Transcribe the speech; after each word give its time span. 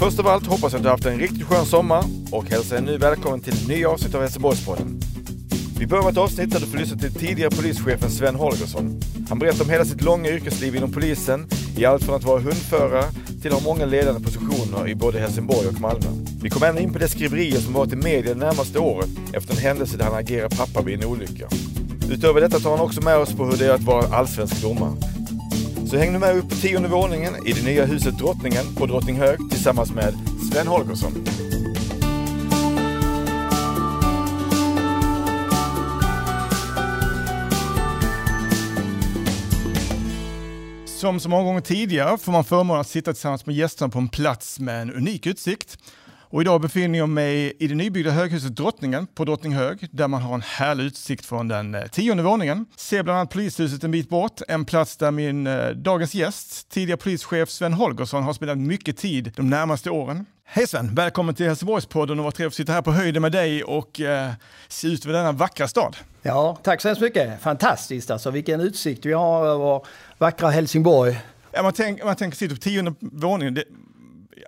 Först 0.00 0.18
av 0.18 0.26
allt 0.26 0.46
hoppas 0.46 0.72
jag 0.72 0.78
att 0.78 0.82
du 0.82 0.88
har 0.88 0.96
haft 0.96 1.06
en 1.06 1.18
riktigt 1.18 1.42
skön 1.42 1.66
sommar 1.66 2.04
och 2.30 2.50
hälsar 2.50 2.76
dig 2.76 2.84
nu 2.84 2.98
välkommen 2.98 3.40
till 3.40 3.52
ett 3.52 3.68
nytt 3.68 3.86
avsnitt 3.86 4.14
av 4.14 4.20
Helsingborgspodden. 4.20 5.00
Vi 5.78 5.86
börjar 5.86 6.04
med 6.04 6.12
ett 6.12 6.18
avsnitt 6.18 6.50
där 6.50 6.60
du 6.60 6.66
får 6.66 6.78
lyssna 6.78 6.98
till 6.98 7.14
tidigare 7.14 7.50
polischefen 7.50 8.10
Sven 8.10 8.34
Holgersson. 8.34 9.00
Han 9.28 9.38
berättar 9.38 9.64
om 9.64 9.70
hela 9.70 9.84
sitt 9.84 10.02
långa 10.02 10.28
yrkesliv 10.28 10.76
inom 10.76 10.92
polisen, 10.92 11.46
i 11.76 11.84
allt 11.84 12.04
från 12.04 12.14
att 12.14 12.24
vara 12.24 12.40
hundförare 12.40 13.04
till 13.42 13.52
att 13.52 13.62
ha 13.62 13.72
många 13.72 13.84
ledande 13.84 14.20
positioner 14.20 14.88
i 14.88 14.94
både 14.94 15.20
Helsingborg 15.20 15.68
och 15.68 15.80
Malmö. 15.80 16.06
Vi 16.42 16.50
kommer 16.50 16.66
även 16.66 16.82
in 16.82 16.92
på 16.92 16.98
det 16.98 17.08
skriverier 17.08 17.60
som 17.60 17.72
varit 17.72 17.92
i 17.92 17.96
media 17.96 18.34
det 18.34 18.40
närmaste 18.40 18.78
året 18.78 19.10
efter 19.32 19.54
en 19.54 19.60
händelse 19.60 19.96
där 19.96 20.04
han 20.04 20.14
agerar 20.14 20.48
pappa 20.48 20.82
vid 20.82 21.02
en 21.02 21.04
olycka. 21.08 21.48
Utöver 22.10 22.40
detta 22.40 22.60
tar 22.60 22.70
han 22.70 22.80
också 22.80 23.00
med 23.00 23.16
oss 23.16 23.32
på 23.32 23.44
hur 23.44 23.56
det 23.56 23.66
är 23.66 23.74
att 23.74 23.84
vara 23.84 24.16
allsvensk 24.16 24.62
domare. 24.62 24.92
Så 25.90 25.96
häng 25.96 26.12
nu 26.12 26.18
med 26.18 26.36
upp 26.36 26.48
på 26.48 26.54
tionde 26.54 26.88
våningen 26.88 27.46
i 27.46 27.52
det 27.52 27.64
nya 27.64 27.84
huset 27.84 28.18
Drottningen 28.18 28.74
på 28.76 28.86
Drottninghög 28.86 29.38
tillsammans 29.50 29.92
med 29.92 30.14
Sven 30.52 30.66
Holgersson. 30.66 31.12
Som 40.86 41.20
så 41.20 41.28
många 41.28 41.44
gånger 41.44 41.60
tidigare 41.60 42.18
får 42.18 42.32
man 42.32 42.44
förmånen 42.44 42.80
att 42.80 42.88
sitta 42.88 43.12
tillsammans 43.12 43.46
med 43.46 43.56
gästerna 43.56 43.88
på 43.88 43.98
en 43.98 44.08
plats 44.08 44.60
med 44.60 44.82
en 44.82 44.92
unik 44.92 45.26
utsikt. 45.26 45.78
Och 46.32 46.40
idag 46.40 46.60
befinner 46.60 46.98
jag 46.98 47.08
mig 47.08 47.52
i 47.58 47.66
det 47.66 47.74
nybyggda 47.74 48.10
höghuset 48.10 48.56
Drottningen 48.56 49.06
på 49.06 49.24
Drottninghög 49.24 49.88
där 49.90 50.08
man 50.08 50.22
har 50.22 50.34
en 50.34 50.42
härlig 50.42 50.84
utsikt 50.84 51.26
från 51.26 51.48
den 51.48 51.74
eh, 51.74 51.86
tionde 51.86 52.22
våningen. 52.22 52.66
Ser 52.76 53.02
bland 53.02 53.18
annat 53.18 53.30
polishuset 53.30 53.84
en 53.84 53.90
bit 53.90 54.08
bort, 54.08 54.40
en 54.48 54.64
plats 54.64 54.96
där 54.96 55.10
min 55.10 55.46
eh, 55.46 55.68
dagens 55.68 56.14
gäst, 56.14 56.68
tidigare 56.68 56.96
polischef 56.96 57.50
Sven 57.50 57.72
Holgersson, 57.72 58.22
har 58.22 58.32
spelat 58.32 58.58
mycket 58.58 58.96
tid 58.96 59.32
de 59.36 59.50
närmaste 59.50 59.90
åren. 59.90 60.26
Hej 60.44 60.66
Sven! 60.66 60.94
Välkommen 60.94 61.34
till 61.34 61.46
Helsingborgspodden 61.46 62.18
och 62.18 62.24
vad 62.24 62.34
trevligt 62.34 62.52
att 62.52 62.56
sitta 62.56 62.72
här 62.72 62.82
på 62.82 62.92
höjden 62.92 63.22
med 63.22 63.32
dig 63.32 63.64
och 63.64 64.00
eh, 64.00 64.30
se 64.68 64.88
ut 64.88 65.04
över 65.04 65.18
denna 65.18 65.32
vackra 65.32 65.68
stad. 65.68 65.96
Ja, 66.22 66.58
tack 66.62 66.80
så 66.80 66.88
hemskt 66.88 67.02
mycket. 67.02 67.42
Fantastiskt 67.42 68.10
alltså, 68.10 68.30
vilken 68.30 68.60
utsikt 68.60 69.06
vi 69.06 69.12
har 69.12 69.46
över 69.46 69.80
vackra 70.18 70.50
Helsingborg. 70.50 71.20
Ja, 71.52 71.62
man, 71.62 71.72
tänk, 71.72 72.04
man 72.04 72.16
tänker 72.16 72.36
sitta 72.36 72.54
på 72.54 72.60
tionde 72.60 72.94
våningen. 73.00 73.54
Det, 73.54 73.64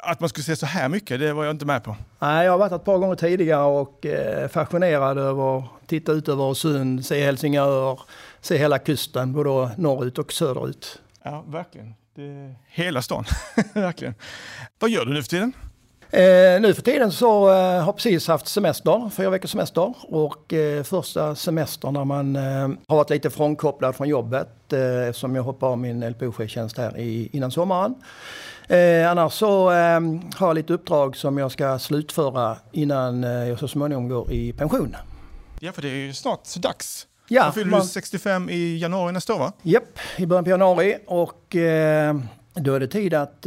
att 0.02 0.20
man 0.20 0.28
skulle 0.28 0.44
se 0.44 0.56
så 0.56 0.66
här 0.66 0.88
mycket, 0.88 1.20
det 1.20 1.32
var 1.32 1.44
jag 1.44 1.50
inte 1.54 1.66
med 1.66 1.84
på. 1.84 1.96
Nej, 2.18 2.44
jag 2.44 2.52
har 2.52 2.58
varit 2.58 2.72
ett 2.72 2.84
par 2.84 2.98
gånger 2.98 3.14
tidigare 3.14 3.64
och 3.64 4.06
eh, 4.06 4.48
fascinerad 4.48 5.18
över 5.18 5.58
att 5.58 5.64
titta 5.86 6.12
ut 6.12 6.28
över 6.28 6.44
Öresund, 6.44 7.06
se 7.06 7.24
Helsingör, 7.24 8.00
se 8.40 8.56
hela 8.58 8.78
kusten, 8.78 9.32
både 9.32 9.70
norrut 9.76 10.18
och 10.18 10.32
söderut. 10.32 11.00
Ja, 11.22 11.44
verkligen. 11.46 11.94
Det, 12.14 12.54
hela 12.68 13.02
stan, 13.02 13.24
verkligen. 13.74 14.14
Vad 14.78 14.90
gör 14.90 15.04
du 15.04 15.12
nu 15.12 15.22
för 15.22 15.30
tiden? 15.30 15.52
Eh, 16.14 16.60
nu 16.60 16.74
för 16.74 16.82
tiden 16.82 17.12
så 17.12 17.50
eh, 17.50 17.82
har 17.84 17.92
precis 17.92 18.28
haft 18.28 18.48
semester, 18.48 19.10
fyra 19.16 19.30
veckors 19.30 19.50
semester. 19.50 19.94
Och 20.08 20.52
eh, 20.52 20.82
första 20.82 21.34
semestern 21.34 21.94
när 21.94 22.04
man 22.04 22.36
eh, 22.36 22.68
har 22.88 22.96
varit 22.96 23.10
lite 23.10 23.30
frånkopplad 23.30 23.96
från 23.96 24.08
jobbet 24.08 24.72
eh, 24.72 25.08
eftersom 25.08 25.34
jag 25.36 25.42
hoppade 25.42 25.72
av 25.72 25.78
min 25.78 26.04
LPO-chefstjänst 26.04 26.78
här 26.78 26.98
i, 26.98 27.28
innan 27.32 27.50
sommaren. 27.50 27.94
Eh, 28.68 29.10
annars 29.10 29.32
så 29.32 29.70
eh, 29.70 30.00
har 30.36 30.46
jag 30.46 30.54
lite 30.54 30.72
uppdrag 30.72 31.16
som 31.16 31.38
jag 31.38 31.52
ska 31.52 31.78
slutföra 31.78 32.56
innan 32.72 33.24
eh, 33.24 33.30
jag 33.30 33.58
så 33.58 33.68
småningom 33.68 34.08
går 34.08 34.32
i 34.32 34.52
pension. 34.52 34.96
Ja, 35.60 35.72
för 35.72 35.82
det 35.82 35.88
är 35.88 35.94
ju 36.06 36.12
snart 36.12 36.54
dags. 36.56 37.06
Ja, 37.28 37.46
Då 37.46 37.52
fyller 37.52 37.70
man- 37.70 37.80
du 37.80 37.86
65 37.86 38.50
i 38.50 38.78
januari 38.78 39.12
nästa 39.12 39.34
år 39.34 39.38
va? 39.38 39.52
Japp, 39.62 39.98
i 40.16 40.26
början 40.26 40.44
på 40.44 40.50
januari 40.50 40.96
och 41.06 41.56
då 42.54 42.74
är 42.74 42.80
det 42.80 42.86
tid 42.88 43.14
att 43.14 43.46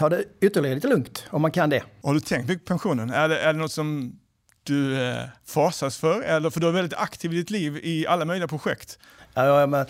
ta 0.00 0.08
det 0.08 0.24
ytterligare 0.40 0.74
lite 0.74 0.88
lugnt 0.88 1.24
om 1.30 1.42
man 1.42 1.52
kan 1.52 1.70
det. 1.70 1.82
Har 2.02 2.14
du 2.14 2.20
tänkt 2.20 2.48
mycket 2.48 2.64
på 2.64 2.68
pensionen? 2.68 3.10
Är 3.10 3.28
det, 3.28 3.40
är 3.40 3.52
det 3.52 3.58
något 3.58 3.72
som 3.72 4.18
du 4.62 5.02
eh, 5.02 5.24
fasas 5.46 5.98
för? 5.98 6.22
Eller, 6.22 6.50
för 6.50 6.60
du 6.60 6.68
är 6.68 6.72
väldigt 6.72 6.98
aktiv 6.98 7.32
i 7.32 7.36
ditt 7.36 7.50
liv 7.50 7.80
i 7.82 8.06
alla 8.06 8.24
möjliga 8.24 8.48
projekt. 8.48 8.98
Ja, 9.34 9.60
jag 9.60 9.86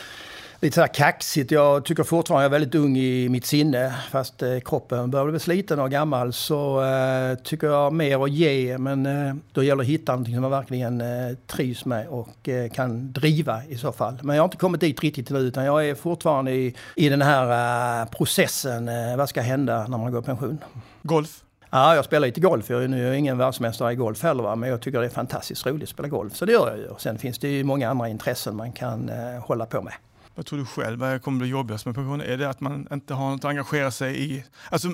lite 0.60 0.74
sådär 0.74 0.88
kaxigt. 0.88 1.50
Jag 1.50 1.84
tycker 1.84 2.02
fortfarande 2.02 2.44
jag 2.44 2.48
är 2.48 2.58
väldigt 2.58 2.74
ung 2.74 2.96
i 2.98 3.28
mitt 3.28 3.46
sinne. 3.46 3.94
Fast 4.10 4.42
eh, 4.42 4.58
kroppen 4.60 5.10
börjar 5.10 5.26
bli 5.26 5.40
sliten 5.40 5.80
och 5.80 5.90
gammal 5.90 6.32
så 6.32 6.84
eh, 6.84 7.34
tycker 7.34 7.66
jag 7.66 7.92
mer 7.92 8.24
att 8.24 8.30
ge. 8.30 8.78
Men 8.78 9.06
eh, 9.06 9.34
då 9.52 9.62
gäller 9.62 9.76
det 9.76 9.82
att 9.82 9.88
hitta 9.88 10.12
någonting 10.12 10.34
som 10.34 10.42
man 10.42 10.50
verkligen 10.50 11.00
eh, 11.00 11.36
trivs 11.46 11.84
med 11.84 12.08
och 12.08 12.48
eh, 12.48 12.70
kan 12.70 13.12
driva 13.12 13.64
i 13.64 13.76
så 13.76 13.92
fall. 13.92 14.18
Men 14.22 14.36
jag 14.36 14.42
har 14.42 14.46
inte 14.46 14.56
kommit 14.56 14.80
dit 14.80 15.00
riktigt 15.00 15.30
nu 15.30 15.38
utan 15.38 15.64
jag 15.64 15.88
är 15.88 15.94
fortfarande 15.94 16.52
i, 16.52 16.74
i 16.96 17.08
den 17.08 17.22
här 17.22 18.02
eh, 18.02 18.08
processen. 18.08 18.90
Vad 19.18 19.28
ska 19.28 19.40
hända 19.40 19.86
när 19.88 19.98
man 19.98 20.12
går 20.12 20.22
i 20.22 20.24
pension? 20.24 20.58
Golf? 21.02 21.42
Ja, 21.70 21.94
jag 21.94 22.04
spelar 22.04 22.26
lite 22.26 22.40
golf. 22.40 22.70
Jag 22.70 22.84
är 22.84 22.88
nu 22.88 23.16
ingen 23.16 23.38
världsmästare 23.38 23.92
i 23.92 23.96
golf 23.96 24.22
heller, 24.22 24.42
va? 24.42 24.56
men 24.56 24.68
jag 24.68 24.80
tycker 24.80 25.00
det 25.00 25.06
är 25.06 25.10
fantastiskt 25.10 25.66
roligt 25.66 25.82
att 25.82 25.88
spela 25.88 26.08
golf. 26.08 26.36
Så 26.36 26.44
det 26.44 26.52
gör 26.52 26.68
jag 26.70 26.78
ju. 26.78 26.88
Sen 26.98 27.18
finns 27.18 27.38
det 27.38 27.48
ju 27.48 27.64
många 27.64 27.90
andra 27.90 28.08
intressen 28.08 28.56
man 28.56 28.72
kan 28.72 29.08
eh, 29.08 29.40
hålla 29.40 29.66
på 29.66 29.82
med. 29.82 29.92
Vad 30.34 30.46
tror 30.46 30.58
du 30.58 30.64
själv? 30.64 30.98
Vad 30.98 31.22
kommer 31.22 31.38
bli 31.38 31.48
jobbigast 31.48 31.86
med 31.86 31.94
pensionen? 31.94 32.26
Är 32.26 32.36
det 32.36 32.50
att 32.50 32.60
man 32.60 32.88
inte 32.92 33.14
har 33.14 33.30
något 33.30 33.44
att 33.44 33.48
engagera 33.48 33.90
sig 33.90 34.22
i? 34.22 34.44
Alltså, 34.70 34.88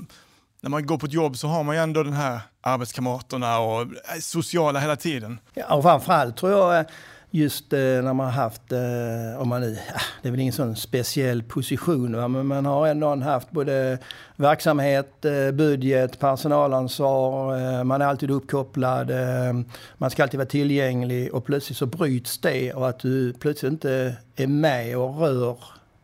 när 0.61 0.71
man 0.71 0.87
går 0.87 0.99
på 0.99 1.07
ett 1.07 1.13
jobb 1.13 1.37
så 1.37 1.49
har 1.49 1.63
man 1.63 1.75
ju 1.75 1.83
ändå 1.83 2.03
den 2.03 2.13
här 2.13 2.41
arbetskamraterna 2.61 3.59
och 3.59 3.81
eh, 3.81 3.89
sociala 4.21 4.81
hela 4.81 4.97
tiden. 4.97 5.41
Ja, 5.55 5.75
och 5.75 5.83
framförallt 5.83 6.37
tror 6.37 6.53
jag 6.53 6.79
eh, 6.79 6.87
just 7.31 7.72
eh, 7.72 7.78
när 7.78 8.12
man 8.12 8.26
har 8.26 8.32
haft, 8.32 8.72
eh, 8.72 9.41
om 9.41 9.48
man 9.48 9.60
nu, 9.60 9.78
ah, 9.94 10.00
det 10.22 10.28
är 10.28 10.31
väl 10.31 10.41
ingen 10.41 10.53
sån 10.53 10.76
speciell 10.76 11.42
position, 11.42 12.16
va? 12.16 12.28
men 12.28 12.47
man 12.47 12.66
har 12.66 12.87
ändå 12.87 13.16
haft 13.16 13.50
både 13.50 13.98
verksamhet, 14.37 15.25
eh, 15.25 15.50
budget, 15.50 16.19
personalansvar, 16.19 17.56
eh, 17.56 17.84
man 17.84 18.03
är 18.03 18.06
alltid 18.06 18.31
uppkopplad, 18.31 19.10
eh, 19.10 19.53
man 19.98 20.10
ska 20.10 20.22
alltid 20.22 20.38
vara 20.38 20.48
tillgänglig 20.48 21.34
och 21.34 21.44
plötsligt 21.44 21.78
så 21.78 21.87
bryts 21.87 22.38
det 22.38 22.72
och 22.72 22.88
att 22.88 22.98
du 22.98 23.32
plötsligt 23.32 23.72
inte 23.72 24.16
är 24.37 24.47
med 24.47 24.98
och 24.98 25.20
rör 25.20 25.58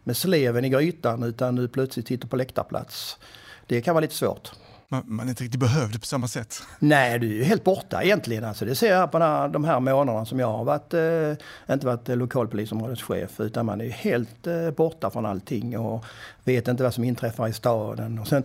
med 0.04 0.16
sleven 0.16 0.64
i 0.64 0.68
grytan 0.68 1.22
utan 1.22 1.56
du 1.56 1.68
plötsligt 1.68 2.08
sitter 2.08 2.28
på 2.28 2.36
läktarplats. 2.36 3.18
Det 3.66 3.80
kan 3.80 3.94
vara 3.94 4.02
lite 4.02 4.14
svårt. 4.14 4.52
Man, 4.92 5.02
man 5.06 5.26
är 5.26 5.30
inte 5.30 5.44
riktigt 5.44 5.60
behövd 5.60 6.00
på 6.00 6.06
samma 6.06 6.28
sätt. 6.28 6.62
Nej, 6.78 7.18
du 7.18 7.26
är 7.26 7.34
ju 7.34 7.44
helt 7.44 7.64
borta 7.64 8.02
egentligen. 8.02 8.44
Alltså, 8.44 8.64
det 8.64 8.74
ser 8.74 8.90
jag 8.90 9.12
på 9.12 9.18
här, 9.18 9.48
de 9.48 9.64
här 9.64 9.80
månaderna 9.80 10.24
som 10.24 10.40
jag 10.40 10.46
har 10.46 10.64
varit, 10.64 10.94
eh, 10.94 11.74
inte 11.74 11.86
varit 11.86 12.08
eh, 12.08 12.16
lokalpolisområdeschef, 12.16 13.40
utan 13.40 13.66
man 13.66 13.80
är 13.80 13.84
ju 13.84 13.90
helt 13.90 14.46
eh, 14.46 14.70
borta 14.70 15.10
från 15.10 15.26
allting 15.26 15.78
och 15.78 16.04
vet 16.44 16.68
inte 16.68 16.82
vad 16.82 16.94
som 16.94 17.04
inträffar 17.04 17.48
i 17.48 17.52
staden. 17.52 18.18
Och 18.18 18.28
sen 18.28 18.44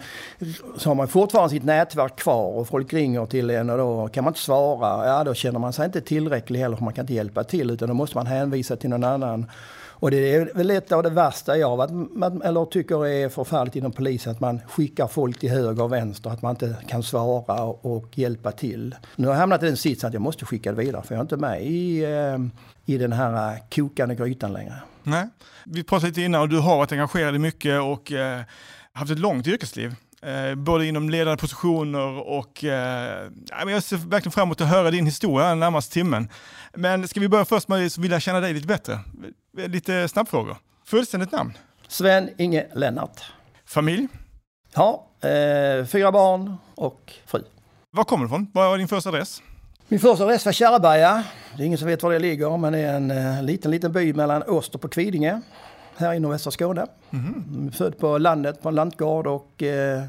så 0.78 0.90
har 0.90 0.96
man 0.96 1.08
fortfarande 1.08 1.50
sitt 1.50 1.64
nätverk 1.64 2.16
kvar 2.16 2.52
och 2.52 2.68
folk 2.68 2.94
ringer 2.94 3.26
till 3.26 3.50
en 3.50 3.70
och 3.70 3.78
då 3.78 4.08
kan 4.08 4.24
man 4.24 4.32
inte 4.32 4.40
svara. 4.40 5.08
Ja, 5.08 5.24
då 5.24 5.34
känner 5.34 5.60
man 5.60 5.74
sig 5.74 5.86
inte 5.86 6.02
tillräcklig 6.02 6.60
heller 6.60 6.78
för 6.78 6.84
man 6.84 6.94
kan 6.94 7.04
inte 7.04 7.14
hjälpa 7.14 7.44
till 7.44 7.72
utan 7.72 7.88
då 7.88 7.94
måste 7.94 8.18
man 8.18 8.28
hänvisa 8.28 8.76
till 8.76 8.90
någon 8.90 9.04
annan. 9.04 9.46
Och 10.00 10.12
det 10.12 10.36
är 10.36 10.52
väl 10.54 10.72
ett 10.72 10.92
av 10.92 11.04
det 11.04 11.10
värsta 11.10 11.58
jag 11.58 11.70
har 11.70 11.78
varit, 11.78 12.44
eller 12.44 12.66
tycker 12.66 13.08
är 13.08 13.30
förfärligt 13.30 13.76
inom 13.76 13.92
polisen, 13.92 14.32
att 14.32 14.40
man 14.40 14.60
skickar 14.68 15.08
folk 15.08 15.40
till 15.40 15.50
höger 15.50 15.84
och 15.84 15.92
vänster, 15.92 16.30
att 16.30 16.42
man 16.42 16.52
inte 16.52 16.76
kan 16.88 17.04
svara 17.04 17.64
och, 17.64 18.18
hjälpa 18.18 18.52
till. 18.52 18.96
Nu 19.16 19.28
har 19.28 19.34
jag 19.34 19.40
hamnat 19.40 19.64
i 19.64 19.66
den 19.66 19.78
sitsen 19.78 20.08
att 20.08 20.14
jag 20.14 20.22
måste 20.22 20.46
skicka 20.46 20.72
det 20.72 20.78
vidare, 20.78 21.04
för 21.04 21.16
jag 21.16 21.20
är 21.20 21.22
inte 21.22 21.38
med 21.38 21.66
i, 21.66 22.04
eh, 22.04 22.38
i 22.86 22.98
den 22.98 23.14
här 23.14 23.54
eh, 23.54 23.60
kokande 23.70 24.16
grytan 24.16 24.54
längre. 24.54 24.74
Nej. 25.04 25.30
Vi 25.66 25.84
pratade 25.84 26.08
lite 26.08 26.22
innan 26.22 26.42
och 26.42 26.50
du 26.50 26.60
har 26.60 26.78
varit 26.78 26.92
engagerad 26.92 27.36
i 27.36 27.40
mycket 27.40 27.82
och 27.82 28.12
eh, 28.12 28.42
haft 28.94 29.12
ett 29.12 29.20
långt 29.20 29.48
yrkesliv. 29.48 29.96
Eh, 30.22 30.56
både 30.56 30.86
inom 30.86 31.10
ledande 31.10 31.38
positioner 31.38 32.28
och 32.28 32.64
eh, 32.64 33.30
jag 33.68 33.84
ser 33.84 33.98
verkligen 33.98 34.32
fram 34.32 34.48
emot 34.48 34.62
att 34.62 34.68
höra 34.68 34.92
din 34.92 35.06
historia 35.06 35.50
den 35.50 35.60
närmaste 35.60 35.94
timmen. 35.94 36.30
Men 36.74 37.08
ska 37.08 37.20
vi 37.20 37.30
börja 37.30 37.46
först 37.46 37.68
med 37.68 37.86
att 37.86 37.98
vilja 37.98 38.20
känna 38.20 38.40
dig 38.40 38.54
lite 38.54 38.68
bättre? 38.68 39.00
Lite 39.58 40.08
snabbfrågor. 40.08 40.58
Fullständigt 40.86 41.32
namn? 41.32 41.54
Sven 41.88 42.30
Inge 42.38 42.66
Lennart. 42.74 43.22
Familj? 43.66 44.08
Ja, 44.74 45.08
eh, 45.22 45.86
fyra 45.86 46.12
barn 46.12 46.58
och 46.76 47.14
fru. 47.26 47.44
Var 47.92 48.04
kommer 48.04 48.26
du 48.26 48.28
ifrån? 48.28 48.48
Vad 48.54 48.70
var 48.70 48.78
din 48.78 48.88
första 48.88 49.10
adress? 49.10 49.42
Min 49.88 50.00
första 50.00 50.24
adress 50.24 50.46
var 50.46 50.52
Kärrberga. 50.54 51.24
Det 51.58 51.64
är 51.64 51.66
ingen 51.66 51.78
som 51.78 51.88
vet 51.88 52.04
var 52.04 52.12
det 52.12 52.20
ligger, 52.20 52.58
men 52.58 52.74
det 52.74 52.80
är 52.80 52.94
en 52.94 53.12
eh, 53.12 53.44
liten, 53.44 53.72
liten 53.72 53.92
by 53.92 54.14
mellan 54.14 54.44
Åstorp 54.44 54.86
och 54.86 54.92
Kvidinge. 54.92 55.42
Här 55.98 56.14
i 56.14 56.20
nordvästra 56.20 56.52
Skåne. 56.52 56.86
Mm. 57.12 57.72
Född 57.72 57.98
på 57.98 58.18
landet, 58.18 58.62
på 58.62 58.70
en 58.70 58.76
lantgård 58.76 59.28
och 59.28 59.64
eh, 59.64 60.04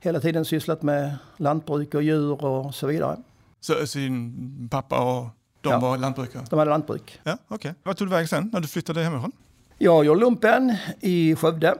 hela 0.00 0.20
tiden 0.20 0.44
sysslat 0.44 0.82
med 0.82 1.16
lantbruk 1.36 1.94
och 1.94 2.02
djur 2.02 2.44
och 2.44 2.74
så 2.74 2.86
vidare. 2.86 3.16
Så, 3.60 3.74
din 3.98 4.68
pappa 4.70 4.98
och 5.18 5.26
de 5.60 5.70
Ja. 5.72 5.78
var 5.78 5.98
lantbrukare? 5.98 6.44
De 6.50 6.58
hade 6.58 6.70
lantbruk. 6.70 7.20
Ja, 7.22 7.38
okej. 7.48 7.74
Vad 7.82 7.96
tog 7.96 8.06
du 8.08 8.10
vägen 8.10 8.28
sen 8.28 8.50
när 8.52 8.60
du 8.60 8.68
flyttade 8.68 9.02
hemifrån? 9.02 9.32
Jag 9.78 10.04
gjorde 10.04 10.20
lumpen 10.20 10.76
i 11.00 11.34
Skövde 11.36 11.74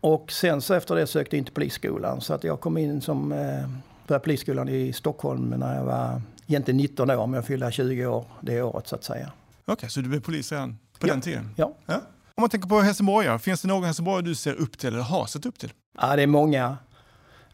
och 0.00 0.32
sen 0.32 0.60
så 0.60 0.74
efter 0.74 0.94
det 0.94 1.06
sökte 1.06 1.36
jag 1.36 1.38
in 1.38 1.44
till 1.44 1.54
polisskolan. 1.54 2.20
Så 2.20 2.34
att 2.34 2.44
jag 2.44 2.60
kom 2.60 2.76
in 2.78 3.00
som 3.00 3.32
eh, 3.32 3.68
på 4.06 4.18
polisskolan 4.18 4.68
i 4.68 4.92
Stockholm 4.92 5.50
när 5.50 5.76
jag 5.76 5.84
var 5.84 6.22
egentligen 6.46 6.76
19 6.78 7.10
år, 7.10 7.26
men 7.26 7.34
jag 7.34 7.44
fyllde 7.46 7.72
20 7.72 8.06
år 8.06 8.24
det 8.40 8.62
året 8.62 8.88
så 8.88 8.94
att 8.96 9.04
säga. 9.04 9.32
Okej, 9.64 9.90
så 9.90 10.00
du 10.00 10.08
blev 10.08 10.20
polis 10.20 10.52
redan 10.52 10.78
på 10.98 11.06
Ja. 11.08 11.12
den 11.12 11.20
tiden? 11.20 11.50
Ja. 11.56 11.72
Ja. 11.86 12.00
Om 12.36 12.40
man 12.42 12.50
tänker 12.50 12.68
på 12.68 12.80
Helsingborgare, 12.80 13.38
finns 13.38 13.62
det 13.62 13.68
någon 13.68 13.84
Helsingborgare 13.84 14.22
du 14.22 14.34
ser 14.34 14.54
upp 14.54 14.78
till 14.78 14.88
eller 14.88 15.00
har 15.02 15.26
sett 15.26 15.46
upp 15.46 15.58
till? 15.58 15.72
Ja, 16.00 16.16
det 16.16 16.22
är 16.22 16.26
många. 16.26 16.76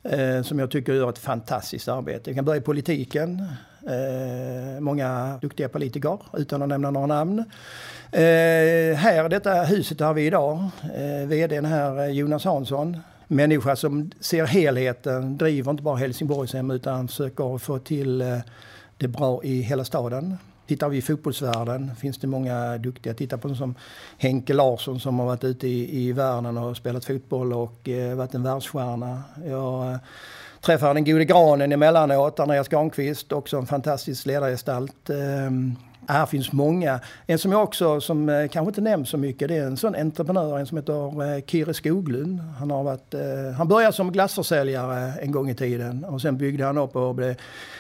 eh, 0.03 0.43
som 0.43 0.59
jag 0.59 0.71
tycker 0.71 0.93
gör 0.93 1.11
ett 1.11 1.19
fantastiskt 1.19 1.89
arbete. 1.89 2.31
Vi 2.31 2.35
kan 2.37 2.45
börja 2.45 2.61
i 2.61 2.65
politiken. 2.65 3.47
Eh, 3.87 4.81
många 4.81 5.39
duktiga 5.43 5.69
politiker, 5.69 6.19
utan 6.33 6.63
att 6.63 6.69
nämna 6.69 6.91
några 6.91 7.07
namn. 7.07 7.39
Eh, 8.13 8.97
här, 8.97 9.29
detta 9.29 9.63
huset 9.63 10.01
har 10.01 10.15
vi 10.15 10.27
idag, 10.27 10.65
eh, 10.83 11.29
vdn 11.29 11.65
här, 11.65 12.07
Jonas 12.09 12.45
Hansson. 12.45 12.99
Människa 13.29 13.77
som 13.77 14.11
ser 14.21 14.45
helheten, 14.47 15.37
driver 15.37 15.71
inte 15.71 15.83
bara 15.83 15.97
Helsingborgshem 15.97 16.71
utan 16.71 17.09
försöker 17.09 17.59
få 17.59 17.79
till 17.79 18.21
eh, 18.21 18.39
det 18.97 19.09
bra 19.09 19.45
i 19.45 19.61
hela 19.61 19.85
staden. 19.85 20.37
Tittar 20.71 20.89
vi 20.89 20.97
i 20.97 21.03
fotbollsvärlden 21.03 21.97
finns 21.97 22.19
det 22.19 22.27
många 22.27 22.79
duktiga. 22.79 23.15
Titta 23.15 23.39
på 23.39 23.49
en 23.49 23.57
som 23.57 23.75
Henke 24.19 24.55
Larsson 24.55 25.01
som 25.01 25.19
har 25.19 25.27
varit 25.27 25.45
ute 25.45 25.69
i, 25.69 26.03
i 26.03 26.13
världen 26.13 26.59
och 26.59 26.77
spelat 26.77 27.05
fotboll 27.05 27.53
och 27.53 27.89
eh, 27.89 28.17
varit 28.17 28.35
en 28.35 28.43
världsstjärna. 28.43 29.23
Jag 29.47 29.93
eh, 29.93 29.99
träffar 30.61 30.95
den 30.95 31.05
gode 31.05 31.25
granen 31.25 31.73
emellanåt, 31.73 32.41
Andreas 32.41 32.69
Granqvist, 32.69 33.33
också 33.33 33.57
en 33.57 33.67
fantastisk 33.67 34.27
ledargestalt. 34.27 35.11
Eh, 35.11 35.51
här 36.11 36.27
finns 36.27 36.53
många. 36.53 37.01
En 37.27 37.39
som 37.39 37.53
jag 37.53 37.63
också, 37.63 38.01
som 38.01 38.29
eh, 38.29 38.49
kanske 38.49 38.69
inte 38.69 38.81
nämns 38.81 39.09
så 39.09 39.17
mycket, 39.17 39.49
det 39.49 39.57
är 39.57 39.67
en 39.67 39.77
sån 39.77 39.95
entreprenör, 39.95 40.59
en 40.59 40.67
som 40.67 40.77
heter 40.77 41.35
eh, 41.37 41.43
Kire 41.47 41.75
Skoglund. 41.75 42.41
Han, 42.59 42.71
har 42.71 42.83
varit, 42.83 43.15
eh, 43.15 43.21
han 43.57 43.69
började 43.69 43.93
som 43.93 44.13
glassförsäljare 44.13 45.13
en 45.21 45.33
gång 45.33 45.51
i 45.51 45.55
tiden 45.55 46.05
och 46.05 46.21
sen 46.21 46.37
byggde 46.37 46.65
han 46.65 46.79
upp 46.79 46.97
och 46.97 47.15
blev 47.15 47.37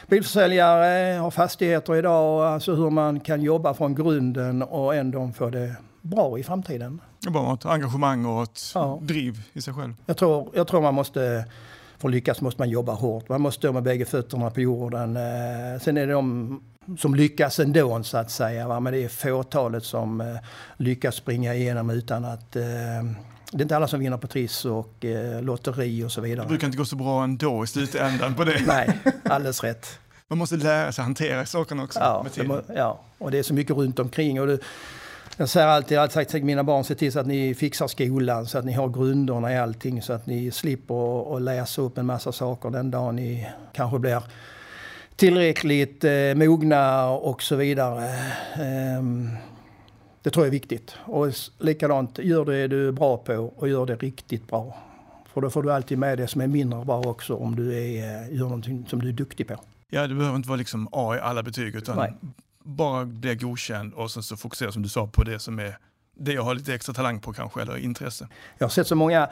bilförsäljare, 0.07 1.19
har 1.19 1.31
fastigheter 1.31 1.97
idag. 1.97 2.47
Alltså 2.47 2.75
hur 2.75 2.91
man 2.91 3.21
kan 3.21 3.43
jobba 3.43 3.75
från 3.75 3.95
grunden 3.95 4.63
och 4.63 4.95
ändå 4.95 5.31
få 5.37 5.51
det 5.51 5.75
bra 6.03 6.39
i 6.39 6.43
framtiden. 6.43 7.01
Det 7.25 7.31
bara 7.31 7.55
ett 7.55 7.67
engagemang 7.67 8.27
och 8.27 8.43
ett 8.43 8.61
ja. 8.75 8.99
driv 9.03 9.39
i 9.53 9.63
sig 9.63 9.75
själv. 9.75 9.95
Jag 10.07 10.17
tror, 10.17 10.49
jag 10.55 10.67
tror 10.67 10.81
man 10.81 10.95
måste 10.95 11.45
för 11.99 12.09
att 12.09 12.15
lyckas 12.15 12.41
måste 12.41 12.61
man 12.61 12.71
jobba 12.71 12.93
hårt. 12.93 13.29
Man 13.29 13.41
måste 13.41 13.59
stå 13.59 13.73
med 13.73 13.83
bägge 13.83 14.05
fötterna 14.05 14.51
på 14.51 14.61
jorden. 14.61 15.19
Sen 15.81 15.97
är 15.97 16.07
det 16.07 16.13
de 16.13 16.61
som 16.99 17.15
lyckas 17.15 17.61
ändå 17.61 18.03
så 18.03 18.19
att 18.19 18.31
säga. 18.31 18.69
Va? 18.69 18.81
Men 18.81 18.93
det 18.93 19.05
är 19.05 19.09
fåtalet 19.09 19.85
som 19.85 20.21
eh, 20.21 20.27
lyckas 20.77 21.15
springa 21.15 21.55
igenom 21.55 21.91
utan 21.91 22.25
att 22.25 22.57
eh, 22.57 22.63
det 23.53 23.59
är 23.59 23.63
inte 23.63 23.77
alla 23.77 23.89
som 23.89 24.01
vinner 24.01 24.17
på 24.17 24.27
Triss 24.27 24.65
och 24.65 25.05
eh, 25.05 25.43
lotteri 25.43 26.05
och 26.05 26.13
så 26.13 26.21
vidare. 26.21 26.45
Det 26.45 26.49
brukar 26.49 26.67
inte 26.67 26.79
gå 26.79 26.85
så 26.85 26.97
bra 26.97 27.25
ändå 27.25 27.65
i 27.65 27.67
slutändan 27.67 28.35
på 28.35 28.45
det. 28.45 28.63
Nej, 28.67 28.99
alldeles 29.25 29.63
rätt. 29.63 29.99
Man 30.29 30.39
måste 30.39 30.57
lära 30.57 30.93
sig 30.93 31.05
hantera 31.05 31.47
sakerna 31.47 31.83
också. 31.83 31.99
Ja, 31.99 32.27
må, 32.45 32.61
ja, 32.77 33.01
och 33.19 33.31
det 33.31 33.39
är 33.39 33.43
så 33.43 33.55
mycket 33.55 33.77
runt 33.77 33.99
omkring. 33.99 34.41
Och 34.41 34.47
det, 34.47 34.59
jag 35.37 35.49
säger 35.49 35.67
alltid, 35.67 35.97
jag 35.97 36.03
har 36.03 36.09
sagt 36.09 36.31
till 36.31 36.45
mina 36.45 36.65
barn, 36.65 36.85
se 36.85 36.95
till 36.95 37.13
så 37.13 37.21
att 37.21 37.27
ni 37.27 37.55
fixar 37.55 37.87
skolan 37.87 38.47
så 38.47 38.59
att 38.59 38.65
ni 38.65 38.73
har 38.73 38.89
grunderna 38.89 39.53
i 39.53 39.59
allting 39.59 40.03
så 40.03 40.13
att 40.13 40.27
ni 40.27 40.51
slipper 40.51 41.37
att 41.37 41.43
läsa 41.43 41.83
upp 41.83 41.99
en 41.99 42.07
massa 42.07 42.33
saker 42.33 42.71
den 42.71 42.91
dagen 42.91 43.17
ni 43.17 43.49
kanske 43.73 43.99
blir 43.99 44.23
tillräckligt 45.21 46.05
eh, 46.05 46.35
mogna 46.35 47.09
och 47.09 47.43
så 47.43 47.57
vidare. 47.57 48.05
Eh, 48.55 49.03
det 50.23 50.31
tror 50.31 50.45
jag 50.45 50.47
är 50.47 50.51
viktigt. 50.51 50.95
Och 51.05 51.33
likadant, 51.59 52.19
gör 52.19 52.45
det 52.45 52.69
du 52.69 52.89
är 52.89 52.93
bra 52.93 53.17
på 53.17 53.35
och 53.57 53.69
gör 53.69 53.87
det 53.87 53.97
riktigt 53.97 54.49
bra. 54.49 54.79
För 55.33 55.41
då 55.41 55.51
får 55.51 55.63
du 55.63 55.73
alltid 55.73 55.99
med 55.99 56.19
det 56.19 56.29
som 56.29 56.41
är 56.41 56.47
mindre 56.47 56.85
bra 56.85 57.01
också 57.01 57.35
om 57.35 57.57
du 57.57 57.79
är, 57.79 58.23
eh, 58.23 58.37
gör 58.37 58.45
någonting 58.45 58.87
som 58.89 59.01
du 59.01 59.09
är 59.09 59.13
duktig 59.13 59.49
på. 59.49 59.57
Ja, 59.91 60.07
det 60.07 60.15
behöver 60.15 60.37
inte 60.37 60.49
vara 60.49 60.59
liksom 60.59 60.89
A 60.93 61.17
i 61.17 61.21
alla 61.21 61.43
betyg 61.43 61.75
utan 61.75 61.97
Nej. 61.97 62.15
bara 62.65 63.05
bli 63.05 63.35
godkänd 63.35 63.95
och 63.95 64.11
sen 64.11 64.23
så 64.23 64.37
fokusera 64.37 64.73
som 64.73 64.83
du 64.83 64.89
sa 64.89 65.07
på 65.07 65.25
det 65.25 65.39
som 65.39 65.59
är 65.59 65.77
det 66.17 66.33
jag 66.33 66.43
har 66.43 66.55
lite 66.55 66.75
extra 66.75 66.95
talang 66.95 67.21
på 67.21 67.33
kanske 67.33 67.63
eller 67.63 67.77
intresse. 67.77 68.29
Jag 68.59 68.67
har 68.67 68.71
sett 68.71 68.87
så 68.87 68.95
många 68.95 69.29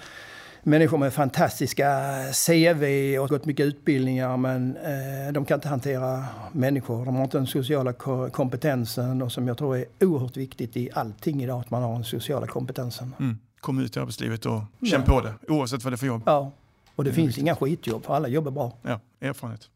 människor 0.69 0.99
med 0.99 1.15
fantastiska 1.15 2.03
CV 2.47 2.85
och 3.21 3.29
gått 3.29 3.45
mycket 3.45 3.67
utbildningar 3.67 4.37
men 4.37 4.77
eh, 4.77 5.33
de 5.33 5.45
kan 5.45 5.55
inte 5.55 5.69
hantera 5.69 6.25
människor. 6.53 7.05
De 7.05 7.17
har 7.17 7.25
inte 7.25 7.39
den 7.39 7.47
sociala 7.47 7.93
kompetensen 8.33 9.23
och 9.23 9.33
som 9.33 9.49
jag 9.49 9.59
tror 9.59 9.77
är 9.77 9.85
oerhört 10.01 10.37
viktigt 10.37 10.77
i 10.77 10.91
allting 10.93 11.43
idag 11.43 11.61
att 11.61 11.71
man 11.71 11.83
har 11.83 11.93
den 11.93 12.05
sociala 12.05 12.47
kompetensen. 12.47 13.15
Mm. 13.19 13.39
Kom 13.61 13.79
ut 13.79 13.97
i 13.97 14.01
arbetslivet 14.01 14.47
och 14.47 14.61
känn 14.83 15.03
ja. 15.07 15.13
på 15.13 15.21
det 15.21 15.35
oavsett 15.49 15.85
vad 15.85 15.93
det 15.93 15.95
är 15.95 15.99
för 15.99 16.07
jobb. 16.07 16.23
Ja, 16.27 16.53
och 16.95 17.05
det, 17.05 17.11
det 17.11 17.15
finns 17.15 17.39
inga 17.39 17.57
skitjobb 17.57 18.05
för 18.05 18.15
alla 18.15 18.29
jobbar 18.29 18.51
bra. 18.51 18.73
Ja, 18.83 19.01
erfarenhet. 19.21 19.71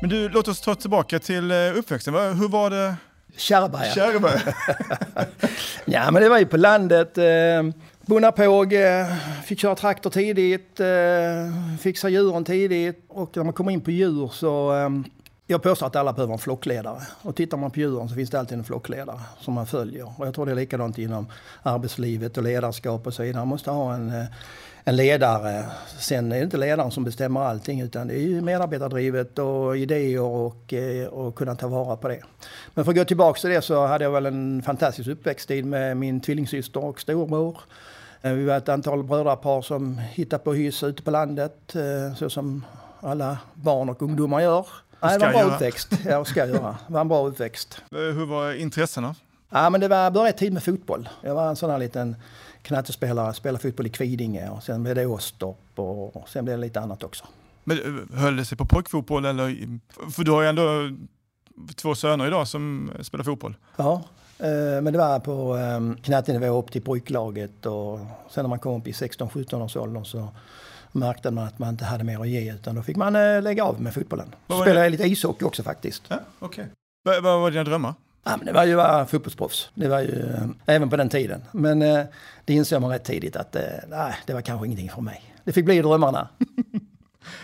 Men 0.00 0.10
du, 0.10 0.28
låt 0.28 0.48
oss 0.48 0.60
ta 0.60 0.74
tillbaka 0.74 1.18
till 1.18 1.50
eh, 1.50 1.56
uppväxten. 1.76 2.14
Hur 2.14 2.48
var 2.48 2.70
det 2.70 2.96
Kärrberga. 3.36 3.92
Kärrberga. 3.94 4.54
ja, 5.84 6.10
men 6.10 6.22
det 6.22 6.28
var 6.28 6.38
ju 6.38 6.46
på 6.46 6.56
landet. 6.56 7.18
Eh, 7.18 7.24
Bonnapåg, 8.06 8.72
eh, 8.72 9.06
fick 9.44 9.60
köra 9.60 9.74
traktor 9.74 10.10
tidigt, 10.10 10.80
eh, 10.80 11.76
fixa 11.80 12.08
djuren 12.08 12.44
tidigt. 12.44 13.04
Och 13.08 13.36
när 13.36 13.44
man 13.44 13.52
kommer 13.52 13.72
in 13.72 13.80
på 13.80 13.90
djur 13.90 14.28
så... 14.32 14.76
Eh, 14.76 14.88
jag 15.46 15.62
påstår 15.62 15.86
att 15.86 15.96
alla 15.96 16.12
behöver 16.12 16.32
en 16.32 16.38
flockledare. 16.38 17.02
Och 17.22 17.36
tittar 17.36 17.56
man 17.56 17.70
på 17.70 17.80
djuren 17.80 18.08
så 18.08 18.14
finns 18.14 18.30
det 18.30 18.40
alltid 18.40 18.58
en 18.58 18.64
flockledare 18.64 19.20
som 19.40 19.54
man 19.54 19.66
följer. 19.66 20.12
Och 20.16 20.26
jag 20.26 20.34
tror 20.34 20.46
det 20.46 20.52
är 20.52 20.56
likadant 20.56 20.98
inom 20.98 21.26
arbetslivet 21.62 22.36
och 22.36 22.42
ledarskap 22.42 23.06
och 23.06 23.14
så 23.14 23.22
vidare. 23.22 23.40
Man 23.40 23.48
måste 23.48 23.70
ha 23.70 23.94
en 23.94 24.10
eh, 24.10 24.24
en 24.84 24.96
ledare. 24.96 25.64
Sen 25.98 26.32
är 26.32 26.36
det 26.36 26.44
inte 26.44 26.56
ledaren 26.56 26.90
som 26.90 27.04
bestämmer 27.04 27.40
allting 27.40 27.80
utan 27.80 28.08
det 28.08 28.14
är 28.14 28.18
ju 28.18 28.40
medarbetardrivet 28.40 29.38
och 29.38 29.76
idéer 29.76 30.20
och, 30.20 30.72
eh, 30.72 31.06
och 31.06 31.34
kunna 31.34 31.54
ta 31.54 31.68
vara 31.68 31.96
på 31.96 32.08
det. 32.08 32.20
Men 32.74 32.84
för 32.84 32.92
att 32.92 32.96
gå 32.96 33.04
tillbaka 33.04 33.40
till 33.40 33.50
det 33.50 33.62
så 33.62 33.86
hade 33.86 34.04
jag 34.04 34.10
väl 34.10 34.26
en 34.26 34.62
fantastisk 34.62 35.08
uppväxttid 35.08 35.64
med 35.64 35.96
min 35.96 36.20
tvillingsyster 36.20 36.84
och 36.84 37.00
storbror. 37.00 37.60
Eh, 38.22 38.32
vi 38.32 38.44
var 38.44 38.56
ett 38.56 38.68
antal 38.68 39.02
brödrapar 39.02 39.62
som 39.62 39.98
hittade 39.98 40.44
på 40.44 40.52
hyss 40.52 40.82
ute 40.82 41.02
på 41.02 41.10
landet 41.10 41.76
så 42.16 42.30
som 42.30 42.64
alla 43.00 43.38
barn 43.54 43.88
och 43.88 44.02
ungdomar 44.02 44.40
gör. 44.40 44.66
Nej, 45.02 45.18
det 45.18 45.18
var 45.18 45.26
en 45.26 45.32
bra 45.32 45.42
göra. 45.42 45.54
uppväxt. 45.54 45.92
Ja, 46.06 46.24
ska 46.24 46.46
göra. 46.46 46.76
Det 46.86 46.92
var 46.92 47.00
en 47.00 47.08
bra 47.08 47.26
uppväxt. 47.26 47.82
Hur 47.90 48.26
var 48.26 48.52
intressena? 48.52 49.14
Ja, 49.50 49.70
men 49.70 49.80
det 49.80 49.88
var 49.88 50.10
började 50.10 50.38
tid 50.38 50.52
med 50.52 50.62
fotboll. 50.62 51.08
Jag 51.22 51.34
var 51.34 51.48
en 51.48 51.56
sån 51.56 51.70
här 51.70 51.78
liten 51.78 52.16
knattespelare, 52.62 53.34
spelade 53.34 53.62
fotboll 53.62 53.86
i 53.86 53.90
Kvidinge 53.90 54.48
och 54.50 54.62
sen 54.62 54.82
blev 54.82 54.94
det 54.94 55.06
Åstorp 55.06 55.78
och 55.78 56.28
sen 56.28 56.44
blev 56.44 56.56
det 56.56 56.60
lite 56.60 56.80
annat 56.80 57.02
också. 57.02 57.24
Men 57.64 57.78
eh, 57.78 58.18
höll 58.18 58.36
det 58.36 58.44
sig 58.44 58.58
på 58.58 58.64
pojkfotboll 58.64 59.24
eller? 59.24 59.78
För 60.10 60.24
du 60.24 60.30
har 60.30 60.42
ju 60.42 60.48
ändå 60.48 60.90
två 61.76 61.94
söner 61.94 62.26
idag 62.26 62.48
som 62.48 62.90
spelar 63.02 63.24
fotboll. 63.24 63.56
Ja, 63.76 64.02
eh, 64.38 64.82
men 64.82 64.84
det 64.84 64.98
var 64.98 65.18
på 65.20 65.58
knattenivå 66.02 66.58
upp 66.58 66.72
till 66.72 66.82
pojklaget 66.82 67.66
och 67.66 67.98
sen 68.30 68.44
när 68.44 68.48
man 68.48 68.58
kom 68.58 68.80
upp 68.80 68.86
i 68.86 68.92
16-17 68.92 69.64
års 69.64 69.76
åldern 69.76 70.04
så 70.04 70.28
märkte 70.92 71.30
man 71.30 71.44
att 71.44 71.58
man 71.58 71.68
inte 71.68 71.84
hade 71.84 72.04
mer 72.04 72.20
att 72.20 72.28
ge 72.28 72.52
utan 72.52 72.74
då 72.74 72.82
fick 72.82 72.96
man 72.96 73.16
eh, 73.16 73.42
lägga 73.42 73.64
av 73.64 73.80
med 73.80 73.94
fotbollen. 73.94 74.34
Spelade 74.62 74.88
lite 74.88 75.04
ishockey 75.04 75.44
också 75.44 75.62
faktiskt. 75.62 76.02
Ja, 76.08 76.18
okay. 76.40 76.64
Vad 77.04 77.22
var 77.22 77.50
dina 77.50 77.64
drömmar? 77.64 77.94
Ja, 78.24 78.36
men 78.36 78.46
det 78.46 78.52
var 78.52 78.64
ju 78.64 78.80
att 78.80 78.88
vara 78.88 79.06
fotbollsproffs. 79.06 79.70
Det 79.74 79.88
var 79.88 80.00
ju 80.00 80.20
eh, 80.20 80.46
även 80.66 80.90
på 80.90 80.96
den 80.96 81.08
tiden. 81.08 81.42
Men 81.52 81.82
eh, 81.82 82.04
det 82.44 82.54
insåg 82.54 82.80
man 82.80 82.90
rätt 82.90 83.04
tidigt 83.04 83.36
att 83.36 83.56
eh, 83.56 83.62
nej, 83.88 84.14
det 84.26 84.34
var 84.34 84.40
kanske 84.40 84.66
ingenting 84.66 84.90
för 84.90 85.00
mig. 85.00 85.22
Det 85.44 85.52
fick 85.52 85.64
bli 85.64 85.82
drömmarna. 85.82 86.28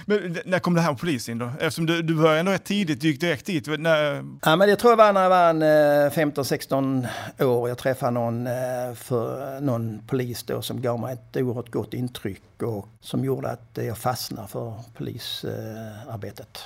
men 0.07 0.39
när 0.45 0.59
kom 0.59 0.75
det 0.75 0.81
här 0.81 0.91
med 0.91 1.01
polis 1.01 1.29
in 1.29 1.39
då? 1.39 1.51
Eftersom 1.61 1.87
du, 1.87 2.03
du 2.03 2.15
började 2.15 2.41
ändå 2.41 2.53
rätt 2.53 2.65
tidigt, 2.65 3.01
du 3.01 3.09
gick 3.09 3.21
direkt 3.21 3.47
dit. 3.47 3.67
När... 3.67 4.25
Ja, 4.43 4.57
men 4.57 4.69
det 4.69 4.77
tror 4.77 4.93
jag 4.93 4.97
var 4.97 5.13
när 5.13 5.23
jag 5.23 5.31
var 5.31 5.51
en, 5.51 5.63
15-16 6.11 7.07
år. 7.39 7.69
Jag 7.69 7.79
träffade 7.79 8.13
någon, 8.13 8.49
för, 8.95 9.61
någon 9.61 10.03
polis 10.07 10.43
då 10.43 10.63
som 10.63 10.83
gav 10.83 11.01
mig 11.01 11.13
ett 11.13 11.37
oerhört 11.37 11.71
gott 11.71 11.95
intryck 11.95 12.63
och 12.63 12.89
som 13.01 13.25
gjorde 13.25 13.51
att 13.51 13.71
jag 13.75 13.99
fastnade 13.99 14.49
för 14.49 14.75
polisarbetet. 14.97 16.59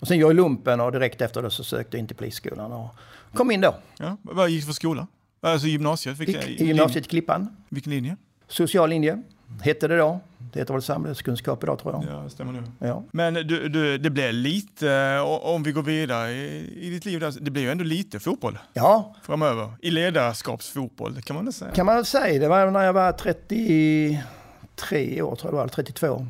Och 0.00 0.08
sen 0.08 0.18
gjorde 0.18 0.34
jag 0.34 0.36
lumpen 0.36 0.80
och 0.80 0.92
direkt 0.92 1.20
efter 1.20 1.42
det 1.42 1.50
så 1.50 1.64
sökte 1.64 1.96
jag 1.96 2.00
in 2.00 2.06
till 2.06 2.16
polisskolan. 2.16 2.72
Och, 2.72 2.94
Kom 3.34 3.50
in 3.50 3.60
då. 3.60 3.74
Ja, 3.98 4.16
vad 4.22 4.50
gick 4.50 4.62
du 4.62 4.66
för 4.66 4.72
skola? 4.72 5.06
Alltså 5.40 5.66
gymnasiet? 5.66 6.18
Vilka, 6.18 6.46
I, 6.46 6.66
gymnasiet 6.66 7.08
Klippan. 7.08 7.56
Vilken 7.68 7.92
linje? 7.92 8.16
Social 8.48 8.90
linje, 8.90 9.22
hette 9.62 9.88
det 9.88 9.96
då. 9.96 10.20
Det 10.52 10.58
heter 10.58 10.74
väl 10.74 10.82
samhällskunskap 10.82 11.62
idag 11.62 11.78
tror 11.78 11.94
jag. 11.94 12.16
Ja, 12.16 12.22
det 12.24 12.30
stämmer 12.30 12.52
nu. 12.52 12.62
Ja. 12.78 13.04
Men 13.12 13.34
du, 13.34 13.68
du, 13.68 13.98
det 13.98 14.10
blev 14.10 14.32
lite, 14.32 15.18
om 15.42 15.62
vi 15.62 15.72
går 15.72 15.82
vidare 15.82 16.30
i, 16.30 16.86
i 16.86 16.90
ditt 16.90 17.04
liv, 17.04 17.20
där, 17.20 17.34
det 17.40 17.50
blev 17.50 17.64
ju 17.64 17.70
ändå 17.70 17.84
lite 17.84 18.20
fotboll. 18.20 18.58
Ja. 18.72 19.14
Framöver. 19.22 19.72
I 19.80 19.90
ledarskapsfotboll, 19.90 21.22
kan 21.22 21.36
man 21.36 21.44
väl 21.44 21.54
säga. 21.54 21.70
Kan 21.70 21.86
man 21.86 21.94
väl 21.94 22.04
säga. 22.04 22.40
Det 22.40 22.48
var 22.48 22.70
när 22.70 22.84
jag 22.84 22.92
var 22.92 23.12
33 23.12 25.22
år, 25.22 25.36
tror 25.36 25.38
jag 25.42 25.52
det 25.52 25.56
var, 25.56 25.68
32. 25.68 26.26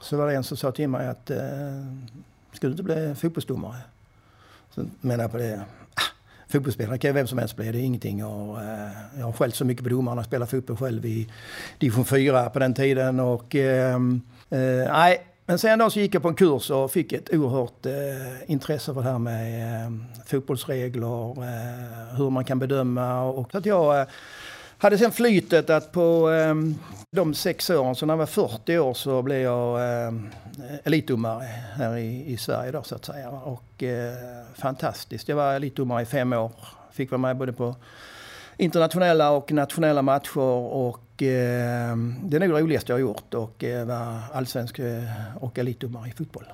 Så 0.00 0.16
var 0.16 0.26
det 0.26 0.34
en 0.34 0.44
som 0.44 0.56
sa 0.56 0.72
till 0.72 0.88
mig 0.88 1.08
att, 1.08 1.30
eh, 1.30 1.38
ska 2.52 2.66
du 2.66 2.70
inte 2.70 2.82
bli 2.82 3.14
fotbollsdomare? 3.14 3.76
Så 4.74 4.84
menade 5.00 5.22
jag 5.22 5.30
på 5.30 5.38
det, 5.38 5.60
fotbollsspelare 6.50 6.98
kan 6.98 7.08
ju 7.08 7.12
vem 7.12 7.26
som 7.26 7.38
helst 7.38 7.56
bli, 7.56 7.72
det 7.72 7.78
är 7.78 7.82
ingenting. 7.82 8.24
Och, 8.24 8.62
eh, 8.62 8.90
jag 9.18 9.24
har 9.24 9.32
själv 9.32 9.50
så 9.50 9.64
mycket 9.64 9.84
på 9.84 9.90
domarna, 9.90 10.24
spelat 10.24 10.50
fotboll 10.50 10.76
själv 10.76 11.06
i 11.06 11.28
division 11.78 12.04
4 12.04 12.50
på 12.50 12.58
den 12.58 12.74
tiden. 12.74 13.20
Och, 13.20 13.54
ehm, 13.54 14.20
eh, 14.50 14.58
nej, 14.92 15.26
men 15.46 15.58
sen 15.58 15.78
då 15.78 15.90
så 15.90 16.00
gick 16.00 16.14
jag 16.14 16.22
på 16.22 16.28
en 16.28 16.34
kurs 16.34 16.70
och 16.70 16.90
fick 16.90 17.12
ett 17.12 17.34
oerhört 17.34 17.86
eh, 17.86 18.50
intresse 18.50 18.94
för 18.94 19.02
det 19.02 19.10
här 19.10 19.18
med 19.18 19.84
eh, 19.86 19.92
fotbollsregler, 20.26 21.30
eh, 21.30 22.16
hur 22.16 22.30
man 22.30 22.44
kan 22.44 22.58
bedöma. 22.58 23.22
Och, 23.22 23.50
så 23.50 23.58
att 23.58 23.66
jag 23.66 24.00
eh, 24.00 24.06
hade 24.80 24.98
sen 24.98 25.12
flytet 25.12 25.70
att 25.70 25.92
på 25.92 26.30
eh, 26.30 26.54
de 27.10 27.34
sex 27.34 27.70
åren, 27.70 27.94
så 27.94 28.06
när 28.06 28.14
jag 28.14 28.18
var 28.18 28.26
40 28.26 28.78
år 28.78 28.94
så 28.94 29.22
blev 29.22 29.38
jag 29.38 29.80
eh, 30.06 30.12
elitdomare 30.84 31.44
här 31.74 31.96
i, 31.96 32.32
i 32.32 32.36
Sverige 32.36 32.72
då 32.72 32.82
så 32.82 32.94
att 32.94 33.04
säga. 33.04 33.30
Och 33.30 33.82
eh, 33.82 34.14
fantastiskt. 34.54 35.28
Jag 35.28 35.36
var 35.36 35.54
elitdomare 35.54 36.02
i 36.02 36.06
fem 36.06 36.32
år. 36.32 36.52
Fick 36.92 37.10
vara 37.10 37.18
med 37.18 37.36
både 37.36 37.52
på 37.52 37.76
internationella 38.56 39.30
och 39.30 39.52
nationella 39.52 40.02
matcher 40.02 40.40
och 40.40 41.22
eh, 41.22 41.96
det 42.22 42.36
är 42.36 42.40
nog 42.40 42.50
det 42.50 42.60
roligaste 42.60 42.92
jag 42.92 42.94
har 42.94 43.00
gjort 43.00 43.34
och 43.34 43.64
eh, 43.64 43.86
vara 43.86 44.22
allsvensk 44.32 44.78
eh, 44.78 45.04
och 45.40 45.58
elitdomare 45.58 46.08
i 46.08 46.12
fotboll. 46.12 46.44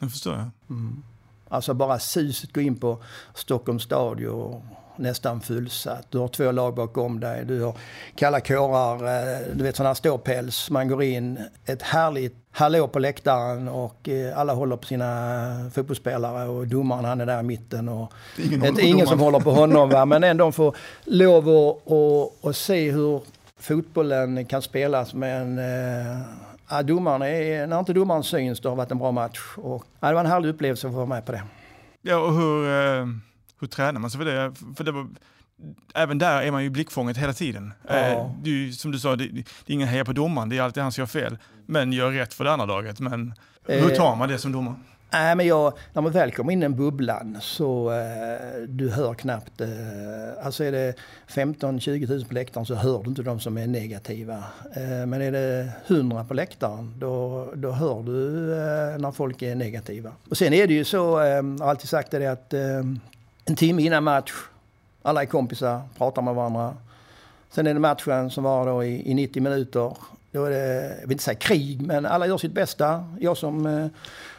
Det 0.00 0.08
förstår 0.08 0.32
jag. 0.32 0.50
Mm. 0.70 1.02
Alltså 1.48 1.74
bara 1.74 1.98
suset 1.98 2.52
gå 2.52 2.60
in 2.60 2.76
på 2.76 3.02
Stockholms 3.34 3.82
stadion 3.82 4.62
nästan 4.96 5.40
fullsatt. 5.40 6.06
Du 6.10 6.18
har 6.18 6.28
två 6.28 6.52
lag 6.52 6.74
bakom 6.74 7.20
dig. 7.20 7.44
Du 7.44 7.62
har 7.62 7.76
kalla 8.14 8.40
kårar, 8.40 8.94
eh, 8.94 9.38
du 9.54 9.64
vet 9.64 9.76
sådana 9.76 9.88
här 9.88 9.94
ståpäls. 9.94 10.70
Man 10.70 10.88
går 10.88 11.02
in, 11.02 11.38
ett 11.66 11.82
härligt 11.82 12.34
hallå 12.50 12.88
på 12.88 12.98
läktaren 12.98 13.68
och 13.68 14.08
eh, 14.08 14.38
alla 14.38 14.54
håller 14.54 14.76
på 14.76 14.86
sina 14.86 15.70
fotbollsspelare 15.74 16.48
och 16.48 16.66
domaren 16.66 17.04
han 17.04 17.20
är 17.20 17.26
där 17.26 17.40
i 17.40 17.42
mitten. 17.42 17.88
Och 17.88 18.12
ingen 18.36 18.62
är 18.62 18.84
ingen 18.84 19.06
som 19.06 19.20
håller 19.20 19.40
på 19.40 19.50
honom 19.50 19.88
va? 19.88 20.04
men 20.04 20.24
ändå 20.24 20.52
får 20.52 20.76
lov 21.04 21.48
att 21.48 21.82
och, 21.84 22.44
och 22.44 22.56
se 22.56 22.90
hur 22.90 23.22
fotbollen 23.58 24.44
kan 24.46 24.62
spelas 24.62 25.14
med 25.14 25.40
en 25.40 25.58
eh, 25.58 26.20
Ja, 26.70 26.82
domaren 26.82 27.22
är, 27.22 27.66
när 27.66 27.78
inte 27.78 27.92
domaren 27.92 28.22
syns, 28.22 28.60
då 28.60 28.68
har 28.68 28.76
det 28.76 28.78
varit 28.78 28.90
en 28.90 28.98
bra 28.98 29.12
match. 29.12 29.40
Och, 29.56 29.84
ja, 30.00 30.08
det 30.08 30.14
var 30.14 30.20
en 30.20 30.26
härlig 30.26 30.48
upplevelse 30.48 30.86
att 30.86 30.92
få 30.92 30.96
vara 30.96 31.06
med 31.06 31.26
på 31.26 31.32
det. 31.32 31.42
Ja, 32.02 32.18
och 32.18 32.34
hur, 32.34 32.68
hur 33.64 33.68
tränar 33.68 34.00
man 34.00 34.10
sig 34.10 34.18
för 34.18 34.24
det? 34.24 34.54
För 34.76 34.84
det 34.84 34.92
var, 34.92 35.06
även 35.94 36.18
där 36.18 36.42
är 36.42 36.50
man 36.50 36.62
ju 36.62 36.70
blickfånget 36.70 37.16
hela 37.16 37.32
tiden. 37.32 37.72
Ja. 37.88 37.94
Eh, 37.94 38.30
det 38.42 38.50
är 38.50 38.54
ju, 38.54 38.72
som 38.72 38.92
du 38.92 38.98
sa, 38.98 39.16
det, 39.16 39.28
det 39.28 39.40
är 39.40 39.44
ingen 39.66 39.88
heja 39.88 40.04
på 40.04 40.12
domaren, 40.12 40.48
det 40.48 40.58
är 40.58 40.62
alltid 40.62 40.82
han 40.82 40.92
som 40.92 41.02
gör 41.02 41.06
fel. 41.06 41.38
Men 41.66 41.92
gör 41.92 42.10
rätt 42.10 42.34
för 42.34 42.44
det 42.44 42.52
andra 42.52 42.66
laget. 42.66 43.00
Men 43.00 43.34
hur 43.66 43.92
eh, 43.92 43.96
tar 43.96 44.16
man 44.16 44.28
det 44.28 44.38
som 44.38 44.52
domare? 44.52 44.74
Nej, 45.14 45.36
men 45.36 45.46
jag, 45.46 45.72
när 45.92 46.02
man 46.02 46.12
väl 46.12 46.32
kommer 46.32 46.52
in 46.52 46.62
i 46.62 46.68
bubblan 46.68 47.38
så 47.40 47.92
eh, 47.92 48.62
du 48.68 48.90
hör 48.90 49.14
knappt... 49.14 49.60
Eh, 49.60 49.68
alltså 50.44 50.64
är 50.64 50.72
det 50.72 50.94
15-20 51.28 52.08
000 52.08 52.24
på 52.24 52.34
läktaren 52.34 52.66
så 52.66 52.74
hör 52.74 53.02
du 53.02 53.08
inte 53.08 53.22
de 53.22 53.40
som 53.40 53.58
är 53.58 53.66
negativa. 53.66 54.34
Eh, 54.76 55.06
men 55.06 55.22
är 55.22 55.32
det 55.32 55.70
100 55.86 56.24
på 56.24 56.34
läktaren 56.34 56.94
då, 56.98 57.48
då 57.54 57.70
hör 57.70 58.02
du 58.02 58.52
eh, 58.52 58.98
när 58.98 59.12
folk 59.12 59.42
är 59.42 59.54
negativa. 59.54 60.12
Och 60.30 60.36
sen 60.36 60.52
är 60.52 60.66
det 60.66 60.74
ju 60.74 60.84
så, 60.84 61.20
eh, 61.20 61.26
jag 61.26 61.58
har 61.58 61.70
alltid 61.70 61.88
sagt 61.88 62.10
det 62.10 62.26
att 62.26 62.54
en 63.44 63.56
timme 63.56 63.82
innan 63.82 64.04
match, 64.04 64.32
alla 65.02 65.22
är 65.22 65.26
kompisar, 65.26 65.82
pratar 65.98 66.22
med 66.22 66.34
varandra. 66.34 66.76
Sen 67.50 67.66
är 67.66 67.74
det 67.74 67.80
matchen 67.80 68.30
som 68.30 68.44
var 68.44 68.66
då 68.66 68.84
i, 68.84 69.10
i 69.10 69.14
90 69.14 69.42
minuter. 69.42 69.96
Då 70.32 70.44
är 70.44 70.50
det, 70.50 70.88
jag 71.00 71.00
vill 71.00 71.12
inte 71.12 71.24
säga 71.24 71.38
krig, 71.38 71.82
men 71.82 72.06
alla 72.06 72.26
gör 72.26 72.38
sitt 72.38 72.52
bästa. 72.52 73.14
Jag 73.20 73.36
som 73.36 73.66
eh, 73.66 73.86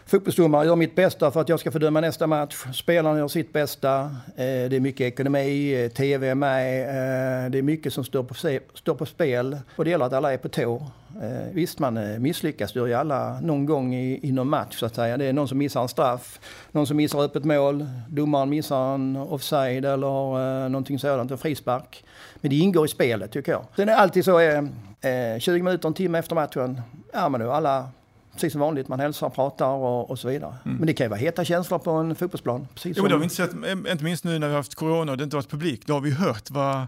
fotbollsdomare 0.05 0.65
gör 0.65 0.75
mitt 0.75 0.95
bästa 0.95 1.31
för 1.31 1.41
att 1.41 1.49
jag 1.49 1.59
ska 1.59 1.71
få 1.71 1.79
döma 1.79 2.01
nästa 2.01 2.27
match. 2.27 2.65
Spelarna 2.73 3.17
gör 3.17 3.27
sitt 3.27 3.53
bästa. 3.53 3.99
Eh, 4.35 4.69
det 4.69 4.75
är 4.75 4.79
mycket 4.79 5.01
ekonomi, 5.01 5.83
eh, 5.83 5.91
tv 5.91 6.27
är 6.27 6.35
med. 6.35 6.81
Eh, 6.81 7.51
det 7.51 7.57
är 7.57 7.61
mycket 7.61 7.93
som 7.93 8.03
står 8.03 8.23
på, 8.23 8.33
står 8.73 8.95
på 8.95 9.05
spel. 9.05 9.57
Och 9.75 9.85
det 9.85 9.91
gäller 9.91 10.05
att 10.05 10.13
alla 10.13 10.33
är 10.33 10.37
på 10.37 10.49
tå. 10.49 10.75
Eh, 11.21 11.53
visst, 11.53 11.79
man 11.79 11.97
eh, 11.97 12.19
misslyckas. 12.19 12.73
Det 12.73 12.79
gör 12.79 12.87
ju 12.87 12.93
alla 12.93 13.39
någon 13.41 13.65
gång 13.65 13.95
i, 13.95 14.19
i 14.27 14.31
någon 14.31 14.49
match 14.49 14.79
så 14.79 14.85
att 14.85 14.95
säga. 14.95 15.17
Det 15.17 15.25
är 15.25 15.33
någon 15.33 15.47
som 15.47 15.57
missar 15.57 15.81
en 15.81 15.87
straff, 15.87 16.39
någon 16.71 16.87
som 16.87 16.97
missar 16.97 17.23
öppet 17.23 17.45
mål, 17.45 17.85
domaren 18.09 18.49
missar 18.49 18.93
en 18.95 19.15
offside 19.15 19.85
eller 19.85 20.69
någonting 20.69 20.99
sådant, 20.99 21.31
en 21.31 21.37
frispark. 21.37 22.03
Men 22.35 22.49
det 22.49 22.55
ingår 22.55 22.85
i 22.85 22.87
spelet 22.87 23.31
tycker 23.31 23.51
jag. 23.51 23.65
Sen 23.75 23.89
är 23.89 23.93
det 23.93 23.97
alltid 23.97 24.25
så, 24.25 24.39
eh, 24.39 25.39
20 25.39 25.63
minuter, 25.63 25.87
en 25.87 25.93
timme 25.93 26.19
efter 26.19 26.35
matchen, 26.35 26.81
ja 27.13 27.29
men 27.29 27.41
nu 27.41 27.51
alla 27.51 27.89
precis 28.35 28.51
som 28.51 28.61
vanligt. 28.61 28.87
Man 28.87 28.99
hälsar, 28.99 29.29
pratar 29.29 29.67
och, 29.67 30.09
och 30.09 30.19
så 30.19 30.27
vidare. 30.27 30.55
Mm. 30.65 30.77
Men 30.77 30.87
det 30.87 30.93
kan 30.93 31.05
ju 31.05 31.09
vara 31.09 31.19
heta 31.19 31.45
känslor 31.45 31.79
på 31.79 31.91
en 31.91 32.15
fotbollsplan. 32.15 32.67
Precis 32.73 32.97
jo, 32.97 33.03
men 33.03 33.09
det 33.09 33.15
har 33.15 33.19
vi 33.19 33.23
inte 33.23 33.35
sett, 33.35 33.51
inte 33.91 34.03
minst 34.03 34.23
nu 34.23 34.39
när 34.39 34.47
vi 34.47 34.53
har 34.53 34.59
haft 34.59 34.75
corona 34.75 35.11
och 35.11 35.17
det 35.17 35.23
inte 35.23 35.35
varit 35.35 35.49
publik. 35.49 35.87
Då 35.87 35.93
har 35.93 36.01
vi 36.01 36.11
hört 36.11 36.51
vad 36.51 36.87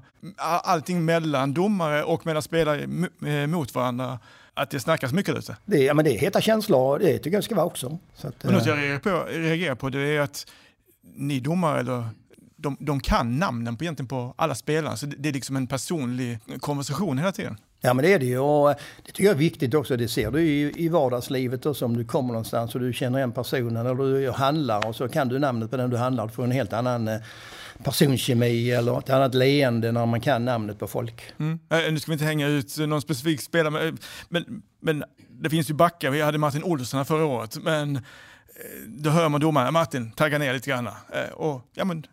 allting 0.63 1.05
mellan 1.05 1.53
domare 1.53 2.03
och 2.03 2.25
mellan 2.25 2.41
spelare 2.41 2.87
eh, 3.25 3.47
mot 3.47 3.75
varandra 3.75 4.19
att 4.53 4.69
det 4.69 4.79
snackas 4.79 5.13
mycket 5.13 5.33
där 5.33 5.39
ute. 5.39 5.57
Det, 5.65 5.77
ja, 5.77 5.93
men 5.93 6.05
det 6.05 6.15
är 6.15 6.19
heta 6.19 6.41
känslor 6.41 6.93
och 6.93 6.99
det 6.99 7.17
tycker 7.17 7.31
jag 7.31 7.41
det 7.41 7.45
ska 7.45 7.55
vara 7.55 7.65
också. 7.65 7.97
Så 8.15 8.27
att, 8.27 8.43
men 8.43 8.53
något 8.53 8.65
jag 8.65 8.77
reagerar 8.77 8.99
på, 8.99 9.25
reagerar 9.29 9.75
på 9.75 9.89
det 9.89 9.99
är 9.99 10.21
att 10.21 10.45
ni 11.15 11.39
domare 11.39 11.79
eller 11.79 12.03
de, 12.55 12.77
de 12.79 12.99
kan 12.99 13.39
namnen 13.39 13.77
på, 13.77 13.83
egentligen 13.83 14.07
på 14.07 14.33
alla 14.37 14.55
spelare. 14.55 14.97
Så 14.97 15.05
det, 15.05 15.15
det 15.19 15.29
är 15.29 15.33
liksom 15.33 15.55
en 15.55 15.67
personlig 15.67 16.39
konversation 16.59 17.17
hela 17.17 17.31
tiden. 17.31 17.57
Ja 17.81 17.93
men 17.93 18.05
det 18.05 18.13
är 18.13 18.19
det 18.19 18.25
ju 18.25 18.39
och 18.39 18.71
eh, 18.71 18.77
det 19.05 19.11
tycker 19.11 19.23
jag 19.23 19.33
är 19.33 19.37
viktigt 19.37 19.73
också. 19.73 19.97
Det 19.97 20.07
ser 20.07 20.31
du 20.31 20.41
i, 20.41 20.73
i 20.85 20.89
vardagslivet 20.89 21.65
också 21.65 21.85
om 21.85 21.97
du 21.97 22.05
kommer 22.05 22.27
någonstans 22.27 22.75
och 22.75 22.81
du 22.81 22.93
känner 22.93 23.19
en 23.19 23.31
personen 23.31 23.85
eller 23.85 23.95
du 23.95 24.31
handlar 24.31 24.87
och 24.87 24.95
så 24.95 25.09
kan 25.09 25.27
du 25.27 25.39
namnet 25.39 25.71
på 25.71 25.77
den 25.77 25.89
du 25.89 25.97
handlar. 25.97 26.27
Du 26.27 26.33
får 26.33 26.43
en 26.43 26.51
helt 26.51 26.73
annan 26.73 27.07
eh, 27.07 27.19
personkemi 27.83 28.71
eller 28.71 28.99
ett 28.99 29.09
annat 29.09 29.35
leende 29.35 29.91
när 29.91 30.05
man 30.05 30.21
kan 30.21 30.45
namnet 30.45 30.79
på 30.79 30.87
folk. 30.87 31.33
Mm. 31.39 31.59
Äh, 31.69 31.91
nu 31.91 31.99
ska 31.99 32.11
vi 32.11 32.13
inte 32.13 32.25
hänga 32.25 32.47
ut 32.47 32.77
någon 32.77 33.01
specifik 33.01 33.41
spelare 33.41 33.93
men, 34.29 34.61
men 34.79 35.03
det 35.29 35.49
finns 35.49 35.69
ju 35.69 35.73
backar. 35.73 36.09
Vi 36.09 36.21
hade 36.21 36.37
Martin 36.37 36.63
Olsson 36.63 36.97
här 36.97 37.05
förra 37.05 37.25
året 37.25 37.57
men 37.63 37.99
då 38.87 39.09
hör 39.09 39.29
man 39.29 39.41
domaren, 39.41 39.73
Martin 39.73 40.11
tagga 40.11 40.37
ner 40.37 40.53
lite 40.53 40.69
grann. 40.69 40.89
Och, 41.33 41.61
ja, 41.73 41.85
men, 41.85 42.05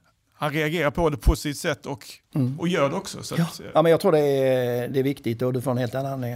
han 0.44 0.52
reagerar 0.52 0.90
på 0.90 1.10
det 1.10 1.16
på 1.16 1.36
sitt 1.36 1.58
sätt 1.58 1.86
och, 1.86 2.04
mm. 2.34 2.60
och 2.60 2.68
gör 2.68 2.90
det 2.90 2.96
också. 2.96 3.22
Så 3.22 3.34
ja. 3.38 3.44
Att, 3.44 3.60
ja, 3.74 3.82
men 3.82 3.90
jag 3.90 4.00
tror 4.00 4.12
det 4.12 4.18
är, 4.18 4.88
det 4.88 4.98
är 4.98 5.02
viktigt 5.02 5.42
och 5.42 5.52
du 5.52 5.60
får 5.60 5.70
en 5.70 5.78
helt 5.78 5.94
annan 5.94 6.24
eh, 6.24 6.30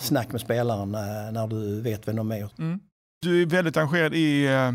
snack 0.00 0.32
med 0.32 0.40
spelaren 0.40 0.94
eh, 0.94 1.32
när 1.32 1.46
du 1.46 1.80
vet 1.80 2.08
vem 2.08 2.16
de 2.16 2.32
är. 2.32 2.48
Mm. 2.58 2.80
Du 3.22 3.42
är 3.42 3.46
väldigt 3.46 3.76
engagerad 3.76 4.14
i, 4.14 4.46
eh, 4.46 4.72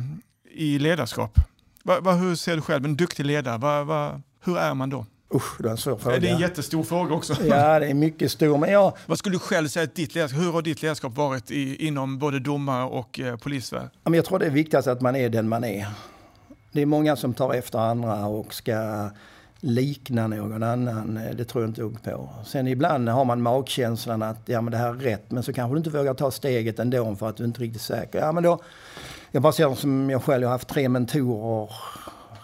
i 0.52 0.80
ledarskap. 0.80 1.40
Va, 1.84 2.00
va, 2.00 2.14
hur 2.14 2.36
ser 2.36 2.56
du 2.56 2.62
själv, 2.62 2.86
en 2.86 2.96
duktig 2.96 3.26
ledare, 3.26 3.58
va, 3.58 3.84
va, 3.84 4.22
hur 4.44 4.58
är 4.58 4.74
man 4.74 4.90
då? 4.90 5.06
Usch, 5.34 5.62
det 5.62 5.68
är 5.68 5.72
en 5.72 5.78
svår 5.78 5.98
fråga. 5.98 6.20
Det 6.20 6.30
är 6.30 6.34
en 6.34 6.40
jättestor 6.40 6.84
fråga 6.84 7.16
också. 7.16 7.34
Ja, 7.46 7.80
det 7.80 7.88
är 7.88 7.94
mycket 7.94 8.32
stor. 8.32 8.58
Men 8.58 8.72
jag... 8.72 8.98
Vad 9.06 9.20
skulle 9.20 9.36
du 9.36 9.40
själv 9.40 9.68
säga 9.68 9.84
att 9.84 9.96
ditt 9.96 10.16
ledarskap, 10.16 10.42
hur 10.42 10.52
har 10.52 10.62
ditt 10.62 10.82
ledarskap 10.82 11.16
varit 11.16 11.52
i, 11.52 11.88
inom 11.88 12.20
både 12.20 12.40
domare 12.40 12.86
och 12.86 13.20
eh, 13.20 13.38
polisvärld? 13.38 13.90
Jag 14.04 14.26
tror 14.26 14.40
det 14.40 14.46
är 14.46 14.50
viktigast 14.50 14.88
att 14.88 15.02
man 15.02 15.16
är 15.16 15.30
den 15.30 15.50
man 15.50 15.64
är. 15.64 15.88
Det 16.76 16.82
är 16.82 16.86
många 16.86 17.16
som 17.16 17.34
tar 17.34 17.54
efter 17.54 17.80
andra 17.80 18.26
och 18.26 18.54
ska 18.54 19.10
likna 19.60 20.28
någon 20.28 20.64
annan. 20.64 21.18
Eh, 21.18 21.36
det 21.36 21.46
tror 21.46 21.64
jag 21.64 21.70
inte 21.70 22.12
på. 22.12 22.30
Sen 22.46 22.68
ibland 22.68 23.10
har 23.10 23.26
man 23.26 23.42
magkänslan 23.42 24.22
att 24.22 24.42
ja, 24.46 24.62
men 24.62 24.72
det 24.72 24.78
här 24.78 24.90
är 24.90 24.94
rätt, 24.94 25.32
men 25.32 25.44
så 25.44 25.54
kanske 25.54 25.76
du 25.76 25.78
inte 25.78 25.90
vågar 25.90 26.14
ta 26.14 26.32
steget 26.32 26.80
ändå 26.80 27.16
för 27.16 27.30
att 27.30 27.38
du 27.38 27.44
inte 27.44 27.60
är 27.60 27.62
riktigt 27.62 27.82
säker. 27.82 28.20
Ja, 28.20 28.32
men 28.32 28.44
då, 28.44 28.62
jag 29.32 29.42
bara 29.42 29.54
ser 29.54 29.76
som 29.76 30.10
jag 30.10 30.24
själv, 30.24 30.42
jag 30.42 30.50
har 30.50 30.54
haft 30.54 30.68
tre 30.68 30.90
mentorer 30.90 31.70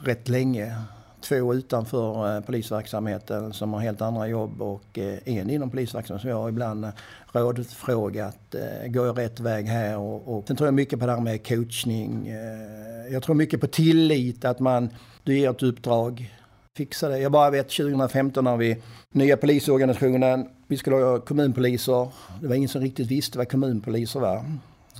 rätt 0.04 0.28
länge. 0.28 0.76
Två 1.22 1.54
utanför 1.54 2.36
eh, 2.36 2.44
polisverksamheten 2.44 3.54
som 3.54 3.74
har 3.74 3.80
helt 3.80 4.01
andra 4.01 4.28
jobb 4.28 4.62
och 4.62 5.00
eh, 5.00 5.18
en 5.25 5.50
inom 5.50 5.70
polisverksamheten 5.70 6.22
som 6.22 6.30
jag 6.30 6.38
har 6.38 6.50
ibland 6.50 6.86
eh, 6.86 6.92
rådfrågat. 7.32 8.56
Går 8.88 9.06
jag 9.06 9.18
rätt 9.18 9.40
väg 9.40 9.66
här? 9.66 9.98
Och, 9.98 10.38
och 10.38 10.48
sen 10.48 10.56
tror 10.56 10.68
jag 10.68 10.74
mycket 10.74 11.00
på 11.00 11.06
det 11.06 11.12
här 11.12 11.22
med 11.22 11.48
coachning. 11.48 12.34
Jag 13.12 13.24
tror 13.24 13.36
mycket 13.36 13.62
på 13.62 13.68
tillit, 13.68 14.46
att 14.46 14.60
man, 14.60 14.90
du 15.24 15.38
ger 15.38 15.50
ett 15.50 15.63
uppdrag, 15.63 16.34
fixa 16.78 17.10
det. 17.10 17.20
Jag 17.20 17.32
bara 17.32 17.50
vet 17.50 17.70
2015 17.70 18.44
när 18.44 18.58
vi, 18.58 18.82
nya 19.13 19.38
polisorganisationen, 19.38 20.50
vi 20.68 20.78
skulle 20.78 20.96
ha 20.96 21.20
kommunpoliser. 21.20 22.08
Det 22.42 22.48
var 22.48 22.56
ingen 22.56 22.70
som 22.70 22.82
riktigt 22.82 23.08
visste 23.08 23.38
vad 23.38 23.50
kommunpoliser 23.51 24.20
var. 24.20 24.46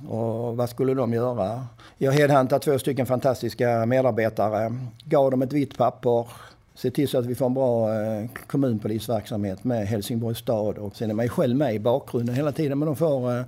Och 0.08 0.56
vad 0.56 0.70
skulle 0.70 0.94
de 0.94 1.12
göra? 1.12 1.66
Jag 1.98 2.12
headhuntade 2.12 2.64
två 2.64 2.78
stycken 2.78 3.06
fantastiska 3.06 3.86
medarbetare, 3.86 4.72
gav 5.04 5.30
dem 5.30 5.42
ett 5.42 5.52
vitt 5.52 5.78
papper, 5.78 6.26
se 6.74 6.90
till 6.90 7.08
så 7.08 7.18
att 7.18 7.26
vi 7.26 7.34
får 7.34 7.46
en 7.46 7.54
bra 7.54 7.94
eh, 7.94 8.24
kommunpolisverksamhet 8.46 9.64
med 9.64 9.86
Helsingborgs 9.86 10.38
stad. 10.38 10.78
Och 10.78 10.96
sen 10.96 11.10
är 11.10 11.14
man 11.14 11.24
ju 11.24 11.28
själv 11.28 11.56
med 11.56 11.74
i 11.74 11.78
bakgrunden 11.78 12.34
hela 12.34 12.52
tiden, 12.52 12.78
men 12.78 12.86
de 12.86 12.96
får, 12.96 13.36
eh, 13.38 13.42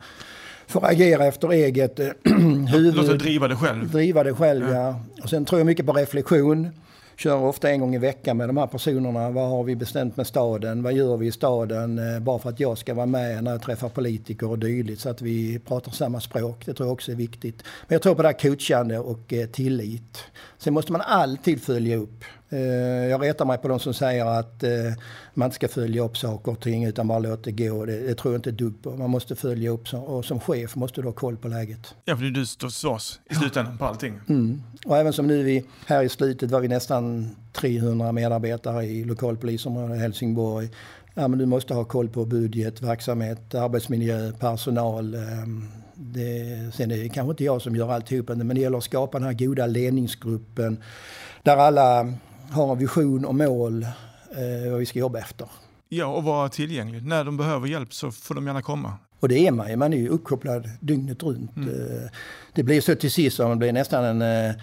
får 0.67 0.87
agera 0.87 1.25
efter 1.27 1.53
eget 1.53 2.01
eh, 2.01 2.09
huvud. 2.73 2.95
Låt 2.97 3.19
driva 3.19 3.49
det 3.49 3.57
själv. 3.57 3.91
Driva 3.91 4.25
det 4.25 4.35
själv, 4.35 4.69
ja. 4.69 4.75
ja. 4.75 5.01
Och 5.23 5.31
sen 5.31 5.45
tror 5.45 5.61
jag 5.61 5.67
mycket 5.67 5.87
på 5.87 5.93
reflektion. 5.93 6.71
Kör 7.17 7.37
ofta 7.37 7.71
en 7.71 7.81
gång 7.81 7.95
i 7.95 7.99
veckan 7.99 8.37
med 8.37 8.49
de 8.49 8.57
här 8.57 8.67
personerna. 8.67 9.31
Vad 9.31 9.51
har 9.51 9.65
vi 9.65 9.77
bestämt 9.77 10.17
med 10.17 10.27
staden? 10.27 10.83
Vad 10.83 10.93
gör 10.93 11.17
vi 11.17 11.27
i 11.27 11.33
staden? 11.33 11.99
Eh, 11.99 12.21
bara 12.21 12.39
för 12.39 12.49
att 12.49 12.61
jag 12.61 12.79
ska 12.79 12.95
vara 12.95 13.07
med 13.07 13.45
när 13.45 13.51
jag 13.51 13.63
träffar 13.63 13.89
politiker 13.89 14.51
och 14.51 14.59
dylikt. 14.59 15.01
Så 15.01 15.09
att 15.09 15.23
vi 15.23 15.59
pratar 15.59 15.93
samma 15.93 16.21
språk. 16.21 16.67
Det 16.67 16.75
tror 16.75 16.87
jag 16.87 16.93
också 16.93 17.13
är 17.13 17.17
viktigt. 17.17 17.63
Men 17.89 17.95
jag 17.95 18.03
tror 18.03 18.15
på 18.15 18.23
det 18.23 18.29
här 18.29 18.39
coachande 18.39 18.99
och 18.99 19.33
eh, 19.33 19.47
tillit. 19.47 20.19
Sen 20.65 20.75
måste 20.75 20.93
man 20.93 21.01
alltid 21.01 21.63
följa 21.63 21.97
upp. 21.97 22.25
Eh, 22.49 22.59
jag 22.59 23.23
retar 23.23 23.45
mig 23.45 23.59
på 23.59 23.69
de 23.69 23.81
som 23.81 23.95
säger 23.95 24.25
att 24.25 24.63
eh, 24.63 24.71
man 25.35 25.47
inte 25.47 25.55
ska 25.55 25.69
följa 25.69 26.03
upp 26.03 26.17
saker 26.17 26.53
och 26.53 26.61
ting 26.61 26.85
utan 26.85 27.09
bara 27.09 27.19
låta 27.19 27.43
det 27.43 27.53
gå. 27.53 27.85
Det, 27.85 28.07
det 28.07 28.15
tror 28.15 28.35
jag 28.35 28.39
inte 28.39 28.51
ett 28.51 28.59
dugg 28.59 28.83
på. 28.83 28.91
Man 28.97 29.11
måste 29.11 29.37
följa 29.37 29.71
upp 29.71 29.95
och 29.95 30.25
som 30.25 30.41
chef 30.41 30.77
måste 30.77 31.01
du 31.01 31.09
ha 31.09 31.13
koll 31.13 31.37
på 31.37 31.49
läget. 31.49 31.95
Ja, 32.05 32.17
för 32.17 32.23
det 32.23 32.29
är 32.29 32.31
du 32.31 32.47
som 32.47 32.71
svars 32.71 33.19
i 33.31 33.35
slutändan 33.35 33.79
på 33.79 33.85
allting. 33.85 34.21
Mm. 34.29 34.63
Och 34.87 34.97
även 34.99 35.13
som 35.13 35.27
nu 35.27 35.43
vi, 35.43 35.65
här 35.87 36.03
i 36.03 36.09
slutet 36.09 36.51
var 36.51 36.61
vi 36.61 36.69
nästan 36.69 37.31
300 37.53 38.13
medarbetare 38.13 38.85
i 38.85 39.05
lokalpolisområdet 39.05 40.01
Helsingborg. 40.01 40.69
ja, 41.15 41.29
men 41.29 41.39
du 41.39 41.47
måste 41.47 41.75
ha 41.75 41.85
koll 41.85 42.09
på 42.09 42.25
budget, 42.25 42.83
verksamhet, 42.83 43.55
arbetsmiljö, 43.55 44.33
personal. 44.33 45.17
Det, 45.95 46.75
sen 46.75 46.91
är 46.91 46.97
det 46.97 47.09
kanske 47.09 47.31
inte 47.31 47.45
jag 47.45 47.63
som 47.63 47.77
gör 47.77 47.93
alltihopa, 47.93 48.35
men 48.35 48.49
det 48.49 48.61
gäller 48.61 48.79
att 48.79 48.85
skapa 48.85 49.19
den 49.19 49.27
här 49.27 49.35
goda 49.35 49.67
ledningsgruppen 49.67 50.83
där 51.43 51.57
alla 51.57 52.13
har 52.51 52.73
en 52.73 52.79
vision 52.79 53.25
och 53.25 53.35
mål 53.35 53.83
eh, 53.83 54.71
vad 54.71 54.79
vi 54.79 54.87
ska 54.87 54.99
jobba 54.99 55.19
efter. 55.19 55.49
Ja, 55.89 56.07
och 56.07 56.25
vara 56.25 56.49
tillgänglig. 56.49 57.07
När 57.07 57.25
de 57.25 57.37
behöver 57.37 57.67
hjälp 57.67 57.95
så 57.95 58.11
får 58.11 58.35
de 58.35 58.47
gärna 58.47 58.63
komma. 58.63 58.93
Och 59.21 59.29
det 59.29 59.47
är 59.47 59.53
man 59.53 59.71
ju. 59.71 59.77
Man 59.77 59.93
är 59.93 59.97
ju 59.97 60.09
uppkopplad 60.09 60.71
dygnet 60.81 61.23
runt. 61.23 61.57
Mm. 61.57 61.69
Eh, 61.69 62.11
det 62.53 62.63
blir 62.63 62.81
så 62.81 62.95
till 62.95 63.11
sist 63.11 63.37
som 63.37 63.51
det 63.51 63.57
blir 63.57 63.73
nästan 63.73 64.05
en, 64.05 64.23
eh, 64.23 64.55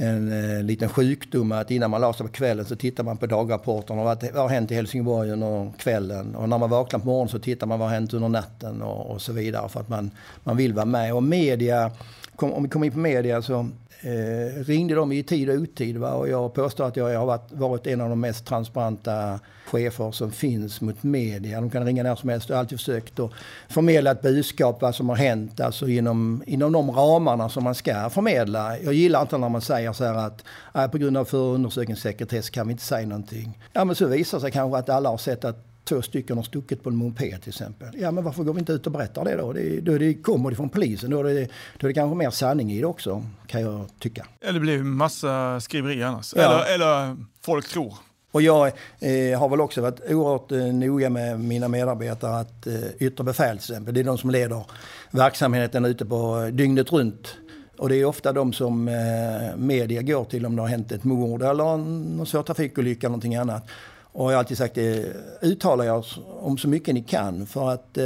en, 0.00 0.32
eh, 0.32 0.62
liten 0.62 0.88
sjukdom 0.88 1.52
att 1.52 1.70
innan 1.70 1.90
man 1.90 2.00
la 2.00 2.12
sig 2.12 2.26
på 2.26 2.32
kvällen 2.32 2.64
så 2.64 2.76
tittar 2.76 3.04
man 3.04 3.16
på 3.16 3.26
dagrapporten 3.26 3.98
och 3.98 4.04
vad, 4.04 4.24
har 4.34 4.48
hänt 4.48 4.70
i 4.70 4.74
Helsingborg 4.74 5.30
under 5.30 5.72
kvällen. 5.78 6.34
Och 6.34 6.48
när 6.48 6.58
man 6.58 6.70
vaknar 6.70 7.00
på 7.00 7.06
morgonen 7.06 7.28
så 7.28 7.38
tittar 7.38 7.66
man 7.66 7.78
vad 7.78 7.88
har 7.88 7.94
hänt 7.94 8.14
under 8.14 8.28
natten 8.28 8.82
och, 8.82 9.10
och 9.10 9.22
så 9.22 9.32
vidare 9.32 9.68
för 9.68 9.80
att 9.80 9.88
man, 9.88 10.10
man 10.44 10.56
vill 10.56 10.72
vara 10.72 10.84
med. 10.84 11.14
Och 11.14 11.22
media, 11.22 11.90
om 12.36 12.62
vi 12.62 12.68
kommer 12.68 12.86
in 12.86 12.92
på 12.92 12.98
media 12.98 13.42
så 13.42 13.68
eh, 14.00 14.64
ringde 14.64 14.94
de 14.94 15.12
i 15.12 15.22
tid 15.22 15.50
och 15.50 15.56
otid. 15.56 15.96
Va? 15.96 16.12
Och 16.12 16.28
jag 16.28 16.54
påstår 16.54 16.86
att 16.86 16.96
jag 16.96 17.18
har 17.18 17.26
varit, 17.26 17.52
varit 17.52 17.86
en 17.86 18.00
av 18.00 18.08
de 18.08 18.20
mest 18.20 18.46
transparenta 18.46 19.40
chefer 19.70 20.10
som 20.10 20.32
finns 20.32 20.80
mot 20.80 21.02
media. 21.02 21.60
De 21.60 21.70
kan 21.70 21.84
ringa 21.84 22.02
när 22.02 22.16
som 22.16 22.28
helst. 22.28 22.48
Jag 22.48 22.56
har 22.56 22.60
alltid 22.60 22.78
försökt 22.78 23.18
att 23.18 23.30
förmedla 23.68 24.10
ett 24.10 24.22
budskap 24.22 24.82
vad 24.82 24.94
som 24.94 25.08
har 25.08 25.16
hänt. 25.16 25.60
Alltså 25.60 25.88
inom, 25.88 26.42
inom 26.46 26.72
de 26.72 26.90
ramarna 26.90 27.48
som 27.48 27.64
man 27.64 27.74
ska 27.74 28.10
förmedla. 28.10 28.78
Jag 28.78 28.94
gillar 28.94 29.22
inte 29.22 29.38
när 29.38 29.48
man 29.48 29.60
säger 29.60 29.89
så 29.92 30.04
här 30.04 30.14
att 30.14 30.44
äh, 30.74 30.86
på 30.86 30.98
grund 30.98 31.16
av 31.16 31.24
förundersökningssekretess 31.24 32.50
kan 32.50 32.66
vi 32.66 32.72
inte 32.72 32.84
säga 32.84 33.06
någonting. 33.06 33.58
Ja 33.72 33.84
men 33.84 33.96
så 33.96 34.06
visar 34.06 34.38
det 34.38 34.42
sig 34.42 34.50
kanske 34.50 34.78
att 34.78 34.88
alla 34.88 35.08
har 35.08 35.18
sett 35.18 35.44
att 35.44 35.66
två 35.84 36.02
stycken 36.02 36.36
har 36.36 36.44
stuckit 36.44 36.82
på 36.82 36.90
en 36.90 36.96
moped 36.96 37.42
till 37.42 37.48
exempel. 37.48 37.88
Ja 37.98 38.10
men 38.10 38.24
varför 38.24 38.44
går 38.44 38.52
vi 38.52 38.60
inte 38.60 38.72
ut 38.72 38.86
och 38.86 38.92
berättar 38.92 39.24
det 39.24 39.36
då? 39.36 39.52
Det, 39.52 39.80
då 39.80 39.98
det 39.98 40.14
kommer 40.14 40.50
det 40.50 40.56
från 40.56 40.68
polisen. 40.68 41.10
Då 41.10 41.20
är 41.20 41.24
det, 41.24 41.48
då 41.78 41.86
är 41.86 41.88
det 41.88 41.94
kanske 41.94 42.16
mer 42.16 42.30
sanning 42.30 42.72
i 42.72 42.80
det 42.80 42.86
också 42.86 43.24
kan 43.46 43.60
jag 43.60 43.86
tycka. 43.98 44.26
Eller 44.40 44.52
det 44.52 44.60
blir 44.60 44.82
massa 44.82 45.60
skriverier 45.60 46.06
annars. 46.06 46.34
Ja. 46.36 46.42
Eller, 46.42 46.74
eller 46.74 47.16
folk 47.42 47.68
tror. 47.68 47.94
Och 48.32 48.42
jag 48.42 48.66
eh, 49.00 49.38
har 49.38 49.48
väl 49.48 49.60
också 49.60 49.80
varit 49.80 50.00
oerhört 50.08 50.52
eh, 50.52 50.58
noga 50.58 51.10
med 51.10 51.40
mina 51.40 51.68
medarbetare 51.68 52.40
att 52.40 52.66
eh, 52.66 52.74
yttre 52.98 53.24
befäl 53.24 53.58
till 53.58 53.72
exempel, 53.72 53.94
det 53.94 54.00
är 54.00 54.04
de 54.04 54.18
som 54.18 54.30
leder 54.30 54.64
verksamheten 55.10 55.84
ute 55.84 56.06
på 56.06 56.50
dygnet 56.52 56.92
runt. 56.92 57.36
Och 57.80 57.88
det 57.88 57.96
är 57.96 58.04
ofta 58.04 58.32
de 58.32 58.52
som 58.52 58.88
eh, 58.88 59.56
media 59.56 60.02
går 60.02 60.24
till 60.24 60.46
om 60.46 60.56
det 60.56 60.62
har 60.62 60.68
hänt 60.68 60.92
ett 60.92 61.04
mord 61.04 61.42
eller 61.42 61.64
någon 61.64 62.26
svår 62.26 62.42
trafikolycka 62.42 63.06
eller 63.06 63.10
någonting 63.10 63.36
annat. 63.36 63.68
Och 64.12 64.24
jag 64.24 64.36
har 64.36 64.38
alltid 64.38 64.58
sagt 64.58 64.78
eh, 64.78 64.84
det, 64.84 65.12
uttala 65.42 65.84
er 65.84 66.04
om 66.40 66.58
så 66.58 66.68
mycket 66.68 66.94
ni 66.94 67.02
kan 67.02 67.46
för 67.46 67.70
att 67.70 67.98
eh, 67.98 68.04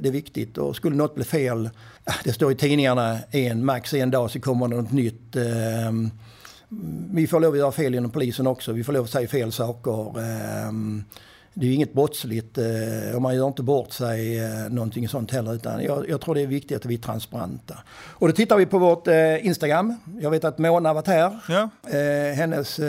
det 0.00 0.06
är 0.06 0.10
viktigt. 0.10 0.58
Och 0.58 0.76
skulle 0.76 0.96
något 0.96 1.14
bli 1.14 1.24
fel, 1.24 1.70
ah, 2.04 2.14
det 2.24 2.32
står 2.32 2.52
i 2.52 2.54
tidningarna 2.54 3.18
en, 3.30 3.64
max 3.64 3.94
en 3.94 4.10
dag 4.10 4.30
så 4.30 4.40
kommer 4.40 4.68
det 4.68 4.76
något 4.76 4.92
nytt. 4.92 5.36
Eh, 5.36 5.92
vi 7.10 7.26
får 7.26 7.40
lov 7.40 7.52
att 7.52 7.58
göra 7.58 7.72
fel 7.72 7.94
inom 7.94 8.10
polisen 8.10 8.46
också. 8.46 8.72
Vi 8.72 8.84
får 8.84 8.92
lov 8.92 9.04
att 9.04 9.10
säga 9.10 9.28
fel 9.28 9.52
saker. 9.52 10.18
Eh, 10.18 10.72
det 11.54 11.66
är 11.66 11.74
inget 11.74 11.92
brottsligt 11.92 12.58
eh, 12.58 13.14
och 13.14 13.22
man 13.22 13.34
gör 13.34 13.46
inte 13.46 13.62
bort 13.62 13.92
sig 13.92 14.38
eh, 14.38 14.70
någonting 14.70 15.08
sånt 15.08 15.30
heller. 15.30 15.54
Utan 15.54 15.82
jag, 15.82 16.08
jag, 16.08 16.20
tror 16.20 16.34
det 16.34 16.40
är 16.40 16.46
viktigt 16.46 16.76
att 16.76 16.84
vi 16.84 16.94
är 16.94 16.98
transparenta. 16.98 17.74
Och 17.92 18.28
då 18.28 18.34
tittar 18.34 18.56
vi 18.56 18.66
på 18.66 18.78
vårt 18.78 19.06
eh, 19.08 19.46
Instagram. 19.46 19.94
Jag 20.20 20.30
vet 20.30 20.44
att 20.44 20.58
Mona 20.58 20.88
har 20.88 20.94
varit 20.94 21.06
här. 21.06 21.38
Ja. 21.48 21.68
Hennes 22.34 22.80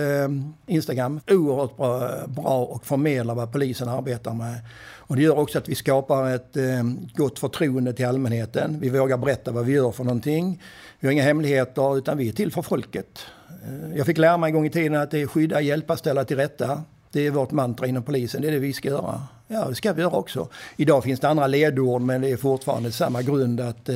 Instagram, 0.66 1.20
oerhört 1.32 1.78
bra, 1.78 2.12
bra 2.28 2.66
och 2.66 2.86
förmedlar 2.86 3.36
vad 3.36 3.52
polisen 3.52 3.90
arbetar 3.90 4.34
med. 4.34 4.56
Och 4.96 5.16
det 5.16 5.22
gör 5.22 5.40
också 5.40 5.58
att 5.58 5.70
vi 5.70 5.76
skapar 5.76 6.36
ett 6.36 6.58
gott 7.16 7.40
förtroende 7.40 7.94
till 7.94 8.06
allmänheten. 8.06 8.78
Vi 8.80 8.90
vågar 8.90 9.18
berätta 9.18 9.52
vad 9.52 9.66
vi 9.66 9.74
gör 9.74 9.92
för 9.92 10.04
någonting. 10.04 10.62
Vi 11.00 11.08
har 11.08 11.12
inga 11.12 11.24
hemligheter 11.24 11.98
utan 11.98 12.18
vi 12.18 12.30
är 12.30 12.34
till 12.34 12.52
för 12.52 12.62
folket. 12.62 13.20
Jag 13.96 14.06
fick 14.06 14.18
lära 14.18 14.38
mig 14.38 14.48
en 14.48 14.54
gång 14.54 14.66
i 14.66 14.70
tiden 14.70 15.02
att 15.02 15.12
det 15.12 15.22
är 15.22 15.28
skydda, 15.28 15.62
hjälpa, 15.62 15.98
ställa 15.98 16.24
till 16.24 16.38
rätta. 16.38 16.84
Det 17.12 17.28
är 17.28 17.32
vårt 17.32 17.52
mantra 17.52 17.88
inom 17.88 18.04
polisen, 18.04 18.42
det 18.42 18.48
är 18.48 18.52
det 18.52 18.60
vi 18.60 18.74
ska 18.74 18.90
göra. 18.90 19.22
Ja, 19.48 19.66
det 19.66 19.76
ska 19.76 19.94
vi 19.94 20.02
göra 20.02 20.16
också. 20.16 20.48
Idag 20.76 21.04
finns 21.04 21.20
det 21.20 21.30
andra 21.30 21.48
ledord 21.48 22.02
men 22.02 22.22
det 22.22 22.32
är 22.32 22.38
fortfarande 22.38 22.92
samma 22.92 23.22
grund 23.22 23.60
att 23.60 23.90
eh, 23.90 23.96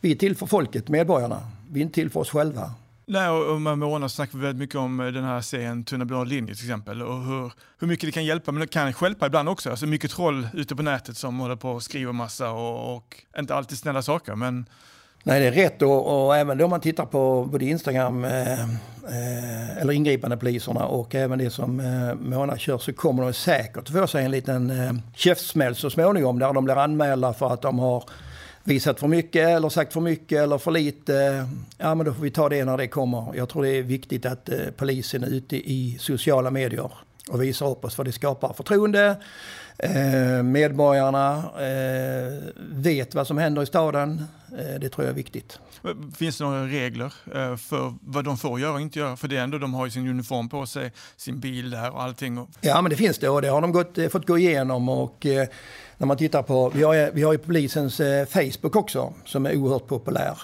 vi 0.00 0.10
är 0.10 0.16
till 0.16 0.36
för 0.36 0.46
folket, 0.46 0.88
medborgarna. 0.88 1.40
Vi 1.70 1.80
är 1.80 1.82
inte 1.82 1.94
till 1.94 2.10
för 2.10 2.20
oss 2.20 2.30
själva. 2.30 2.74
Nej, 3.06 3.28
och 3.28 3.60
med 3.60 3.78
Mona 3.78 4.08
snackar 4.08 4.38
vi 4.38 4.44
väldigt 4.44 4.60
mycket 4.60 4.76
om 4.76 5.00
eh, 5.00 5.06
den 5.06 5.24
här 5.24 5.40
serien 5.40 5.84
Tunna 5.84 6.04
blå 6.04 6.24
linjer 6.24 6.54
till 6.54 6.64
exempel 6.64 7.02
och 7.02 7.24
hur, 7.24 7.52
hur 7.78 7.86
mycket 7.86 8.08
det 8.08 8.12
kan 8.12 8.24
hjälpa, 8.24 8.52
men 8.52 8.60
det 8.60 8.66
kan 8.66 8.94
hjälpa 9.02 9.26
ibland 9.26 9.48
också. 9.48 9.70
Alltså 9.70 9.86
mycket 9.86 10.10
troll 10.10 10.48
ute 10.54 10.76
på 10.76 10.82
nätet 10.82 11.16
som 11.16 11.38
håller 11.38 11.56
på 11.56 11.70
och 11.70 11.82
skriver 11.82 12.12
massa 12.12 12.50
och, 12.50 12.96
och 12.96 13.22
inte 13.38 13.54
alltid 13.54 13.78
snälla 13.78 14.02
saker. 14.02 14.34
Men 14.34 14.66
Nej, 15.22 15.40
det 15.40 15.46
är 15.46 15.52
rätt 15.52 15.82
och, 15.82 16.26
och 16.26 16.36
även 16.36 16.58
då 16.58 16.68
man 16.68 16.80
tittar 16.80 17.06
på 17.06 17.44
både 17.44 17.64
Instagram 17.64 18.24
eh, 18.24 18.62
eh, 18.62 19.78
eller 19.80 19.92
ingripande 19.92 20.36
poliserna 20.36 20.86
och 20.86 21.14
även 21.14 21.38
det 21.38 21.50
som 21.50 21.80
eh, 21.80 22.14
Mona 22.14 22.58
kör 22.58 22.78
så 22.78 22.92
kommer 22.92 23.22
de 23.22 23.32
säkert 23.32 23.88
få 23.88 24.06
sig 24.06 24.24
en 24.24 24.30
liten 24.30 24.70
eh, 24.70 24.92
käftsmäll 25.14 25.74
så 25.74 25.90
småningom 25.90 26.38
där 26.38 26.52
de 26.52 26.64
blir 26.64 26.76
anmälda 26.76 27.32
för 27.32 27.52
att 27.52 27.62
de 27.62 27.78
har 27.78 28.04
visat 28.64 29.00
för 29.00 29.08
mycket 29.08 29.48
eller 29.48 29.68
sagt 29.68 29.92
för 29.92 30.00
mycket 30.00 30.38
eller 30.38 30.58
för 30.58 30.70
lite. 30.70 31.48
Ja, 31.78 31.94
men 31.94 32.06
då 32.06 32.14
får 32.14 32.22
vi 32.22 32.30
ta 32.30 32.48
det 32.48 32.64
när 32.64 32.76
det 32.76 32.88
kommer. 32.88 33.32
Jag 33.36 33.48
tror 33.48 33.62
det 33.62 33.70
är 33.70 33.82
viktigt 33.82 34.26
att 34.26 34.48
eh, 34.48 34.56
polisen 34.76 35.24
är 35.24 35.28
ute 35.28 35.56
i 35.56 35.96
sociala 36.00 36.50
medier 36.50 36.90
och 37.30 37.42
visar 37.42 37.70
upp 37.70 37.84
oss 37.84 37.94
för 37.94 38.04
det 38.04 38.12
skapar 38.12 38.52
förtroende. 38.52 39.16
Eh, 39.78 40.42
medborgarna 40.42 41.36
eh, 41.36 42.52
vet 42.56 43.14
vad 43.14 43.26
som 43.26 43.38
händer 43.38 43.62
i 43.62 43.66
staden. 43.66 44.24
Eh, 44.58 44.80
det 44.80 44.88
tror 44.88 45.04
jag 45.04 45.12
är 45.12 45.16
viktigt. 45.16 45.58
Finns 46.16 46.38
det 46.38 46.44
några 46.44 46.66
regler 46.66 47.12
eh, 47.34 47.56
för 47.56 47.94
vad 48.00 48.24
de 48.24 48.38
får 48.38 48.60
göra 48.60 48.72
och 48.72 48.80
inte 48.80 48.98
göra? 48.98 49.16
För 49.16 49.28
det 49.28 49.36
är 49.36 49.42
ändå, 49.42 49.58
de 49.58 49.74
har 49.74 49.84
ju 49.84 49.90
sin 49.90 50.08
uniform 50.08 50.48
på 50.48 50.66
sig, 50.66 50.92
sin 51.16 51.40
bil 51.40 51.70
där 51.70 51.90
och 51.90 52.02
allting. 52.02 52.46
Ja, 52.60 52.82
men 52.82 52.90
det 52.90 52.96
finns 52.96 53.18
det 53.18 53.28
och 53.28 53.42
det 53.42 53.48
har 53.48 53.60
de 53.60 53.72
gått, 53.72 53.98
eh, 53.98 54.08
fått 54.08 54.26
gå 54.26 54.38
igenom. 54.38 54.88
Och, 54.88 55.26
när 55.96 56.06
man 56.06 56.16
tittar 56.16 56.42
på, 56.42 56.70
vi 56.70 56.82
har, 56.82 57.10
vi 57.12 57.22
har 57.22 57.32
ju 57.32 57.38
polisens 57.38 58.00
Facebook 58.28 58.76
också 58.76 59.12
som 59.24 59.46
är 59.46 59.56
oerhört 59.56 59.86
populär. 59.86 60.38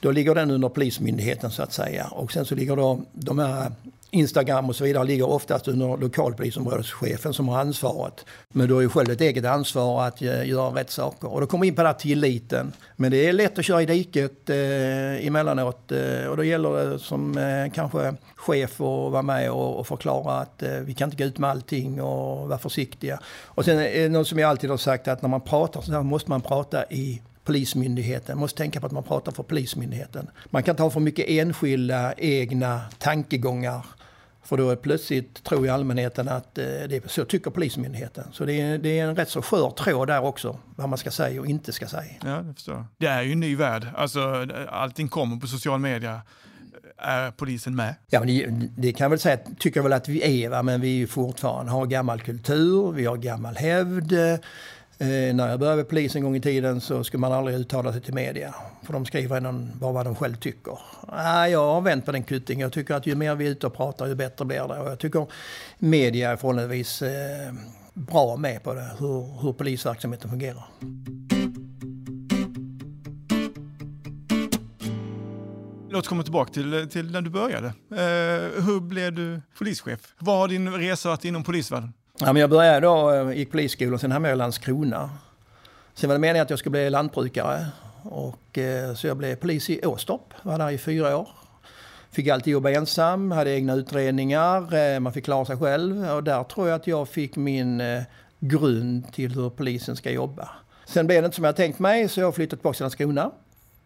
Då 0.00 0.10
ligger 0.10 0.34
den 0.34 0.50
under 0.50 0.68
Polismyndigheten 0.68 1.50
så 1.50 1.62
att 1.62 1.72
säga. 1.72 2.06
Och 2.06 2.32
sen 2.32 2.44
så 2.44 2.54
ligger 2.54 2.76
då 2.76 3.02
de 3.12 3.38
här 3.38 3.72
Instagram 4.10 4.68
och 4.68 4.76
så 4.76 4.84
vidare 4.84 5.04
ligger 5.04 5.28
oftast 5.28 5.68
under 5.68 5.96
lokalpolisområdeschefen 5.96 7.34
som 7.34 7.48
har 7.48 7.60
ansvaret. 7.60 8.24
Men 8.48 8.68
du 8.68 8.74
har 8.74 8.80
ju 8.80 8.88
själv 8.88 9.10
ett 9.10 9.20
eget 9.20 9.44
ansvar 9.44 10.06
att 10.06 10.22
eh, 10.22 10.48
göra 10.48 10.80
rätt 10.80 10.90
saker. 10.90 11.32
Och 11.32 11.40
då 11.40 11.46
kommer 11.46 11.62
vi 11.62 11.68
in 11.68 11.74
på 11.74 11.82
den 11.82 11.86
här 11.86 11.98
tilliten. 11.98 12.72
Men 12.96 13.10
det 13.10 13.28
är 13.28 13.32
lätt 13.32 13.58
att 13.58 13.64
köra 13.64 13.82
i 13.82 13.86
diket 13.86 14.50
eh, 14.50 15.26
emellanåt. 15.26 15.92
Eh, 15.92 16.26
och 16.26 16.36
då 16.36 16.44
gäller 16.44 16.90
det 16.90 16.98
som 16.98 17.38
eh, 17.38 17.72
kanske 17.72 18.14
chef 18.36 18.80
att 18.80 19.12
vara 19.12 19.22
med 19.22 19.50
och, 19.50 19.78
och 19.78 19.86
förklara 19.86 20.40
att 20.40 20.62
eh, 20.62 20.70
vi 20.70 20.94
kan 20.94 21.06
inte 21.10 21.22
gå 21.22 21.28
ut 21.28 21.38
med 21.38 21.50
allting 21.50 22.02
och 22.02 22.48
vara 22.48 22.58
försiktiga. 22.58 23.20
Och 23.44 23.64
sen 23.64 23.78
är 23.78 24.02
det 24.02 24.08
något 24.08 24.28
som 24.28 24.38
jag 24.38 24.50
alltid 24.50 24.70
har 24.70 24.76
sagt 24.76 25.08
att 25.08 25.22
när 25.22 25.28
man 25.28 25.40
pratar 25.40 25.80
så 25.80 25.92
här 25.92 26.02
måste 26.02 26.30
man 26.30 26.40
prata 26.40 26.84
i 26.84 27.22
Polismyndigheten. 27.48 28.38
Måste 28.38 28.58
tänka 28.58 28.80
på 28.80 28.86
att 28.86 28.92
man 28.92 29.02
pratar 29.02 29.32
för 29.32 29.42
Polismyndigheten. 29.42 30.30
Man 30.50 30.62
kan 30.62 30.78
ha 30.78 30.90
för 30.90 31.00
mycket 31.00 31.24
enskilda 31.28 32.14
egna 32.16 32.80
tankegångar 32.98 33.86
för 34.42 34.56
då 34.56 34.70
är 34.70 34.76
plötsligt 34.76 35.44
tror 35.44 35.64
ju 35.64 35.72
allmänheten 35.72 36.28
att 36.28 36.58
eh, 36.58 36.64
det 36.64 37.10
så 37.10 37.24
tycker 37.24 37.50
Polismyndigheten. 37.50 38.24
Så 38.32 38.44
det 38.44 38.60
är, 38.60 38.78
det 38.78 38.98
är 38.98 39.08
en 39.08 39.16
rätt 39.16 39.28
så 39.28 39.42
skör 39.42 39.70
tråd 39.70 40.08
där 40.08 40.24
också, 40.24 40.58
vad 40.76 40.88
man 40.88 40.98
ska 40.98 41.10
säga 41.10 41.40
och 41.40 41.46
inte 41.46 41.72
ska 41.72 41.86
säga. 41.86 42.12
Ja, 42.24 42.42
det 42.42 42.54
förstår 42.54 42.86
Det 42.98 43.06
är 43.06 43.22
ju 43.22 43.32
en 43.32 43.40
ny 43.40 43.56
värld. 43.56 43.86
Alltså, 43.96 44.46
allting 44.68 45.08
kommer 45.08 45.36
på 45.36 45.46
social 45.46 45.80
media. 45.80 46.20
Är 46.98 47.30
polisen 47.30 47.76
med? 47.76 47.94
Ja, 48.10 48.20
men 48.20 48.28
det, 48.28 48.68
det 48.76 48.92
kan 48.92 49.04
jag 49.04 49.10
väl 49.10 49.18
säga, 49.18 49.38
tycker 49.58 49.78
jag 49.78 49.82
väl 49.84 49.92
att 49.92 50.08
vi 50.08 50.44
är, 50.44 50.48
va? 50.48 50.62
men 50.62 50.80
vi 50.80 51.02
är 51.02 51.06
fortfarande 51.06 51.72
har 51.72 51.86
gammal 51.86 52.20
kultur, 52.20 52.92
vi 52.92 53.04
har 53.04 53.16
gammal 53.16 53.56
hävd. 53.56 54.12
Eh, 55.00 55.34
när 55.34 55.48
jag 55.48 55.60
började 55.60 55.84
polis 55.84 56.16
en 56.16 56.22
gång 56.22 56.36
i 56.36 56.40
tiden 56.40 56.80
så 56.80 57.04
skulle 57.04 57.20
man 57.20 57.32
aldrig 57.32 57.56
uttala 57.56 57.92
sig 57.92 58.00
till 58.00 58.14
media. 58.14 58.54
För 58.82 58.92
de 58.92 59.06
skriver 59.06 59.36
en, 59.36 59.70
bara 59.74 59.92
vad 59.92 60.06
de 60.06 60.14
själv 60.14 60.36
tycker. 60.36 60.78
Ah, 61.08 61.46
jag 61.46 61.74
har 61.74 61.80
vänt 61.80 62.06
på 62.06 62.12
den 62.12 62.22
kuttingen. 62.22 62.60
Jag 62.60 62.72
tycker 62.72 62.94
att 62.94 63.06
ju 63.06 63.14
mer 63.14 63.34
vi 63.34 63.46
är 63.46 63.50
ute 63.50 63.66
och 63.66 63.76
pratar 63.76 64.06
ju 64.06 64.14
bättre 64.14 64.44
blir 64.44 64.68
det. 64.68 64.80
Och 64.80 64.90
jag 64.90 64.98
tycker 64.98 65.26
media 65.78 66.30
är 66.30 66.36
förhållandevis 66.36 67.02
eh, 67.02 67.52
bra 67.94 68.36
med 68.36 68.62
på 68.62 68.74
det, 68.74 68.90
hur, 68.98 69.42
hur 69.42 69.52
polisverksamheten 69.52 70.30
fungerar. 70.30 70.64
Låt 75.90 76.00
oss 76.00 76.08
komma 76.08 76.22
tillbaka 76.22 76.52
till, 76.52 76.88
till 76.90 77.10
när 77.10 77.20
du 77.20 77.30
började. 77.30 77.66
Eh, 77.90 78.64
hur 78.64 78.80
blev 78.80 79.12
du 79.12 79.42
polischef? 79.58 80.14
Vad 80.18 80.38
har 80.38 80.48
din 80.48 80.72
resa 80.72 81.08
varit 81.08 81.24
inom 81.24 81.44
polisvärlden? 81.44 81.92
Ja, 82.20 82.32
men 82.32 82.36
jag 82.36 82.50
började 82.50 82.80
då, 82.80 83.32
i 83.32 83.38
gick 83.38 83.50
polisskolan, 83.50 83.98
sen 83.98 84.12
hamnade 84.12 84.30
jag 84.30 84.36
i 84.36 84.38
Landskrona. 84.38 85.10
Sen 85.94 86.08
var 86.08 86.14
det 86.14 86.20
meningen 86.20 86.42
att 86.42 86.50
jag 86.50 86.58
skulle 86.58 86.70
bli 86.70 86.90
lantbrukare. 86.90 87.66
Och, 88.02 88.58
eh, 88.58 88.94
så 88.94 89.06
jag 89.06 89.16
blev 89.16 89.36
polis 89.36 89.70
i 89.70 89.86
Åstorp, 89.86 90.34
var 90.42 90.58
där 90.58 90.70
i 90.70 90.78
fyra 90.78 91.16
år. 91.16 91.28
Fick 92.10 92.28
alltid 92.28 92.52
jobba 92.52 92.70
ensam, 92.70 93.30
hade 93.30 93.50
egna 93.50 93.74
utredningar, 93.74 94.74
eh, 94.74 95.00
man 95.00 95.12
fick 95.12 95.24
klara 95.24 95.44
sig 95.44 95.56
själv. 95.56 96.10
Och 96.10 96.24
där 96.24 96.44
tror 96.44 96.68
jag 96.68 96.76
att 96.76 96.86
jag 96.86 97.08
fick 97.08 97.36
min 97.36 97.80
eh, 97.80 98.02
grund 98.38 99.12
till 99.12 99.34
hur 99.34 99.50
polisen 99.50 99.96
ska 99.96 100.10
jobba. 100.10 100.48
Sen 100.86 101.06
blev 101.06 101.22
det 101.22 101.26
inte 101.26 101.36
som 101.36 101.44
jag 101.44 101.56
tänkt 101.56 101.78
mig 101.78 102.08
så 102.08 102.20
jag 102.20 102.34
flyttade 102.34 102.56
tillbaka 102.56 102.76
till 102.76 102.82
Landskrona. 102.82 103.30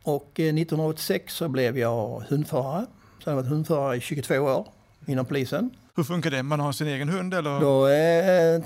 Och 0.03 0.41
eh, 0.41 0.47
1986 0.47 1.35
så 1.35 1.49
blev 1.49 1.79
jag 1.79 2.25
hundförare. 2.29 2.87
Så 3.25 3.31
jag 3.31 3.35
har 3.35 3.43
varit 3.43 3.51
hundförare 3.51 3.97
i 3.97 4.01
22 4.01 4.39
år 4.39 4.67
inom 5.07 5.27
polisen. 5.27 5.71
Hur 5.97 6.05
funkar 6.05 6.31
det? 6.31 6.43
Man 6.43 6.61
har 6.61 6.73
sin 6.73 6.87
egen 6.89 7.09
hund 7.09 7.35
eller? 7.35 7.61
Då 7.61 7.85
är 7.85 8.63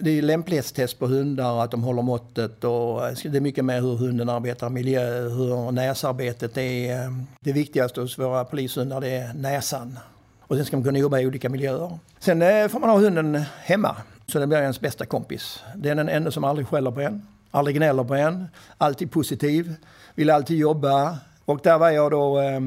det 0.00 0.18
är 0.18 0.22
lämplighetstest 0.22 0.98
på 0.98 1.06
hundar, 1.06 1.64
att 1.64 1.70
de 1.70 1.82
håller 1.82 2.02
måttet 2.02 2.64
och 2.64 3.00
det 3.22 3.36
är 3.36 3.40
mycket 3.40 3.64
mer 3.64 3.80
hur 3.80 3.96
hunden 3.96 4.28
arbetar, 4.28 4.70
miljö, 4.70 5.28
hur 5.28 5.72
näsarbetet 5.72 6.56
är. 6.56 7.14
Det 7.40 7.52
viktigaste 7.52 8.00
hos 8.00 8.18
våra 8.18 8.44
polishundar 8.44 9.00
det 9.00 9.08
är 9.08 9.34
näsan. 9.34 9.98
Och 10.40 10.56
sen 10.56 10.64
ska 10.64 10.76
man 10.76 10.84
kunna 10.84 10.98
jobba 10.98 11.18
i 11.18 11.26
olika 11.26 11.48
miljöer. 11.48 11.98
Sen 12.18 12.42
eh, 12.42 12.68
får 12.68 12.80
man 12.80 12.90
ha 12.90 12.98
hunden 12.98 13.42
hemma, 13.64 13.96
så 14.26 14.38
den 14.38 14.48
blir 14.48 14.58
ens 14.58 14.80
bästa 14.80 15.06
kompis. 15.06 15.62
Det 15.76 15.88
är 15.88 15.94
den 15.94 16.08
enda 16.08 16.30
som 16.30 16.44
aldrig 16.44 16.66
skäller 16.66 16.90
på 16.90 17.00
en, 17.00 17.26
aldrig 17.50 17.76
gnäller 17.76 18.04
på 18.04 18.14
en, 18.14 18.48
alltid 18.78 19.10
positiv, 19.10 19.74
vill 20.14 20.30
alltid 20.30 20.58
jobba. 20.58 21.18
Och 21.44 21.60
där 21.62 21.78
var 21.78 21.90
jag 21.90 22.10
då 22.10 22.40
eh, 22.40 22.60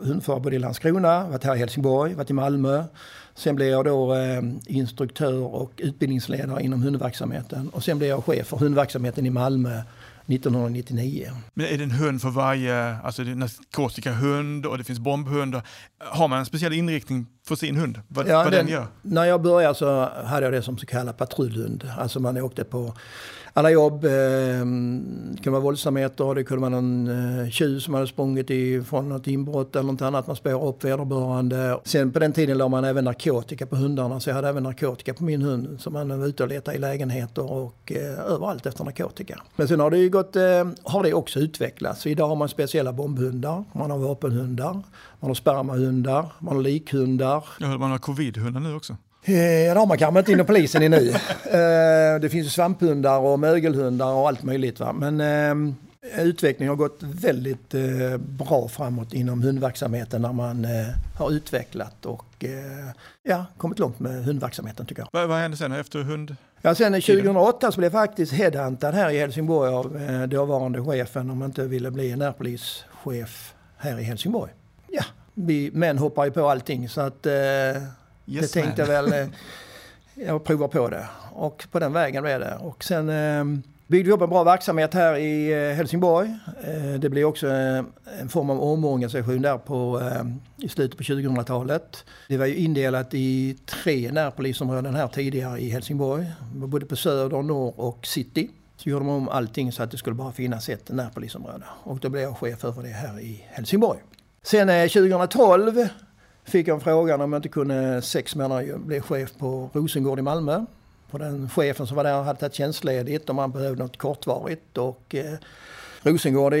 hundförare 0.00 0.40
både 0.40 0.56
i 0.56 0.58
Landskrona, 0.58 1.26
varit 1.26 1.44
här 1.44 1.56
i 1.56 1.58
Helsingborg, 1.58 2.14
varit 2.14 2.30
i 2.30 2.32
Malmö. 2.32 2.84
Sen 3.34 3.54
blev 3.54 3.68
jag 3.68 3.84
då 3.84 4.14
eh, 4.14 4.42
instruktör 4.66 5.38
och 5.38 5.72
utbildningsledare 5.76 6.62
inom 6.62 6.82
hundverksamheten. 6.82 7.68
Och 7.68 7.84
sen 7.84 7.98
blev 7.98 8.10
jag 8.10 8.24
chef 8.24 8.46
för 8.46 8.56
hundverksamheten 8.56 9.26
i 9.26 9.30
Malmö 9.30 9.82
1999. 10.26 11.30
Men 11.54 11.66
är 11.66 11.78
det 11.78 11.84
en 11.84 11.90
hund 11.90 12.22
för 12.22 12.30
varje, 12.30 12.96
alltså 12.96 13.24
det 13.24 13.30
är 13.30 13.34
narkotikahund 13.34 14.66
och 14.66 14.78
det 14.78 14.84
finns 14.84 14.98
bombhundar. 14.98 15.62
Har 15.98 16.28
man 16.28 16.38
en 16.38 16.46
speciell 16.46 16.72
inriktning 16.72 17.26
för 17.46 17.56
sin 17.56 17.76
hund? 17.76 18.00
Vad, 18.08 18.28
ja, 18.28 18.36
vad 18.36 18.52
den, 18.52 18.66
den, 18.66 18.74
gör? 18.74 18.86
När 19.02 19.24
jag 19.24 19.42
började 19.42 19.74
så 19.74 20.08
hade 20.24 20.46
jag 20.46 20.52
det 20.52 20.62
som 20.62 20.78
så 20.78 20.86
kallad 20.86 21.16
patrullhund. 21.16 21.90
Alltså 21.98 22.20
man 22.20 22.36
åkte 22.36 22.64
på 22.64 22.94
alla 23.52 23.70
jobb. 23.70 24.04
Eh, 24.04 24.10
det 24.10 25.42
kunde 25.42 25.50
vara 25.50 25.60
våldsamheter, 25.60 26.34
det 26.34 26.44
kunde 26.44 26.60
vara 26.60 26.80
någon 26.80 27.08
eh, 27.40 27.50
tjuv 27.50 27.78
som 27.78 27.94
hade 27.94 28.06
sprungit 28.06 28.50
ifrån 28.50 29.08
något 29.08 29.26
inbrott 29.26 29.76
eller 29.76 29.92
något 29.92 30.02
annat. 30.02 30.26
Man 30.26 30.36
spårar 30.36 30.66
upp 30.66 30.84
vederbörande. 30.84 31.78
Sen 31.84 32.12
på 32.12 32.18
den 32.18 32.32
tiden 32.32 32.58
la 32.58 32.68
man 32.68 32.84
även 32.84 33.04
narkotika 33.04 33.66
på 33.66 33.76
hundarna 33.76 34.20
så 34.20 34.30
jag 34.30 34.34
hade 34.34 34.48
även 34.48 34.62
narkotika 34.62 35.14
på 35.14 35.24
min 35.24 35.42
hund. 35.42 35.80
Så 35.80 35.90
man 35.90 36.20
var 36.20 36.26
ute 36.26 36.42
och 36.42 36.48
letade 36.48 36.76
i 36.76 36.80
lägenheter 36.80 37.52
och 37.52 37.92
eh, 37.92 38.32
överallt 38.32 38.66
efter 38.66 38.84
narkotika. 38.84 39.42
Men 39.56 39.68
sen 39.68 39.80
har 39.80 39.90
det 39.90 39.98
ju 39.98 40.10
gått, 40.10 40.36
eh, 40.36 40.42
har 40.82 41.02
det 41.02 41.14
också 41.14 41.38
utvecklats. 41.38 42.02
Så 42.02 42.08
idag 42.08 42.28
har 42.28 42.36
man 42.36 42.48
speciella 42.48 42.92
bombhundar, 42.92 43.64
man 43.72 43.90
har 43.90 43.98
vapenhundar, 43.98 44.72
man 45.20 45.30
har 45.30 45.34
spermahundar, 45.34 46.32
man 46.38 46.56
har 46.56 46.62
likhundar. 46.62 47.44
Ja, 47.60 47.78
man 47.78 47.90
har 47.90 47.98
covidhundar 47.98 48.60
nu 48.60 48.74
också. 48.74 48.96
Eh, 49.24 49.96
kanske 49.98 50.18
inte 50.18 50.32
inom 50.32 50.46
polisen 50.46 50.90
nu. 50.90 51.08
Eh, 51.10 52.20
det 52.20 52.28
finns 52.30 52.52
svamphundar 52.52 53.18
och 53.18 53.40
mögelhundar 53.40 54.12
och 54.12 54.28
allt 54.28 54.42
möjligt. 54.42 54.80
Va? 54.80 54.92
Men 54.92 55.20
eh, 55.20 56.24
utvecklingen 56.24 56.68
har 56.68 56.76
gått 56.76 56.98
väldigt 57.00 57.74
bra 58.18 58.68
framåt 58.68 59.14
inom 59.14 59.42
hundverksamheten 59.42 60.22
när 60.22 60.32
man 60.32 60.66
har 61.18 61.30
utvecklat 61.30 62.06
och 62.06 62.44
ja, 63.22 63.46
kommit 63.56 63.78
långt 63.78 64.00
med 64.00 64.24
hundverksamheten 64.24 64.86
tycker 64.86 65.02
jag. 65.02 65.08
Vad, 65.12 65.28
vad 65.28 65.38
hände 65.38 65.56
sen 65.56 65.72
efter 65.72 66.02
hund? 66.02 66.36
Ja, 66.62 66.74
sen 66.74 66.92
2008 66.92 67.72
så 67.72 67.78
blev 67.78 67.94
jag 67.94 68.06
faktiskt 68.06 68.32
headhuntad 68.32 68.92
här 68.94 69.10
i 69.10 69.18
Helsingborg 69.18 69.74
av 69.74 70.28
dåvarande 70.28 70.84
chefen 70.84 71.30
om 71.30 71.40
jag 71.40 71.48
inte 71.48 71.64
ville 71.64 71.90
bli 71.90 72.16
närpolischef 72.16 73.54
här 73.76 73.98
i 73.98 74.02
Helsingborg. 74.02 74.52
Ja, 74.88 75.04
vi 75.34 75.70
män 75.72 75.98
hoppar 75.98 76.24
ju 76.24 76.30
på 76.30 76.48
allting 76.48 76.88
så 76.88 77.00
att 77.00 77.26
Yes, 78.26 78.52
det 78.52 78.60
tänkte 78.60 78.82
jag 78.82 78.88
väl, 78.88 79.12
eh, 79.12 79.28
jag 80.14 80.44
provar 80.44 80.68
på 80.68 80.88
det. 80.88 81.06
Och 81.32 81.66
på 81.70 81.78
den 81.78 81.92
vägen 81.92 82.22
blev 82.22 82.40
det. 82.40 82.56
Och 82.60 82.84
sen 82.84 83.08
eh, 83.08 83.44
byggde 83.86 84.08
vi 84.08 84.12
upp 84.12 84.20
en 84.20 84.30
bra 84.30 84.44
verksamhet 84.44 84.94
här 84.94 85.16
i 85.16 85.52
eh, 85.52 85.76
Helsingborg. 85.76 86.38
Det 86.98 87.08
blev 87.08 87.26
också 87.26 87.48
en 88.20 88.28
form 88.28 88.50
av 88.50 88.62
omorganisation 88.62 89.42
där 89.42 89.58
på, 89.58 90.02
i 90.56 90.68
slutet 90.68 90.98
på 90.98 91.02
2000-talet. 91.02 92.04
Det 92.28 92.36
var 92.36 92.46
ju 92.46 92.54
indelat 92.54 93.14
i 93.14 93.58
tre 93.66 94.12
närpolisområden 94.12 94.94
här 94.94 95.08
tidigare 95.08 95.58
i 95.58 95.70
Helsingborg. 95.70 96.26
Både 96.54 96.86
på 96.86 96.96
Söder, 96.96 97.42
Norr 97.42 97.80
och 97.80 98.06
City. 98.06 98.50
Så 98.76 98.88
gjorde 98.88 99.04
de 99.04 99.08
om 99.08 99.28
allting 99.28 99.72
så 99.72 99.82
att 99.82 99.90
det 99.90 99.96
skulle 99.96 100.16
bara 100.16 100.32
finnas 100.32 100.68
ett 100.68 100.90
närpolisområde. 100.90 101.64
Och 101.84 101.98
då 101.98 102.08
blev 102.08 102.22
jag 102.22 102.36
chef 102.36 102.64
över 102.64 102.82
det 102.82 102.88
här 102.88 103.20
i 103.20 103.44
Helsingborg. 103.50 103.98
Sen 104.42 104.88
2012 104.88 105.88
fick 106.44 106.68
jag 106.68 106.74
en 106.74 106.80
frågan 106.80 107.20
om 107.20 107.32
jag 107.32 107.38
inte 107.38 107.48
kunde 107.48 108.02
sex 108.02 108.36
månader 108.36 108.78
bli 108.78 109.00
chef 109.00 109.32
på 109.38 109.70
Rosengård 109.72 110.18
i 110.18 110.22
Malmö. 110.22 110.64
För 111.10 111.18
den 111.18 111.48
chefen 111.48 111.86
som 111.86 111.96
var 111.96 112.04
där 112.04 112.22
hade 112.22 112.40
tagit 112.40 112.54
tjänstledigt 112.54 113.28
och 113.28 113.34
man 113.34 113.50
behövde 113.50 113.82
något 113.82 113.96
kortvarigt. 113.96 114.78
Och, 114.78 115.14
eh, 115.14 115.34
Rosengård 116.04 116.52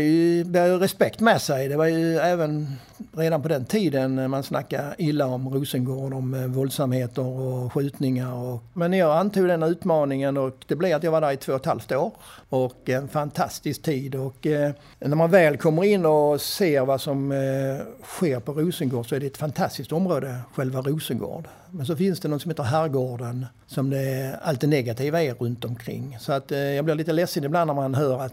bär 0.46 0.66
ju 0.66 0.78
respekt 0.78 1.20
med 1.20 1.42
sig. 1.42 1.68
Det 1.68 1.76
var 1.76 1.86
ju 1.86 2.16
även 2.16 2.76
redan 3.12 3.42
på 3.42 3.48
den 3.48 3.64
tiden 3.64 4.30
man 4.30 4.42
snackade 4.42 4.94
illa 4.98 5.26
om 5.26 5.48
Rosengård, 5.48 6.14
om 6.14 6.34
eh, 6.34 6.46
våldsamheter 6.46 7.22
och 7.22 7.72
skjutningar. 7.72 8.34
Och, 8.34 8.62
men 8.72 8.92
jag 8.92 9.16
antog 9.16 9.48
den 9.48 9.62
utmaningen 9.62 10.36
och 10.36 10.64
det 10.66 10.76
blev 10.76 10.96
att 10.96 11.02
jag 11.02 11.12
var 11.12 11.20
där 11.20 11.32
i 11.32 11.36
två 11.36 11.52
och 11.52 11.60
ett 11.60 11.66
halvt 11.66 11.92
år. 11.92 12.12
Och 12.48 12.88
en 12.88 13.08
fantastisk 13.08 13.82
tid. 13.82 14.14
Och 14.14 14.46
eh, 14.46 14.72
när 14.98 15.16
man 15.16 15.30
väl 15.30 15.56
kommer 15.56 15.84
in 15.84 16.06
och 16.06 16.40
ser 16.40 16.84
vad 16.84 17.00
som 17.00 17.32
eh, 17.32 18.04
sker 18.04 18.40
på 18.40 18.52
Rosengård 18.52 19.08
så 19.08 19.14
är 19.14 19.20
det 19.20 19.26
ett 19.26 19.36
fantastiskt 19.36 19.92
område, 19.92 20.38
själva 20.54 20.80
Rosengård. 20.80 21.48
Men 21.70 21.86
så 21.86 21.96
finns 21.96 22.20
det 22.20 22.28
något 22.28 22.42
som 22.42 22.50
heter 22.50 22.62
Herrgården 22.62 23.46
som 23.66 23.90
det, 23.90 24.38
allt 24.42 24.60
det 24.60 24.66
negativa 24.66 25.22
är 25.22 25.34
runt 25.34 25.64
omkring. 25.64 26.16
Så 26.20 26.32
att 26.32 26.52
eh, 26.52 26.58
jag 26.58 26.84
blir 26.84 26.94
lite 26.94 27.12
ledsen 27.12 27.44
ibland 27.44 27.66
när 27.66 27.74
man 27.74 27.94
hör 27.94 28.20
att 28.20 28.32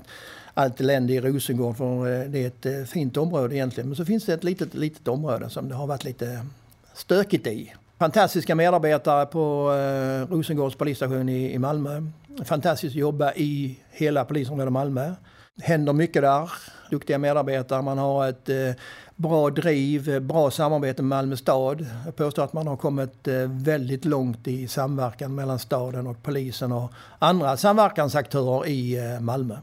allt 0.60 0.82
elände 0.82 1.13
i 1.13 1.22
Rosengård 1.22 1.78
för 1.78 2.22
eh, 2.22 2.30
det 2.30 2.43
är 2.43 2.48
ett 2.48 2.65
eh, 2.65 2.84
fint 2.84 3.17
område 3.17 3.56
egentligen. 3.56 3.89
Men 3.89 3.95
så 3.95 4.06
finns 4.06 4.26
det 4.26 4.34
ett 4.34 4.43
litet, 4.43 4.74
litet 4.74 5.08
område 5.08 5.50
som 5.50 5.69
det 5.69 5.76
har 5.76 5.88
varit 5.88 6.04
lite 6.04 6.45
stökigt 6.93 7.48
i. 7.48 7.74
Fantastiska 8.00 8.56
medarbetare 8.56 9.26
på 9.26 9.74
eh, 9.74 10.34
Rosengårds 10.34 10.76
polisstation 10.76 11.30
i, 11.30 11.54
i 11.54 11.60
Malmö. 11.60 12.04
Fantastiskt 12.43 12.91
att 12.91 13.00
jobba 13.00 13.34
i 13.34 13.80
hela 13.91 14.26
polisområdet 14.26 14.74
Malmö. 14.74 15.13
händer 15.62 15.93
mycket 15.93 16.22
där. 16.22 16.52
Duktiga 16.89 17.17
medarbetare. 17.17 17.82
Man 17.82 17.98
har 17.98 18.28
ett 18.28 18.50
eh, 18.50 18.72
bra 19.15 19.50
driv, 19.50 20.22
bra 20.22 20.52
samarbete 20.52 21.02
med 21.02 21.17
Malmö 21.17 21.36
stad. 21.36 21.86
Jag 22.06 22.15
påstår 22.15 22.43
att 22.43 22.54
man 22.54 22.67
har 22.67 22.78
kommit 22.78 23.28
eh, 23.28 23.36
väldigt 23.48 24.06
långt 24.06 24.48
i 24.48 24.67
samverkan 24.67 25.36
mellan 25.36 25.60
staden 25.60 26.08
och 26.08 26.24
polisen 26.24 26.72
och 26.72 26.91
andra 27.19 27.58
samverkansaktörer 27.58 28.67
i 28.67 28.98
eh, 28.98 29.19
Malmö. 29.19 29.56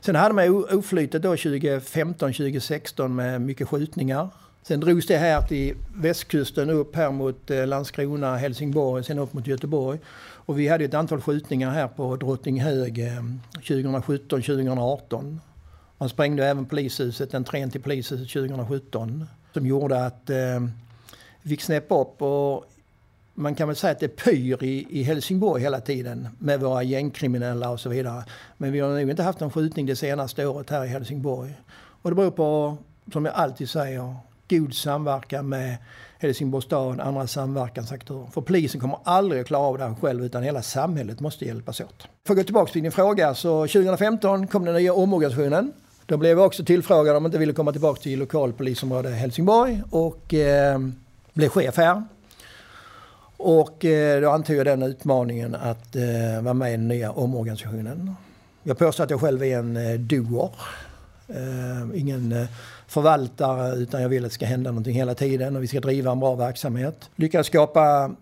Sen 0.00 0.14
hade 0.14 0.34
man 0.34 0.64
oflytet 0.78 1.22
då 1.22 1.34
2015-2016 1.34 3.08
med 3.08 3.40
mycket 3.40 3.68
skjutningar. 3.68 4.28
Sen 4.62 4.80
drogs 4.80 5.06
det 5.06 5.16
här 5.16 5.42
till 5.42 5.74
västkusten 5.94 6.70
upp 6.70 6.96
här 6.96 7.10
mot 7.10 7.50
eh, 7.50 7.66
Landskrona, 7.66 8.36
Helsingborg, 8.36 9.04
sen 9.04 9.18
upp 9.18 9.32
mot 9.32 9.46
Göteborg. 9.46 9.98
Och 10.18 10.58
vi 10.58 10.68
hade 10.68 10.84
ett 10.84 10.94
antal 10.94 11.20
skjutningar 11.20 11.70
här 11.70 11.88
på 11.88 12.16
Drottninghög 12.16 12.98
2017-2018. 13.62 15.28
Eh, 15.28 15.34
man 15.98 16.08
sprängde 16.08 16.46
även 16.46 16.66
polishuset, 16.66 17.34
entrén 17.34 17.70
till 17.70 17.82
polishuset 17.82 18.32
2017. 18.32 19.26
Som 19.54 19.66
gjorde 19.66 20.06
att 20.06 20.30
eh, 20.30 20.36
vi 21.42 21.50
fick 21.50 21.62
snäppa 21.62 22.00
upp 22.00 22.22
och 22.22 22.64
man 23.38 23.54
kan 23.54 23.68
väl 23.68 23.76
säga 23.76 23.90
att 23.90 24.00
det 24.00 24.08
pyr 24.08 24.64
i, 24.64 24.86
i 24.90 25.02
Helsingborg 25.02 25.62
hela 25.62 25.80
tiden 25.80 26.28
med 26.38 26.60
våra 26.60 26.82
gängkriminella 26.82 27.70
och 27.70 27.80
så 27.80 27.88
vidare. 27.88 28.24
Men 28.56 28.72
vi 28.72 28.80
har 28.80 28.88
nog 28.88 29.10
inte 29.10 29.22
haft 29.22 29.40
någon 29.40 29.50
skjutning 29.50 29.86
det 29.86 29.96
senaste 29.96 30.46
året 30.46 30.70
här 30.70 30.84
i 30.84 30.88
Helsingborg. 30.88 31.54
Och 32.02 32.10
det 32.10 32.16
beror 32.16 32.30
på, 32.30 32.76
som 33.12 33.24
jag 33.24 33.34
alltid 33.34 33.68
säger, 33.68 34.14
god 34.48 34.74
samverkan 34.74 35.48
med 35.48 35.76
Helsingborgs 36.18 36.64
stad, 36.64 37.00
andra 37.00 37.26
samverkansaktörer. 37.26 38.26
För 38.26 38.40
polisen 38.40 38.80
kommer 38.80 38.98
aldrig 39.04 39.40
att 39.40 39.46
klara 39.46 39.62
av 39.62 39.78
det 39.78 39.84
här 39.84 39.94
själv 39.94 40.24
utan 40.24 40.42
hela 40.42 40.62
samhället 40.62 41.20
måste 41.20 41.44
hjälpas 41.44 41.80
åt. 41.80 42.08
För 42.26 42.32
att 42.34 42.38
gå 42.38 42.44
tillbaka 42.44 42.72
till 42.72 42.82
din 42.82 42.92
fråga 42.92 43.34
så 43.34 43.60
2015 43.66 44.46
kom 44.46 44.64
den 44.64 44.74
nya 44.74 44.92
omorganisationen. 44.92 45.72
Då 46.06 46.16
blev 46.16 46.38
jag 46.38 46.46
också 46.46 46.64
tillfrågad 46.64 47.16
om 47.16 47.22
jag 47.22 47.28
inte 47.28 47.38
ville 47.38 47.52
komma 47.52 47.72
tillbaka 47.72 48.00
till 48.00 48.18
lokalpolisområde 48.18 49.08
Helsingborg 49.08 49.82
och 49.90 50.34
eh, 50.34 50.78
blev 51.32 51.48
chef 51.48 51.76
här. 51.76 52.02
Och 53.38 53.84
eh, 53.84 54.20
då 54.20 54.30
antog 54.30 54.56
jag 54.56 54.66
den 54.66 54.82
utmaningen 54.82 55.54
att 55.54 55.96
eh, 55.96 56.42
vara 56.42 56.54
med 56.54 56.68
i 56.68 56.76
den 56.76 56.88
nya 56.88 57.12
omorganisationen. 57.12 58.14
Jag 58.62 58.78
påstår 58.78 59.04
att 59.04 59.10
jag 59.10 59.20
själv 59.20 59.42
är 59.42 59.58
en 59.58 59.76
eh, 59.76 59.98
doer. 59.98 60.50
Ingen 61.94 62.46
förvaltare 62.86 63.76
utan 63.76 64.02
jag 64.02 64.08
vill 64.08 64.24
att 64.24 64.30
det 64.30 64.34
ska 64.34 64.46
hända 64.46 64.70
någonting 64.70 64.94
hela 64.94 65.14
tiden 65.14 65.56
och 65.56 65.62
vi 65.62 65.66
ska 65.66 65.80
driva 65.80 66.12
en 66.12 66.20
bra 66.20 66.34
verksamhet. 66.34 67.10
Lyckades 67.16 67.46
skapa 67.46 68.14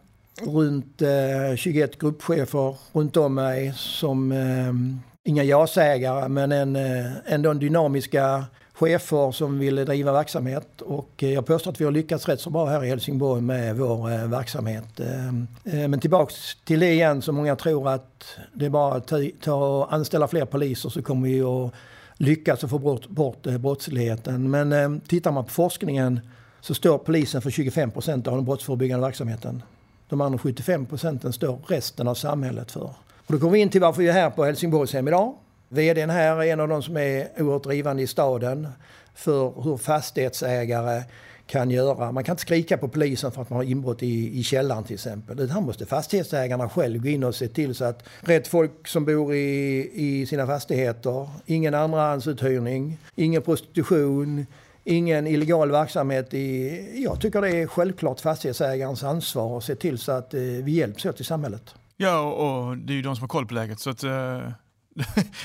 runt 0.43 1.03
21 1.57 1.99
gruppchefer 1.99 2.77
runt 2.93 3.17
om 3.17 3.35
mig 3.35 3.73
som 3.77 4.33
inga 5.25 5.45
ja-sägare 5.45 6.29
men 6.29 6.53
en, 6.53 6.77
ändå 7.27 7.51
en 7.51 7.59
dynamiska 7.59 8.45
chefer 8.79 9.33
som 9.33 9.59
ville 9.59 9.85
driva 9.85 10.13
verksamhet 10.13 10.81
och 10.81 11.11
eh, 11.23 11.33
jag 11.33 11.47
påstår 11.47 11.71
att 11.71 11.81
vi 11.81 11.85
har 11.85 11.93
lyckats 11.93 12.29
rätt 12.29 12.41
så 12.41 12.51
bra 12.51 12.67
här 12.67 12.85
i 12.85 12.89
Helsingborg 12.89 13.43
med 13.43 13.77
vår 13.77 14.13
eh, 14.13 14.29
verksamhet. 14.29 15.01
Eh, 15.01 15.89
men 15.89 16.01
tillbaks 16.01 16.57
till 16.65 16.81
det 16.81 16.93
igen 16.93 17.23
så 17.23 17.33
många 17.33 17.57
tror 17.57 17.89
att 17.89 18.25
det 18.53 18.67
är 18.67 18.71
bara 18.71 18.95
att 18.95 19.13
ta 19.41 19.55
och 19.55 19.95
anställa 19.95 20.29
fler 20.29 20.45
poliser 20.45 20.89
så 20.89 21.03
kommer 21.03 21.29
vi 21.29 21.43
att 21.43 21.73
lyckas 22.17 22.65
att 22.65 22.71
få 22.71 22.79
bort, 22.79 23.09
bort 23.09 23.43
brottsligheten. 23.43 24.51
Men 24.51 25.01
tittar 25.01 25.33
man 25.33 25.45
på 25.45 25.51
forskningen 25.51 26.21
så 26.61 26.75
står 26.75 26.99
polisen 26.99 27.43
för 27.43 27.51
25 27.51 27.91
procent 27.91 28.27
av 28.27 28.35
den 28.35 28.45
brottsförebyggande 28.45 29.07
verksamheten. 29.07 29.63
De 30.09 30.21
andra 30.21 30.39
75 30.39 30.87
procenten 30.87 31.33
står 31.33 31.59
resten 31.67 32.09
av 32.09 32.15
samhället 32.15 32.73
för. 32.73 32.91
Och 33.27 33.33
då 33.33 33.39
kommer 33.39 33.53
vi 33.53 33.59
in 33.59 33.69
till 33.69 33.81
varför 33.81 34.03
vi 34.03 34.09
är 34.09 34.13
här 34.13 34.31
på 34.31 34.45
Helsingborgshem 34.45 35.09
idag. 35.09 35.35
VDn 35.69 36.11
här 36.11 36.37
är 36.37 36.53
en 36.53 36.61
av 36.61 36.69
de 36.69 36.83
som 36.83 36.97
är 36.97 37.29
oerhört 37.39 37.63
drivande 37.63 38.03
i 38.03 38.07
staden 38.07 38.69
för 39.15 39.63
hur 39.63 39.77
fastighetsägare 39.77 41.03
kan 41.47 41.71
göra. 41.71 42.13
Man 42.13 42.25
kan 42.25 42.33
inte 42.33 42.43
skrika 42.43 42.79
på 42.79 42.89
polisen 42.89 43.33
för 43.33 43.43
att 43.43 43.51
man 43.51 43.57
har 43.57 43.65
inbrott 43.65 44.03
i, 44.03 44.39
i 44.39 44.43
källaren 44.43 44.85
till 44.85 44.95
exempel. 44.95 45.41
Utan 45.41 45.63
måste 45.65 45.87
fastighetsägarna 45.87 46.69
själv 46.69 47.03
gå 47.03 47.09
in 47.09 47.25
och 47.25 47.35
se 47.35 47.49
till 47.49 47.75
så 47.75 47.85
att 47.85 48.09
rätt 48.21 48.49
folk 48.49 48.89
som 48.89 49.05
bor 49.05 49.35
i, 49.35 49.91
i 49.95 50.27
sina 50.27 50.47
fastigheter, 50.47 51.29
ingen 51.47 51.75
andrahandsuthyrning, 51.75 52.99
ingen 53.15 53.43
prostitution, 53.43 54.47
ingen 54.85 55.27
illegal 55.27 55.71
verksamhet. 55.71 56.35
I, 56.35 57.03
jag 57.05 57.21
tycker 57.21 57.43
det 57.43 57.51
är 57.51 57.67
självklart 57.67 58.21
fastighetsägarens 58.21 59.05
ansvar 59.05 59.59
att 59.59 59.65
se 59.65 59.75
till 59.75 59.99
så 59.99 60.13
att 60.13 60.35
eh, 60.35 60.41
vi 60.41 60.73
hjälps 60.73 61.07
åt 61.07 61.21
i 61.21 61.25
samhället. 61.25 61.75
Ja, 61.97 62.21
och 62.21 62.77
det 62.77 62.93
är 62.93 62.97
ju 62.97 63.03
de 63.03 63.17
som 63.17 63.23
har 63.23 63.29
koll 63.29 63.47
på 63.47 63.55
läget. 63.55 63.81
Så 63.81 63.91
att, 63.91 64.03
eh 64.05 64.41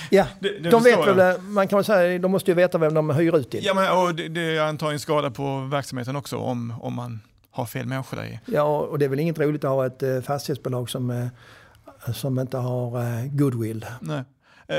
ja, 0.09 0.27
det, 0.39 0.59
det 0.59 0.69
de 0.69 0.83
vet 0.83 1.07
väl, 1.07 1.41
man 1.41 1.67
kan 1.67 1.77
väl 1.77 1.85
säga, 1.85 2.19
de 2.19 2.31
måste 2.31 2.51
ju 2.51 2.55
veta 2.55 2.77
vem 2.77 2.93
de 2.93 3.09
hyr 3.09 3.35
ut 3.35 3.51
till. 3.51 3.65
Ja, 3.65 3.73
men 3.73 3.97
och 3.97 4.15
det, 4.15 4.27
det 4.27 4.41
är 4.41 4.61
antagligen 4.61 4.99
skada 4.99 5.31
på 5.31 5.59
verksamheten 5.59 6.15
också 6.15 6.37
om, 6.37 6.73
om 6.81 6.93
man 6.93 7.19
har 7.51 7.65
fel 7.65 7.85
människor 7.85 8.17
där 8.17 8.25
i. 8.25 8.39
Ja, 8.45 8.77
och 8.77 8.99
det 8.99 9.05
är 9.05 9.09
väl 9.09 9.19
inget 9.19 9.39
roligt 9.39 9.63
att 9.63 9.69
ha 9.69 9.85
ett 9.85 10.03
eh, 10.03 10.21
fastighetsbolag 10.21 10.89
som, 10.89 11.09
eh, 11.09 12.13
som 12.13 12.39
inte 12.39 12.57
har 12.57 13.01
eh, 13.01 13.25
goodwill. 13.25 13.85
Nej. 14.01 14.23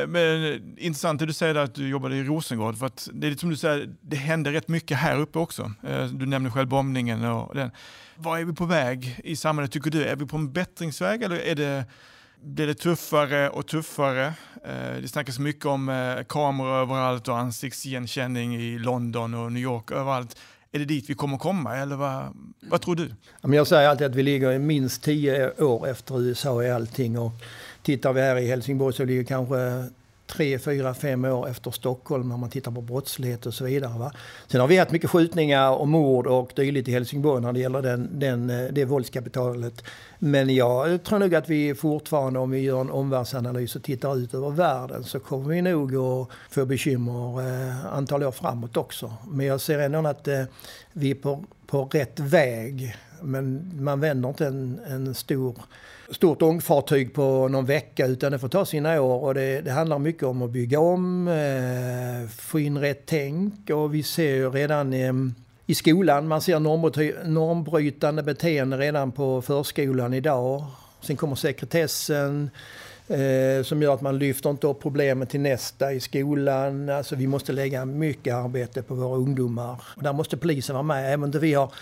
Men 0.08 0.78
intressant 0.78 1.20
det 1.20 1.26
du 1.26 1.32
säger 1.32 1.54
att 1.54 1.74
du 1.74 1.88
jobbade 1.88 2.16
i 2.16 2.24
Rosengård. 2.24 2.78
För 2.78 2.86
att 2.86 3.08
det 3.12 3.26
är 3.26 3.34
som 3.34 3.50
du 3.50 3.56
säger, 3.56 3.88
det 4.00 4.16
händer 4.16 4.52
rätt 4.52 4.68
mycket 4.68 4.96
här 4.96 5.18
uppe 5.20 5.38
också. 5.38 5.72
Du 6.10 6.26
nämner 6.26 6.50
själv 6.50 6.68
bombningen 6.68 7.24
och 7.24 7.54
den. 7.54 7.70
Var 8.16 8.38
är 8.38 8.44
vi 8.44 8.52
på 8.52 8.64
väg 8.64 9.20
i 9.24 9.36
samhället 9.36 9.72
tycker 9.72 9.90
du? 9.90 10.04
Är 10.04 10.16
vi 10.16 10.26
på 10.26 10.36
en 10.36 10.52
bättringsväg 10.52 11.22
eller 11.22 11.36
är 11.36 11.54
det, 11.54 11.84
blir 12.42 12.66
det 12.66 12.74
tuffare 12.74 13.50
och 13.50 13.66
tuffare? 13.66 14.26
Eh, 14.64 15.00
det 15.02 15.08
snackas 15.08 15.38
mycket 15.38 15.66
om 15.66 15.88
eh, 15.88 16.24
kameror 16.28 16.76
överallt 16.76 17.28
och 17.28 17.38
ansiktsigenkänning 17.38 18.56
i 18.56 18.78
London 18.78 19.34
och 19.34 19.52
New 19.52 19.62
York 19.62 19.90
överallt. 19.90 20.36
Är 20.72 20.78
det 20.78 20.84
dit 20.84 21.10
vi 21.10 21.14
kommer 21.14 21.38
komma 21.38 21.76
eller 21.76 21.96
vad, 21.96 22.36
vad 22.60 22.80
tror 22.80 22.96
du? 22.96 23.14
Jag 23.56 23.66
säger 23.66 23.88
alltid 23.88 24.06
att 24.06 24.14
vi 24.14 24.22
ligger 24.22 24.58
minst 24.58 25.02
tio 25.02 25.62
år 25.62 25.88
efter 25.88 26.20
USA 26.20 26.62
i 26.62 26.70
allting. 26.70 27.18
Och 27.18 27.32
Tittar 27.82 28.12
vi 28.12 28.20
här 28.20 28.36
i 28.36 28.46
Helsingborg 28.46 28.94
så 28.94 29.04
ligger 29.04 29.24
kanske 29.24 29.56
tre, 30.32 30.58
fyra, 30.58 30.94
fem 30.94 31.24
år 31.24 31.48
efter 31.48 31.70
Stockholm 31.70 32.28
när 32.28 32.36
man 32.36 32.50
tittar 32.50 32.72
på 32.72 32.80
brottslighet 32.80 33.46
och 33.46 33.54
så 33.54 33.64
vidare. 33.64 33.98
Va? 33.98 34.12
Sen 34.46 34.60
har 34.60 34.68
vi 34.68 34.76
haft 34.76 34.90
mycket 34.90 35.10
skjutningar 35.10 35.70
och 35.70 35.88
mord 35.88 36.26
och 36.26 36.52
dylikt 36.56 36.88
i 36.88 36.92
Helsingborg 36.92 37.42
när 37.42 37.52
det 37.52 37.60
gäller 37.60 37.82
den, 37.82 38.18
den, 38.18 38.50
eh, 38.50 38.72
det 38.72 38.84
våldskapitalet. 38.84 39.84
Men 40.18 40.54
jag 40.54 41.02
tror 41.02 41.18
nog 41.18 41.34
att 41.34 41.48
vi 41.48 41.74
fortfarande, 41.74 42.38
om 42.38 42.50
vi 42.50 42.58
gör 42.58 42.80
en 42.80 42.90
omvärldsanalys 42.90 43.76
och 43.76 43.82
tittar 43.82 44.18
ut 44.18 44.34
över 44.34 44.50
världen, 44.50 45.04
så 45.04 45.20
kommer 45.20 45.48
vi 45.48 45.62
nog 45.62 45.96
att 45.96 46.28
få 46.50 46.64
bekymmer 46.64 47.40
eh, 47.40 47.86
antal 47.86 48.22
år 48.22 48.32
framåt 48.32 48.76
också. 48.76 49.12
Men 49.28 49.46
jag 49.46 49.60
ser 49.60 49.78
ändå 49.78 50.06
att 50.06 50.28
eh, 50.28 50.42
vi 50.92 51.10
är 51.10 51.14
på, 51.14 51.44
på 51.66 51.84
rätt 51.84 52.20
väg. 52.20 52.96
Men 53.22 53.70
man 53.80 54.00
vänder 54.00 54.28
inte 54.28 54.46
en, 54.46 54.80
en 54.86 55.14
stor 55.14 55.54
stort 56.12 56.42
ångfartyg 56.42 57.14
på 57.14 57.48
någon 57.48 57.66
vecka 57.66 58.06
utan 58.06 58.32
det 58.32 58.38
får 58.38 58.48
ta 58.48 58.64
sina 58.64 59.00
år 59.00 59.24
och 59.24 59.34
det, 59.34 59.60
det 59.60 59.70
handlar 59.70 59.98
mycket 59.98 60.22
om 60.22 60.42
att 60.42 60.50
bygga 60.50 60.80
om, 60.80 61.28
eh, 61.28 62.28
få 62.28 62.60
in 62.60 62.78
rätt 62.78 63.02
tänk 63.06 63.70
och 63.70 63.94
vi 63.94 64.02
ser 64.02 64.34
ju 64.34 64.50
redan 64.50 64.92
eh, 64.92 65.12
i 65.66 65.74
skolan, 65.74 66.28
man 66.28 66.40
ser 66.40 66.60
normbrytande 67.28 68.22
beteende 68.22 68.76
redan 68.76 69.12
på 69.12 69.42
förskolan 69.42 70.14
idag. 70.14 70.64
Sen 71.00 71.16
kommer 71.16 71.34
sekretessen 71.34 72.50
eh, 73.08 73.64
som 73.64 73.82
gör 73.82 73.94
att 73.94 74.00
man 74.00 74.18
lyfter 74.18 74.50
inte 74.50 74.66
upp 74.66 74.82
problemet 74.82 75.30
till 75.30 75.40
nästa 75.40 75.92
i 75.92 76.00
skolan. 76.00 76.88
Alltså 76.88 77.16
vi 77.16 77.26
måste 77.26 77.52
lägga 77.52 77.84
mycket 77.84 78.34
arbete 78.34 78.82
på 78.82 78.94
våra 78.94 79.16
ungdomar. 79.16 79.82
Och 79.96 80.02
där 80.02 80.12
måste 80.12 80.36
polisen 80.36 80.74
vara 80.74 80.82
med, 80.82 81.06
även 81.06 81.20
om 81.20 81.24
inte 81.24 81.38
vi 81.38 81.54
har 81.54 81.72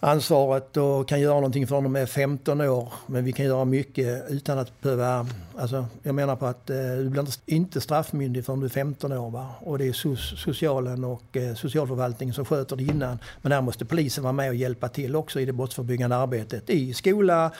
ansvaret 0.00 0.76
och 0.76 1.08
kan 1.08 1.20
göra 1.20 1.34
någonting 1.34 1.66
för 1.66 1.82
dem 1.82 1.96
är 1.96 2.06
15 2.06 2.60
år. 2.60 2.92
Men 3.06 3.24
vi 3.24 3.32
kan 3.32 3.46
göra 3.46 3.64
mycket 3.64 4.24
utan 4.28 4.58
att 4.58 4.80
behöva... 4.80 5.26
Alltså, 5.58 5.86
jag 6.02 6.14
menar 6.14 6.36
på 6.36 6.46
att 6.46 6.70
eh, 6.70 6.76
du 6.76 7.08
blir 7.08 7.26
inte 7.46 7.80
straffmyndig 7.80 8.44
förrän 8.44 8.60
du 8.60 8.66
är 8.66 8.70
15 8.70 9.12
år. 9.12 9.30
Va? 9.30 9.46
Och 9.60 9.78
det 9.78 9.88
är 9.88 9.92
so 9.92 10.16
socialen 10.16 11.04
och 11.04 11.36
eh, 11.36 11.54
socialförvaltningen 11.54 12.34
som 12.34 12.44
sköter 12.44 12.76
det 12.76 12.82
innan. 12.82 13.18
Men 13.42 13.50
där 13.50 13.60
måste 13.60 13.84
polisen 13.84 14.24
vara 14.24 14.32
med 14.32 14.48
och 14.48 14.54
hjälpa 14.54 14.88
till 14.88 15.16
också 15.16 15.40
i 15.40 15.44
det 15.44 15.52
brottsförebyggande 15.52 16.16
arbetet. 16.16 16.70
I 16.70 16.94
skola, 16.94 17.50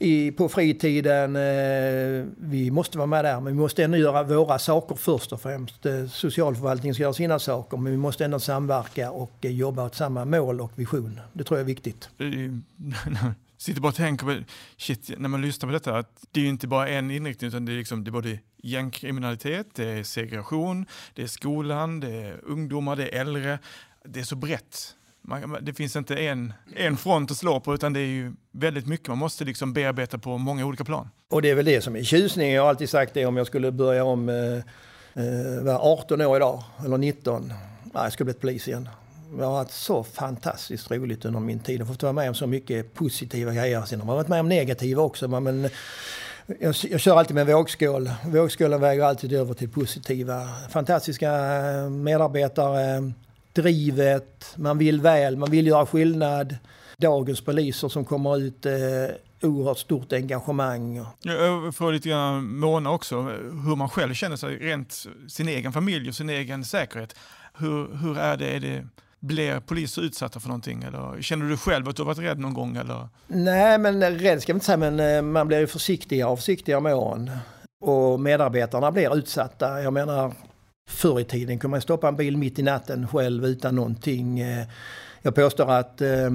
i, 0.00 0.32
på 0.32 0.48
fritiden. 0.48 1.36
Eh, 1.36 2.26
vi 2.38 2.70
måste 2.70 2.98
vara 2.98 3.06
med 3.06 3.24
där, 3.24 3.40
men 3.40 3.52
vi 3.52 3.58
måste 3.58 3.84
ändå 3.84 3.96
göra 3.96 4.22
våra 4.22 4.58
saker 4.58 4.94
först 4.94 5.32
och 5.32 5.40
främst. 5.42 5.86
Eh, 5.86 6.06
socialförvaltningen 6.06 6.94
ska 6.94 7.02
göra 7.02 7.12
sina 7.12 7.38
saker, 7.38 7.76
men 7.76 7.92
vi 7.92 7.98
måste 7.98 8.24
ändå 8.24 8.40
samverka 8.40 9.10
och 9.10 9.32
eh, 9.40 9.50
jobba 9.50 9.84
åt 9.84 9.94
samma 9.94 10.24
mål 10.24 10.60
och 10.60 10.72
vision. 10.74 11.20
Det 11.32 11.44
tror 11.44 11.58
jag 11.58 11.64
är 11.64 11.66
viktigt. 11.66 12.08
sitter 13.58 13.80
bara 13.80 13.88
och 13.88 13.94
tänker 13.94 14.26
på, 14.26 14.42
shit, 14.76 15.10
när 15.18 15.28
man 15.28 15.42
lyssnar 15.42 15.68
på 15.68 15.72
detta, 15.72 15.98
att 15.98 16.24
det 16.30 16.40
är 16.40 16.44
ju 16.44 16.50
inte 16.50 16.68
bara 16.68 16.88
en 16.88 17.10
inriktning 17.10 17.48
utan 17.48 17.64
det 17.64 17.72
är, 17.72 17.76
liksom, 17.76 18.04
det 18.04 18.08
är 18.08 18.12
både 18.12 18.38
gängkriminalitet, 18.62 19.66
det 19.74 19.84
är 19.84 20.02
segregation, 20.02 20.86
det 21.14 21.22
är 21.22 21.26
skolan, 21.26 22.00
det 22.00 22.12
är 22.12 22.40
ungdomar, 22.44 22.96
det 22.96 23.08
är 23.08 23.20
äldre. 23.20 23.58
Det 24.04 24.20
är 24.20 24.24
så 24.24 24.36
brett 24.36 24.96
man, 25.22 25.58
det 25.62 25.72
finns 25.72 25.96
inte 25.96 26.16
en, 26.16 26.52
en 26.76 26.96
front 26.96 27.30
att 27.30 27.36
slå 27.36 27.60
på 27.60 27.74
utan 27.74 27.92
det 27.92 28.00
är 28.00 28.06
ju 28.06 28.32
väldigt 28.52 28.86
mycket 28.86 29.08
man 29.08 29.18
måste 29.18 29.44
liksom 29.44 29.72
bearbeta 29.72 30.18
på 30.18 30.38
många 30.38 30.66
olika 30.66 30.84
plan. 30.84 31.08
Och 31.30 31.42
det 31.42 31.50
är 31.50 31.54
väl 31.54 31.64
det 31.64 31.80
som 31.80 31.96
är 31.96 32.02
tjusningen. 32.02 32.54
Jag 32.54 32.62
har 32.62 32.68
alltid 32.68 32.90
sagt 32.90 33.14
det 33.14 33.26
om 33.26 33.36
jag 33.36 33.46
skulle 33.46 33.72
börja 33.72 34.04
om, 34.04 34.28
eh, 34.28 34.54
eh 35.24 35.62
var 35.62 35.92
18 35.92 36.20
år 36.20 36.36
idag, 36.36 36.62
eller 36.84 36.98
19. 36.98 37.52
Nej, 37.82 38.02
jag 38.02 38.12
skulle 38.12 38.24
bli 38.24 38.34
polis 38.34 38.68
igen. 38.68 38.88
Jag 39.38 39.46
har 39.46 39.56
haft 39.56 39.72
så 39.72 40.04
fantastiskt 40.04 40.90
roligt 40.90 41.24
under 41.24 41.40
min 41.40 41.58
tid 41.58 41.80
Jag 41.80 41.86
har 41.86 41.92
fått 41.92 42.02
vara 42.02 42.12
med 42.12 42.28
om 42.28 42.34
så 42.34 42.46
mycket 42.46 42.94
positiva 42.94 43.52
grejer. 43.52 43.82
Sen 43.82 44.00
har 44.00 44.06
man 44.06 44.16
varit 44.16 44.28
med 44.28 44.40
om 44.40 44.48
negativa 44.48 45.02
också. 45.02 45.28
Men 45.28 45.68
jag, 46.60 46.74
jag 46.90 47.00
kör 47.00 47.18
alltid 47.18 47.34
med 47.34 47.48
en 47.48 47.56
vågskål. 47.56 48.10
Vågskålen 48.24 48.80
väger 48.80 49.02
alltid 49.02 49.32
över 49.32 49.54
till 49.54 49.70
positiva. 49.70 50.48
Fantastiska 50.70 51.30
medarbetare 51.90 53.12
drivet, 53.52 54.54
man 54.56 54.78
vill 54.78 55.00
väl, 55.00 55.36
man 55.36 55.50
vill 55.50 55.66
göra 55.66 55.86
skillnad. 55.86 56.56
Dagens 56.96 57.40
poliser 57.40 57.88
som 57.88 58.04
kommer 58.04 58.38
ut 58.38 58.66
eh, 58.66 58.72
oerhört 59.42 59.78
stort 59.78 60.12
engagemang. 60.12 61.06
Jag 61.22 61.74
får 61.74 61.92
lite 61.92 62.08
grann 62.08 62.58
måna 62.58 62.90
också 62.90 63.22
hur 63.66 63.76
man 63.76 63.88
själv 63.88 64.14
känner 64.14 64.36
sig, 64.36 64.56
rent 64.56 65.06
sin 65.28 65.48
egen 65.48 65.72
familj 65.72 66.08
och 66.08 66.14
sin 66.14 66.30
egen 66.30 66.64
säkerhet. 66.64 67.16
Hur, 67.54 67.96
hur 67.96 68.18
är 68.18 68.36
det? 68.36 68.56
Är 68.56 68.60
det 68.60 68.86
blir 69.20 69.60
poliser 69.60 70.02
utsatta 70.02 70.40
för 70.40 70.48
någonting? 70.48 70.82
Eller 70.82 71.22
känner 71.22 71.46
du 71.46 71.56
själv 71.56 71.88
att 71.88 71.96
du 71.96 72.04
varit 72.04 72.18
rädd 72.18 72.38
någon 72.38 72.54
gång? 72.54 72.76
Eller? 72.76 73.08
Nej, 73.26 73.78
men 73.78 74.18
rädd 74.18 74.42
ska 74.42 74.52
man 74.52 74.56
inte 74.56 74.66
säga, 74.66 74.76
men 74.76 75.00
eh, 75.00 75.22
man 75.22 75.48
blir 75.48 75.66
försiktigare 75.66 76.30
och 76.30 76.38
försiktigare 76.38 76.80
med 76.80 76.94
åren. 76.94 77.30
Och 77.80 78.20
medarbetarna 78.20 78.92
blir 78.92 79.16
utsatta. 79.16 79.82
Jag 79.82 79.92
menar, 79.92 80.32
Förr 80.90 81.20
i 81.20 81.24
tiden 81.24 81.58
kunde 81.58 81.70
man 81.70 81.80
stoppa 81.80 82.08
en 82.08 82.16
bil 82.16 82.36
mitt 82.36 82.58
i 82.58 82.62
natten 82.62 83.08
själv 83.08 83.46
utan 83.46 83.74
någonting. 83.74 84.40
Eh, 84.40 84.66
jag 85.22 85.34
påstår 85.34 85.70
att 85.70 86.00
eh, 86.00 86.30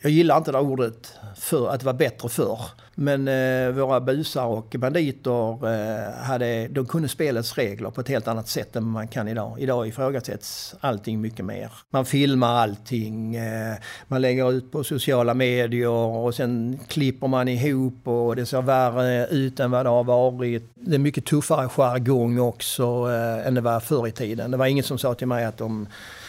jag 0.00 0.12
gillar 0.12 0.36
inte 0.36 0.52
det 0.52 0.58
ordet 0.58 1.12
för 1.36 1.68
att 1.68 1.80
det 1.80 1.86
var 1.86 1.92
bättre 1.92 2.28
förr. 2.28 2.60
Men 2.94 3.28
eh, 3.28 3.74
våra 3.74 4.00
busar 4.00 4.46
och 4.46 4.74
banditer 4.78 5.66
eh, 5.68 6.24
hade, 6.24 6.68
de 6.68 6.86
kunde 6.86 7.08
spelets 7.08 7.58
regler 7.58 7.90
på 7.90 8.00
ett 8.00 8.08
helt 8.08 8.28
annat 8.28 8.48
sätt 8.48 8.76
än 8.76 8.84
man 8.84 9.08
kan 9.08 9.28
idag. 9.28 9.56
Idag 9.60 9.88
ifrågasätts 9.88 10.74
allting 10.80 11.20
mycket 11.20 11.44
mer. 11.44 11.72
Man 11.90 12.04
filmar 12.04 12.54
allting, 12.54 13.34
eh, 13.34 13.74
man 14.08 14.22
lägger 14.22 14.52
ut 14.52 14.72
på 14.72 14.84
sociala 14.84 15.34
medier 15.34 15.88
och 15.88 16.34
sen 16.34 16.78
klipper 16.88 17.28
man 17.28 17.48
ihop 17.48 18.08
och 18.08 18.36
det 18.36 18.46
ser 18.46 18.62
värre 18.62 19.26
ut 19.26 19.60
än 19.60 19.70
vad 19.70 19.86
det 19.86 19.90
har 19.90 20.04
varit. 20.04 20.70
Det 20.74 20.94
är 20.94 20.98
mycket 20.98 21.24
tuffare 21.24 21.68
jargong 21.68 22.38
också 22.38 23.10
eh, 23.10 23.46
än 23.46 23.54
det 23.54 23.60
var 23.60 23.80
förr 23.80 24.06
i 24.08 24.12
tiden. 24.12 24.50
Det 24.50 24.56
var 24.56 24.66
ingen 24.66 24.84
som 24.84 24.98
sa 24.98 25.14
till 25.14 25.28
mig 25.28 25.44
att 25.44 25.56
de 25.56 25.86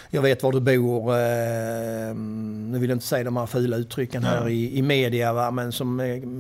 jag 0.09 0.21
vet 0.21 0.43
var 0.43 0.51
du 0.51 0.59
bor. 0.59 1.11
Eh, 1.11 2.15
nu 2.15 2.79
vill 2.79 2.89
jag 2.89 2.95
inte 2.95 3.05
säga 3.05 3.23
de 3.23 3.37
här 3.37 3.45
fula 3.45 3.77
uttrycken 3.77 4.23
här 4.23 4.49
i, 4.49 4.77
i 4.77 4.81
media, 4.81 5.33
va? 5.33 5.51
men 5.51 5.71
som 5.71 5.95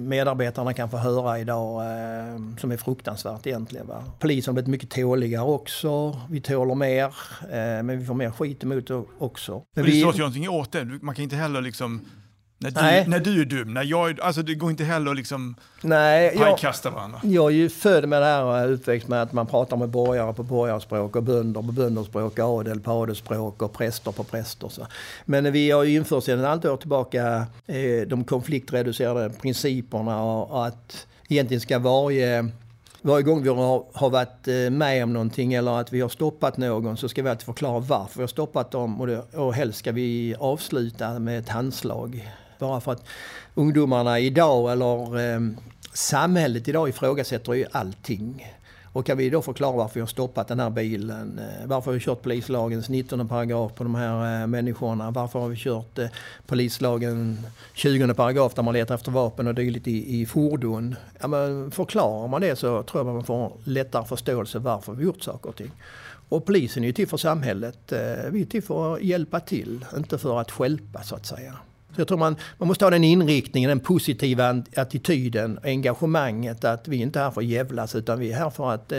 medarbetarna 0.07 0.73
kan 0.73 0.89
få 0.89 0.97
höra 0.97 1.39
idag, 1.39 1.81
eh, 1.81 2.57
som 2.57 2.71
är 2.71 2.77
fruktansvärt 2.77 3.47
egentligen. 3.47 3.87
Va? 3.87 4.03
Polisen 4.19 4.51
har 4.51 4.53
blivit 4.53 4.71
mycket 4.71 4.89
tåligare 4.89 5.45
också. 5.45 6.21
Vi 6.29 6.41
tåler 6.41 6.75
mer, 6.75 7.05
eh, 7.41 7.83
men 7.83 7.99
vi 7.99 8.05
får 8.05 8.13
mer 8.13 8.31
skit 8.31 8.63
emot 8.63 8.91
också. 9.17 9.51
Men, 9.51 9.63
men 9.73 9.85
det 9.85 9.91
vi... 9.91 9.97
ju 9.97 10.17
någonting 10.17 10.49
åt 10.49 10.71
det. 10.71 10.85
Man 11.01 11.15
kan 11.15 11.23
inte 11.23 11.35
heller 11.35 11.61
liksom 11.61 12.01
när 12.65 12.81
du, 12.81 12.81
Nej. 12.81 13.07
när 13.07 13.19
du 13.19 13.41
är 13.41 13.45
dum, 13.45 13.73
när 13.73 13.83
jag, 13.83 14.19
alltså 14.21 14.41
det 14.41 14.55
går 14.55 14.69
inte 14.69 14.83
heller 14.83 15.11
att 15.11 15.17
liksom 15.17 15.55
Nej, 15.81 16.37
pajkasta 16.37 16.89
varandra. 16.89 17.19
Jag 17.23 17.45
är 17.45 17.55
ju 17.55 17.69
född 17.69 18.09
med 18.09 18.21
det 18.21 18.25
här 18.25 18.43
och 18.43 18.73
uppväxt 18.73 19.07
med 19.07 19.21
att 19.21 19.33
man 19.33 19.47
pratar 19.47 19.77
med 19.77 19.89
borgare 19.89 20.33
på 20.33 20.43
borgarspråk 20.43 21.15
och 21.15 21.23
bönder 21.23 21.61
på 21.61 21.71
bönderspråk, 21.71 22.39
adel 22.39 22.79
på 22.79 22.91
adelspråk 22.91 23.61
och 23.61 23.73
präster 23.73 24.11
på 24.11 24.23
präster. 24.23 24.69
Så. 24.69 24.87
Men 25.25 25.51
vi 25.51 25.71
har 25.71 25.83
ju 25.83 25.95
infört 25.95 26.23
sedan 26.23 26.39
ett 26.39 26.45
antal 26.45 26.71
år 26.71 26.77
tillbaka 26.77 27.45
eh, 27.67 28.07
de 28.07 28.23
konfliktreducerade 28.23 29.29
principerna 29.29 30.23
och 30.23 30.67
att 30.67 31.07
egentligen 31.27 31.61
ska 31.61 31.79
varje 31.79 32.51
varje 33.05 33.23
gång 33.23 33.43
vi 33.43 33.49
har, 33.49 33.85
har 33.93 34.09
varit 34.09 34.47
eh, 34.47 34.69
med 34.69 35.03
om 35.03 35.13
någonting 35.13 35.53
eller 35.53 35.79
att 35.79 35.93
vi 35.93 36.01
har 36.01 36.09
stoppat 36.09 36.57
någon 36.57 36.97
så 36.97 37.09
ska 37.09 37.23
vi 37.23 37.29
alltid 37.29 37.45
förklara 37.45 37.79
varför 37.79 38.15
vi 38.15 38.23
har 38.23 38.27
stoppat 38.27 38.71
dem 38.71 39.01
och, 39.01 39.07
det, 39.07 39.21
och 39.33 39.53
helst 39.53 39.79
ska 39.79 39.91
vi 39.91 40.35
avsluta 40.39 41.19
med 41.19 41.39
ett 41.39 41.49
handslag. 41.49 42.31
Bara 42.59 42.81
för 42.81 42.91
att 42.91 43.03
ungdomarna 43.55 44.19
idag, 44.19 44.71
eller 44.71 45.19
eh, 45.19 45.39
samhället 45.93 46.67
idag 46.67 46.89
ifrågasätter 46.89 47.53
ju 47.53 47.65
allting. 47.71 48.45
Och 48.95 49.05
kan 49.05 49.17
vi 49.17 49.29
då 49.29 49.41
förklara 49.41 49.77
varför 49.77 49.93
vi 49.93 49.99
har 49.99 50.07
stoppat 50.07 50.47
den 50.47 50.59
här 50.59 50.69
bilen? 50.69 51.39
Eh, 51.39 51.67
varför 51.67 51.91
har 51.91 51.93
vi 51.93 51.99
kört 51.99 52.21
polislagens 52.21 52.89
19 52.89 53.27
paragraf 53.27 53.75
på 53.75 53.83
de 53.83 53.95
här 53.95 54.41
eh, 54.41 54.47
människorna? 54.47 55.11
Varför 55.11 55.39
har 55.39 55.47
vi 55.47 55.55
kört 55.55 55.97
eh, 55.97 56.07
polislagen 56.45 57.39
20 57.73 58.13
paragraf 58.13 58.53
där 58.53 58.63
man 58.63 58.73
letar 58.73 58.95
efter 58.95 59.11
vapen 59.11 59.47
och 59.47 59.55
dylikt 59.55 59.87
i, 59.87 60.21
i 60.21 60.25
fordon? 60.25 60.95
Ja, 61.19 61.27
men 61.27 61.71
förklarar 61.71 62.27
man 62.27 62.41
det 62.41 62.55
så 62.55 62.83
tror 62.83 63.05
jag 63.05 63.13
man 63.13 63.23
får 63.23 63.51
lättare 63.63 64.05
förståelse 64.05 64.59
varför 64.59 64.93
vi 64.93 65.03
gjort 65.03 65.23
saker 65.23 65.49
och 65.49 65.55
ting. 65.55 65.71
Och 66.29 66.45
polisen 66.45 66.83
är 66.83 66.87
ju 66.87 66.93
till 66.93 67.07
för 67.07 67.17
samhället. 67.17 67.79
Vi 68.29 68.41
är 68.41 68.45
till 68.45 68.63
för 68.63 68.95
att 68.95 69.01
hjälpa 69.01 69.39
till, 69.39 69.85
inte 69.97 70.17
för 70.17 70.41
att 70.41 70.51
skälpa 70.51 71.03
så 71.03 71.15
att 71.15 71.25
säga. 71.25 71.53
Så 71.95 72.01
jag 72.01 72.07
tror 72.07 72.17
man, 72.17 72.35
man 72.57 72.67
måste 72.67 72.85
ha 72.85 72.89
den 72.89 73.03
inriktningen, 73.03 73.69
den 73.69 73.79
positiva 73.79 74.63
attityden, 74.75 75.59
engagemanget 75.63 76.63
att 76.63 76.87
vi 76.87 76.97
inte 76.97 77.19
är 77.19 77.23
här 77.23 77.31
för 77.31 77.41
att 77.41 77.47
jävlas 77.47 77.95
utan 77.95 78.19
vi 78.19 78.31
är 78.31 78.37
här 78.37 78.49
för 78.49 78.71
att 78.71 78.91
eh, 78.91 78.97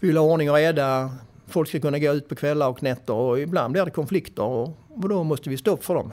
vi 0.00 0.08
vill 0.08 0.16
ha 0.16 0.24
ordning 0.24 0.50
och 0.50 0.56
reda. 0.56 1.10
Folk 1.46 1.68
ska 1.68 1.80
kunna 1.80 1.98
gå 1.98 2.12
ut 2.12 2.28
på 2.28 2.34
kvällar 2.34 2.68
och 2.68 2.82
nätter 2.82 3.14
och 3.14 3.40
ibland 3.40 3.72
blir 3.72 3.84
det 3.84 3.90
konflikter 3.90 4.42
och, 4.42 4.78
och 4.88 5.08
då 5.08 5.24
måste 5.24 5.50
vi 5.50 5.56
stå 5.56 5.70
upp 5.70 5.84
för 5.84 5.94
dem. 5.94 6.12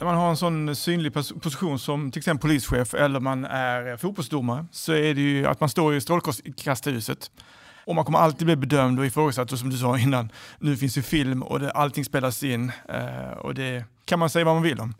När 0.00 0.04
man 0.06 0.16
har 0.16 0.30
en 0.30 0.36
sån 0.36 0.76
synlig 0.76 1.12
position 1.14 1.78
som 1.78 2.10
till 2.10 2.18
exempel 2.18 2.48
polischef 2.48 2.94
eller 2.94 3.20
man 3.20 3.44
är 3.44 3.96
fotbollsdomare 3.96 4.66
så 4.72 4.92
är 4.92 5.14
det 5.14 5.20
ju 5.20 5.46
att 5.46 5.60
man 5.60 5.68
står 5.68 5.94
i 5.94 6.00
strålkastarljuset. 6.00 7.30
Och 7.90 7.96
man 7.96 8.04
kommer 8.04 8.18
alltid 8.18 8.46
bli 8.46 8.56
bedömd 8.56 8.98
och 8.98 9.06
ifrågasatt 9.06 9.52
och 9.52 9.58
som 9.58 9.70
du 9.70 9.76
sa 9.76 9.98
innan, 9.98 10.32
nu 10.58 10.76
finns 10.76 10.98
ju 10.98 11.02
film 11.02 11.42
och 11.42 11.60
det, 11.60 11.70
allting 11.70 12.04
spelas 12.04 12.42
in 12.42 12.72
eh, 12.88 13.38
och 13.38 13.54
det 13.54 13.84
kan 14.04 14.18
man 14.18 14.30
säga 14.30 14.44
vad 14.44 14.54
man 14.54 14.62
vill 14.62 14.80
om. 14.80 14.94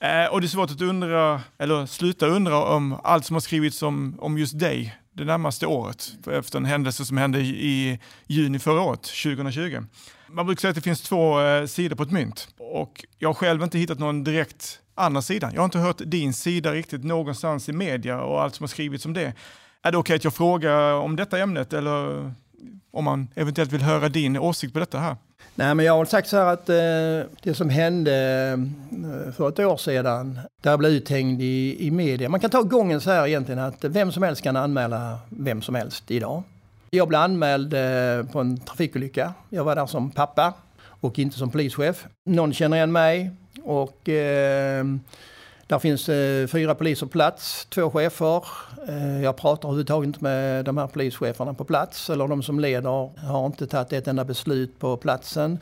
Eh, 0.00 0.26
och 0.26 0.40
det 0.40 0.46
är 0.46 0.48
svårt 0.48 0.70
att 0.70 0.80
undra, 0.80 1.40
eller 1.58 1.86
sluta 1.86 2.26
undra 2.26 2.64
om 2.64 3.00
allt 3.04 3.26
som 3.26 3.34
har 3.34 3.40
skrivits 3.40 3.82
om, 3.82 4.16
om 4.20 4.38
just 4.38 4.58
dig 4.58 4.96
det 5.12 5.24
närmaste 5.24 5.66
året 5.66 6.12
efter 6.32 6.58
en 6.58 6.64
händelse 6.64 7.04
som 7.04 7.16
hände 7.16 7.40
i, 7.40 7.48
i 7.48 8.00
juni 8.26 8.58
förra 8.58 8.80
året, 8.80 9.02
2020. 9.02 9.82
Man 10.28 10.46
brukar 10.46 10.60
säga 10.60 10.70
att 10.70 10.76
det 10.76 10.82
finns 10.82 11.02
två 11.02 11.40
eh, 11.40 11.66
sidor 11.66 11.96
på 11.96 12.02
ett 12.02 12.10
mynt 12.10 12.48
och 12.58 13.04
jag 13.18 13.28
har 13.28 13.34
själv 13.34 13.62
inte 13.62 13.78
hittat 13.78 13.98
någon 13.98 14.24
direkt 14.24 14.80
andra 14.94 15.22
sida. 15.22 15.50
Jag 15.54 15.60
har 15.60 15.64
inte 15.64 15.78
hört 15.78 16.00
din 16.04 16.32
sida 16.32 16.72
riktigt 16.72 17.04
någonstans 17.04 17.68
i 17.68 17.72
media 17.72 18.20
och 18.20 18.42
allt 18.42 18.54
som 18.54 18.64
har 18.64 18.68
skrivits 18.68 19.06
om 19.06 19.12
det. 19.12 19.32
Är 19.86 19.92
det 19.92 19.98
okej 19.98 20.12
okay 20.12 20.16
att 20.16 20.24
jag 20.24 20.34
frågar 20.34 20.92
om 20.92 21.16
detta 21.16 21.38
ämnet 21.38 21.72
eller 21.72 22.30
om 22.90 23.04
man 23.04 23.28
eventuellt 23.34 23.72
vill 23.72 23.82
höra 23.82 24.08
din 24.08 24.38
åsikt 24.38 24.72
på 24.72 24.78
detta 24.78 24.98
här? 24.98 25.16
Nej, 25.54 25.74
men 25.74 25.86
jag 25.86 25.92
har 25.96 26.04
sagt 26.04 26.28
så 26.28 26.36
här 26.36 26.46
att 26.46 26.68
eh, 26.68 27.30
det 27.42 27.54
som 27.54 27.68
hände 27.70 28.14
eh, 29.26 29.32
för 29.32 29.48
ett 29.48 29.58
år 29.58 29.76
sedan, 29.76 30.40
där 30.62 30.70
jag 30.70 30.78
blev 30.78 30.92
uthängd 30.92 31.42
i, 31.42 31.86
i 31.86 31.90
media. 31.90 32.28
Man 32.28 32.40
kan 32.40 32.50
ta 32.50 32.62
gången 32.62 33.00
så 33.00 33.10
här 33.10 33.26
egentligen 33.26 33.58
att 33.58 33.84
vem 33.84 34.12
som 34.12 34.22
helst 34.22 34.42
kan 34.42 34.56
anmäla 34.56 35.18
vem 35.28 35.62
som 35.62 35.74
helst 35.74 36.10
idag. 36.10 36.42
Jag 36.90 37.08
blev 37.08 37.20
anmäld 37.20 37.74
eh, 37.74 38.26
på 38.32 38.40
en 38.40 38.60
trafikolycka. 38.60 39.34
Jag 39.48 39.64
var 39.64 39.76
där 39.76 39.86
som 39.86 40.10
pappa 40.10 40.54
och 40.84 41.18
inte 41.18 41.38
som 41.38 41.50
polischef. 41.50 42.06
Någon 42.26 42.52
känner 42.52 42.76
igen 42.76 42.92
mig 42.92 43.30
och 43.62 44.08
eh, 44.08 44.84
där 45.66 45.78
finns 45.78 46.08
eh, 46.08 46.46
fyra 46.46 46.74
poliser 46.74 47.06
på 47.06 47.12
plats, 47.12 47.66
två 47.70 47.90
chefer. 47.90 48.44
Eh, 48.88 49.22
jag 49.22 49.36
pratar 49.36 49.68
överhuvudtaget 49.68 50.06
inte 50.06 50.24
med 50.24 50.64
de 50.64 50.78
här 50.78 50.86
polischeferna 50.86 51.54
på 51.54 51.64
plats 51.64 52.10
eller 52.10 52.28
de 52.28 52.42
som 52.42 52.60
leder 52.60 53.20
har 53.26 53.46
inte 53.46 53.66
tagit 53.66 53.92
ett 53.92 54.08
enda 54.08 54.24
beslut 54.24 54.78
på 54.78 54.96
platsen. 54.96 55.58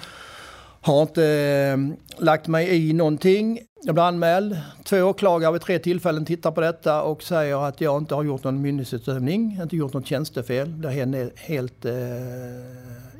Har 0.80 1.02
inte 1.02 1.24
eh, 1.26 1.78
lagt 2.24 2.48
mig 2.48 2.88
i 2.88 2.92
någonting. 2.92 3.58
Jag 3.84 3.94
blir 3.94 4.04
anmäld. 4.04 4.58
Två 4.84 5.02
åklagare 5.02 5.52
vid 5.52 5.60
tre 5.60 5.78
tillfällen 5.78 6.24
tittar 6.24 6.50
på 6.50 6.60
detta 6.60 7.02
och 7.02 7.22
säger 7.22 7.68
att 7.68 7.80
jag 7.80 7.98
inte 7.98 8.14
har 8.14 8.22
gjort 8.22 8.44
någon 8.44 8.62
myndighetsutövning, 8.62 9.58
inte 9.62 9.76
gjort 9.76 9.92
något 9.92 10.06
tjänstefel. 10.06 10.82
Det 10.82 10.88
är 10.88 11.48
helt... 11.48 11.84
Eh, 11.84 11.92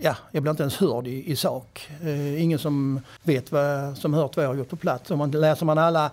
ja, 0.00 0.16
jag 0.30 0.42
blir 0.42 0.50
inte 0.50 0.62
ens 0.62 0.76
hörd 0.76 1.06
i, 1.06 1.30
i 1.30 1.36
sak. 1.36 1.88
Eh, 2.02 2.42
ingen 2.42 2.58
som 2.58 3.00
vet 3.22 3.52
vad 3.52 3.98
som 3.98 4.14
hört 4.14 4.36
vad 4.36 4.44
jag 4.44 4.50
har 4.50 4.56
gjort 4.56 4.70
på 4.70 4.76
plats. 4.76 5.10
Om 5.10 5.18
man, 5.18 5.30
läser 5.30 5.66
man 5.66 5.78
alla 5.78 6.10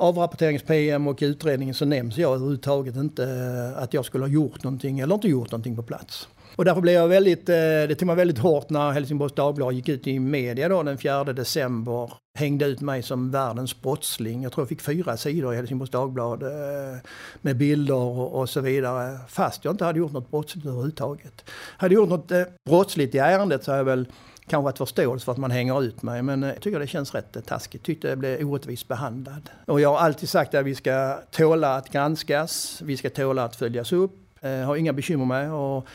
avrapporterings-PM 0.00 1.06
och 1.06 1.18
utredningen 1.20 1.74
så 1.74 1.84
nämns 1.84 2.18
jag 2.18 2.34
överhuvudtaget 2.34 2.96
inte 2.96 3.24
eh, 3.24 3.82
att 3.82 3.94
jag 3.94 4.04
skulle 4.04 4.24
ha 4.24 4.30
gjort 4.30 4.64
någonting 4.64 5.00
eller 5.00 5.14
inte 5.14 5.28
gjort 5.28 5.50
någonting 5.50 5.76
på 5.76 5.82
plats. 5.82 6.28
Och 6.56 6.64
därför 6.64 6.80
blev 6.80 6.94
jag 6.94 7.08
väldigt, 7.08 7.48
eh, 7.48 7.54
det 7.54 7.94
tog 7.94 8.06
mig 8.06 8.16
väldigt 8.16 8.38
hårt 8.38 8.70
när 8.70 8.90
Helsingborgs 8.90 9.34
Dagblad 9.34 9.72
gick 9.72 9.88
ut 9.88 10.06
i 10.06 10.18
media 10.18 10.68
då 10.68 10.82
den 10.82 10.98
4 10.98 11.24
december. 11.24 12.12
Hängde 12.38 12.66
ut 12.66 12.80
mig 12.80 13.02
som 13.02 13.30
världens 13.30 13.82
brottsling. 13.82 14.42
Jag 14.42 14.52
tror 14.52 14.62
jag 14.62 14.68
fick 14.68 14.80
fyra 14.80 15.16
sidor 15.16 15.52
i 15.52 15.56
Helsingborgs 15.56 15.90
Dagblad 15.90 16.42
eh, 16.42 16.98
med 17.40 17.56
bilder 17.56 18.34
och 18.34 18.48
så 18.48 18.60
vidare. 18.60 19.18
Fast 19.28 19.64
jag 19.64 19.72
inte 19.72 19.84
hade 19.84 19.98
gjort 19.98 20.12
något 20.12 20.30
brottsligt 20.30 20.66
överhuvudtaget. 20.66 21.44
Hade 21.76 21.94
jag 21.94 22.00
gjort 22.00 22.10
något 22.10 22.32
brottsligt 22.68 23.14
i 23.14 23.18
ärendet 23.18 23.64
så 23.64 23.70
hade 23.70 23.80
jag 23.80 23.84
väl 23.84 24.06
kanske 24.50 24.68
att 24.68 24.78
förståelse 24.78 25.24
för 25.24 25.32
att 25.32 25.38
man 25.38 25.50
hänger 25.50 25.82
ut 25.82 26.02
mig. 26.02 26.22
Men 26.22 26.42
jag 26.42 26.60
tycker 26.60 26.78
det 26.78 26.86
känns 26.86 27.14
rätt 27.14 27.36
eh, 27.36 27.42
taskigt. 27.42 27.82
Tyckte 27.82 28.08
jag 28.08 28.18
blev 28.18 28.48
orättvist 28.48 28.88
behandlad. 28.88 29.50
Och 29.66 29.80
jag 29.80 29.88
har 29.88 29.98
alltid 29.98 30.28
sagt 30.28 30.54
att 30.54 30.64
vi 30.64 30.74
ska 30.74 31.20
tåla 31.30 31.76
att 31.76 31.92
granskas. 31.92 32.82
Vi 32.84 32.96
ska 32.96 33.10
tåla 33.10 33.44
att 33.44 33.56
följas 33.56 33.92
upp. 33.92 34.16
Jag 34.40 34.66
har 34.66 34.76
inga 34.76 34.92
bekymmer 34.92 35.24
med. 35.24 35.52
Och 35.52 35.86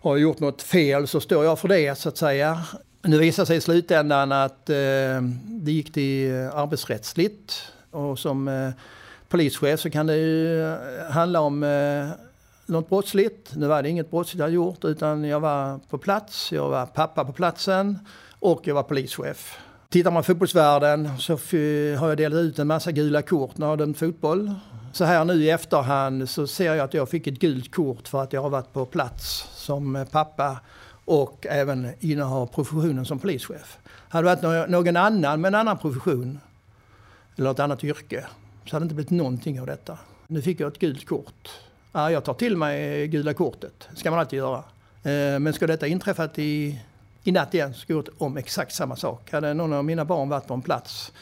har 0.00 0.16
jag 0.16 0.20
gjort 0.20 0.40
något 0.40 0.62
fel 0.62 1.08
så 1.08 1.20
står 1.20 1.44
jag 1.44 1.58
för 1.58 1.68
det 1.68 1.98
så 1.98 2.08
att 2.08 2.16
säga. 2.16 2.62
Nu 3.02 3.18
visar 3.18 3.44
sig 3.44 3.56
i 3.56 3.60
slutändan 3.60 4.32
att 4.32 4.70
eh, 4.70 4.76
det 5.44 5.72
gick 5.72 5.92
till 5.92 6.32
arbetsrättsligt. 6.32 7.72
Och 7.90 8.18
som 8.18 8.48
eh, 8.48 8.70
polischef 9.28 9.80
så 9.80 9.90
kan 9.90 10.06
det 10.06 10.16
ju 10.16 10.74
handla 11.10 11.40
om 11.40 11.62
eh, 11.62 12.08
något 12.66 12.88
brottsligt. 12.88 13.54
Nu 13.56 13.66
var 13.66 13.82
det 13.82 13.88
inget 13.88 14.10
brottsligt 14.10 14.40
jag 14.40 14.50
gjort 14.50 14.84
utan 14.84 15.24
jag 15.24 15.40
var 15.40 15.78
på 15.78 15.98
plats, 15.98 16.52
jag 16.52 16.68
var 16.68 16.86
pappa 16.86 17.24
på 17.24 17.32
platsen 17.32 17.98
och 18.38 18.66
jag 18.66 18.74
var 18.74 18.82
polischef. 18.82 19.58
Tittar 19.88 20.10
man 20.10 20.24
fotbollsvärlden 20.24 21.18
så 21.18 21.32
har 21.98 22.08
jag 22.08 22.16
delat 22.16 22.38
ut 22.38 22.58
en 22.58 22.66
massa 22.66 22.92
gula 22.92 23.22
kort 23.22 23.58
när 23.58 23.66
jag 23.66 23.72
har 23.72 23.76
dömt 23.76 23.98
fotboll. 23.98 24.54
Så 24.92 25.04
här 25.04 25.24
nu 25.24 25.44
i 25.44 25.50
efterhand 25.50 26.28
så 26.30 26.46
ser 26.46 26.74
jag 26.74 26.78
att 26.78 26.94
jag 26.94 27.08
fick 27.08 27.26
ett 27.26 27.38
gult 27.38 27.74
kort 27.74 28.08
för 28.08 28.22
att 28.22 28.32
jag 28.32 28.42
har 28.42 28.50
varit 28.50 28.72
på 28.72 28.86
plats 28.86 29.48
som 29.54 30.06
pappa 30.10 30.60
och 31.04 31.46
även 31.50 31.88
innehar 32.00 32.46
professionen 32.46 33.04
som 33.04 33.18
polischef. 33.18 33.78
Hade 34.08 34.28
det 34.28 34.48
varit 34.48 34.70
någon 34.70 34.96
annan 34.96 35.40
med 35.40 35.48
en 35.48 35.54
annan 35.54 35.78
profession 35.78 36.40
eller 37.36 37.50
ett 37.50 37.60
annat 37.60 37.84
yrke 37.84 38.26
så 38.64 38.76
hade 38.76 38.82
det 38.82 38.84
inte 38.84 38.94
blivit 38.94 39.10
någonting 39.10 39.60
av 39.60 39.66
detta. 39.66 39.98
Nu 40.26 40.42
fick 40.42 40.60
jag 40.60 40.72
ett 40.72 40.78
gult 40.78 41.06
kort. 41.08 41.48
Ja, 41.92 42.10
jag 42.10 42.24
tar 42.24 42.34
till 42.34 42.56
mig 42.56 43.08
gula 43.08 43.34
kortet. 43.34 43.88
Ska 43.94 44.10
man 44.10 44.20
alltid 44.20 44.36
göra. 44.36 44.64
Eh, 45.02 45.38
men 45.38 45.52
ska 45.52 45.66
detta 45.66 45.86
inträffat 45.86 46.38
i, 46.38 46.80
i 47.24 47.32
natt 47.32 47.54
igen 47.54 47.74
så 47.74 47.80
ska 47.80 47.92
jag 47.92 48.08
om 48.18 48.36
exakt 48.36 48.74
samma 48.74 48.96
sak. 48.96 49.32
Hade 49.32 49.54
någon 49.54 49.72
av 49.72 49.84
mina 49.84 50.04
barn 50.04 50.28
varit 50.28 50.46
på 50.46 50.54
en 50.54 50.62
plats 50.62 51.12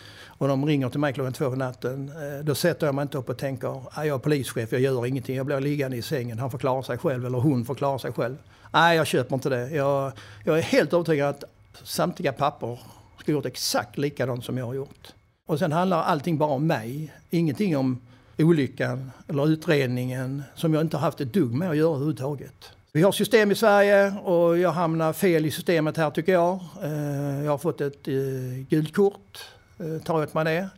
och 0.41 0.49
de 0.49 0.66
ringer 0.66 0.89
till 0.89 1.01
mig 1.01 1.12
klockan 1.12 1.33
två 1.33 1.51
på 1.51 1.57
natten. 1.57 2.09
Eh, 2.09 2.45
då 2.45 2.55
sätter 2.55 2.87
jag 2.87 2.95
mig 2.95 3.03
inte 3.03 3.18
upp 3.18 3.29
och 3.29 3.39
tänker 3.39 3.68
ah, 3.68 4.05
jag 4.05 4.14
är 4.14 4.18
polischef, 4.18 4.73
jag 4.73 4.81
gör 4.81 5.07
ingenting. 5.07 5.37
Jag 5.37 5.47
blir 5.47 5.61
liggande 5.61 5.97
i 5.97 6.03
sängen, 6.03 6.39
han 6.39 6.51
får 6.51 6.59
klara 6.59 6.83
sig 6.83 6.99
själv 6.99 7.27
eller 7.27 7.39
hon 7.39 7.64
får 7.64 7.75
klara 7.75 7.99
sig 7.99 8.12
själv. 8.12 8.37
Nej, 8.73 8.97
jag 8.97 9.07
köper 9.07 9.35
inte 9.35 9.49
det. 9.49 9.71
Jag, 9.71 10.12
jag 10.45 10.59
är 10.59 10.62
helt 10.62 10.93
övertygad 10.93 11.29
att 11.29 11.45
samtliga 11.83 12.33
pappor 12.33 12.79
ska 13.21 13.33
gjort 13.33 13.47
exakt 13.47 13.99
likadant 13.99 14.45
som 14.45 14.59
jag 14.59 14.66
har 14.66 14.75
gjort. 14.75 15.09
Och 15.47 15.59
sen 15.59 15.73
handlar 15.73 16.03
allting 16.03 16.39
bara 16.39 16.51
om 16.51 16.66
mig. 16.66 17.12
Ingenting 17.31 17.77
om 17.77 18.01
olyckan 18.45 19.11
eller 19.28 19.49
utredningen 19.49 20.43
som 20.55 20.74
jag 20.74 20.80
inte 20.80 20.97
har 20.97 21.03
haft 21.03 21.20
ett 21.20 21.32
dugg 21.32 21.55
med 21.55 21.70
att 21.70 21.76
göra 21.76 21.88
överhuvudtaget. 21.88 22.72
Vi 22.93 23.03
har 23.03 23.12
system 23.12 23.51
i 23.51 23.55
Sverige 23.55 24.14
och 24.24 24.59
jag 24.59 24.70
hamnar 24.70 25.12
fel 25.12 25.47
i 25.47 25.51
systemet 25.51 25.97
här 25.97 26.11
tycker 26.11 26.32
jag. 26.32 26.59
Eh, 26.82 27.45
jag 27.45 27.51
har 27.51 27.59
fått 27.59 27.80
ett 27.80 28.09
eh, 28.09 28.14
gult 28.68 28.95
kort, 28.95 29.45
eh, 29.78 30.03
tar 30.03 30.22
åt 30.22 30.34
mig 30.34 30.45
det. 30.45 30.68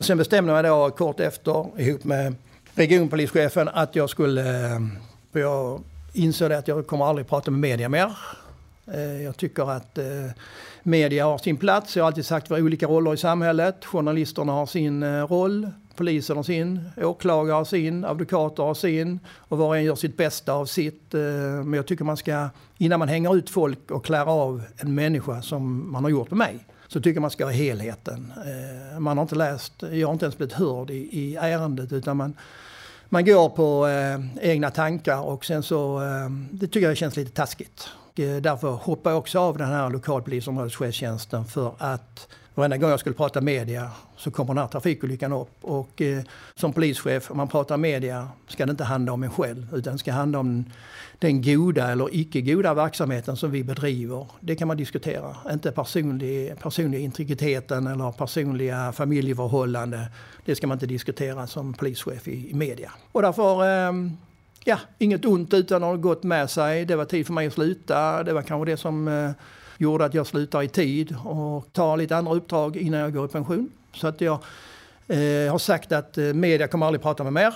Sen 0.00 0.18
bestämde 0.18 0.52
jag 0.52 0.62
mig 0.62 0.70
då 0.70 0.90
kort 0.90 1.20
efter 1.20 1.80
ihop 1.80 2.04
med 2.04 2.34
regionpolischefen 2.74 3.68
att 3.68 3.96
jag 3.96 4.10
skulle... 4.10 4.44
För 5.32 5.40
jag 5.40 5.80
insåg 6.12 6.52
att 6.52 6.68
jag 6.68 6.86
kommer 6.86 7.04
aldrig 7.04 7.28
prata 7.28 7.50
med 7.50 7.60
media 7.60 7.88
mer. 7.88 8.16
Jag 9.24 9.36
tycker 9.36 9.70
att 9.70 9.98
media 10.82 11.24
har 11.24 11.38
sin 11.38 11.56
plats. 11.56 11.96
Jag 11.96 12.04
har 12.04 12.06
alltid 12.06 12.26
sagt 12.26 12.44
att 12.44 12.50
vi 12.50 12.54
har 12.54 12.66
olika 12.66 12.86
roller 12.86 13.14
i 13.14 13.16
samhället. 13.16 13.84
Journalisterna 13.84 14.52
har 14.52 14.66
sin 14.66 15.26
roll 15.26 15.70
polisen 15.96 16.36
har 16.36 16.42
sin, 16.42 16.90
åklagare 16.96 17.54
har 17.54 17.64
sin, 17.64 18.04
advokater 18.04 18.62
har 18.62 18.74
sin 18.74 19.20
och 19.36 19.58
var 19.58 19.66
och 19.66 19.76
en 19.76 19.84
gör 19.84 19.94
sitt 19.94 20.16
bästa 20.16 20.52
av 20.52 20.66
sitt. 20.66 21.14
Eh, 21.14 21.20
men 21.64 21.72
jag 21.72 21.86
tycker 21.86 22.04
man 22.04 22.16
ska, 22.16 22.48
innan 22.78 22.98
man 22.98 23.08
hänger 23.08 23.36
ut 23.36 23.50
folk 23.50 23.90
och 23.90 24.04
klär 24.04 24.26
av 24.26 24.62
en 24.76 24.94
människa 24.94 25.42
som 25.42 25.92
man 25.92 26.04
har 26.04 26.10
gjort 26.10 26.30
med 26.30 26.38
mig, 26.38 26.66
så 26.88 27.00
tycker 27.00 27.20
man 27.20 27.30
ska 27.30 27.44
ha 27.44 27.52
helheten. 27.52 28.32
Eh, 28.36 29.00
man 29.00 29.18
har 29.18 29.22
inte 29.22 29.34
läst, 29.34 29.72
jag 29.92 30.08
har 30.08 30.12
inte 30.12 30.24
ens 30.24 30.36
blivit 30.36 30.54
hörd 30.54 30.90
i, 30.90 30.94
i 30.94 31.36
ärendet 31.36 31.92
utan 31.92 32.16
man, 32.16 32.36
man 33.08 33.24
går 33.24 33.48
på 33.48 33.86
eh, 33.86 34.50
egna 34.50 34.70
tankar 34.70 35.20
och 35.20 35.44
sen 35.44 35.62
så, 35.62 36.02
eh, 36.02 36.30
det 36.50 36.66
tycker 36.66 36.88
jag 36.88 36.96
känns 36.96 37.16
lite 37.16 37.32
taskigt. 37.32 37.88
Och, 38.12 38.20
eh, 38.20 38.42
därför 38.42 38.70
hoppar 38.70 39.10
jag 39.10 39.18
också 39.18 39.38
av 39.38 39.58
den 39.58 39.68
här 39.68 39.90
lokalpolisområdeschefstjänsten 39.90 41.44
för 41.44 41.74
att 41.78 42.28
Varenda 42.54 42.76
gång 42.76 42.90
jag 42.90 43.00
skulle 43.00 43.14
prata 43.14 43.40
media 43.40 43.90
så 44.16 44.30
kommer 44.30 44.54
den 44.54 44.62
här 44.62 44.68
trafikolyckan 44.68 45.32
upp. 45.32 45.56
Och 45.60 46.02
eh, 46.02 46.22
som 46.54 46.72
polischef, 46.72 47.30
om 47.30 47.36
man 47.36 47.48
pratar 47.48 47.76
media, 47.76 48.28
ska 48.48 48.66
det 48.66 48.70
inte 48.70 48.84
handla 48.84 49.12
om 49.12 49.22
en 49.22 49.30
själv. 49.30 49.74
Utan 49.74 49.92
det 49.92 49.98
ska 49.98 50.12
handla 50.12 50.38
om 50.38 50.64
den 51.18 51.42
goda 51.42 51.92
eller 51.92 52.08
icke 52.12 52.40
goda 52.40 52.74
verksamheten 52.74 53.36
som 53.36 53.50
vi 53.50 53.64
bedriver. 53.64 54.26
Det 54.40 54.56
kan 54.56 54.68
man 54.68 54.76
diskutera. 54.76 55.36
Inte 55.52 55.72
personlig, 55.72 56.58
personliga 56.58 57.00
integriteten 57.00 57.86
eller 57.86 58.12
personliga 58.12 58.92
familjeförhållanden. 58.92 60.04
Det 60.44 60.54
ska 60.54 60.66
man 60.66 60.76
inte 60.76 60.86
diskutera 60.86 61.46
som 61.46 61.74
polischef 61.74 62.28
i, 62.28 62.50
i 62.50 62.54
media. 62.54 62.92
Och 63.12 63.22
därför 63.22 63.62
eh, 63.64 63.92
ja, 64.64 64.78
inget 64.98 65.24
ont 65.24 65.54
utan 65.54 65.82
har 65.82 65.96
gått 65.96 66.22
med 66.22 66.50
sig. 66.50 66.84
Det 66.84 66.96
var 66.96 67.04
tid 67.04 67.26
för 67.26 67.32
mig 67.32 67.46
att 67.46 67.52
sluta. 67.52 68.22
Det 68.22 68.32
var 68.32 68.42
kanske 68.42 68.70
det 68.70 68.76
som 68.76 69.08
eh, 69.08 69.30
gjorde 69.82 70.04
att 70.04 70.14
jag 70.14 70.26
slutar 70.26 70.62
i 70.62 70.68
tid 70.68 71.16
och 71.24 71.72
tar 71.72 71.96
lite 71.96 72.16
andra 72.16 72.34
uppdrag 72.34 72.76
innan 72.76 73.00
jag 73.00 73.14
går 73.14 73.24
i 73.24 73.28
pension. 73.28 73.70
Så 73.94 74.06
att 74.06 74.20
jag 74.20 74.38
eh, 75.08 75.50
har 75.50 75.58
sagt 75.58 75.92
att 75.92 76.18
eh, 76.18 76.24
media 76.24 76.68
kommer 76.68 76.86
aldrig 76.86 77.02
prata 77.02 77.24
med 77.24 77.32
mer. 77.32 77.54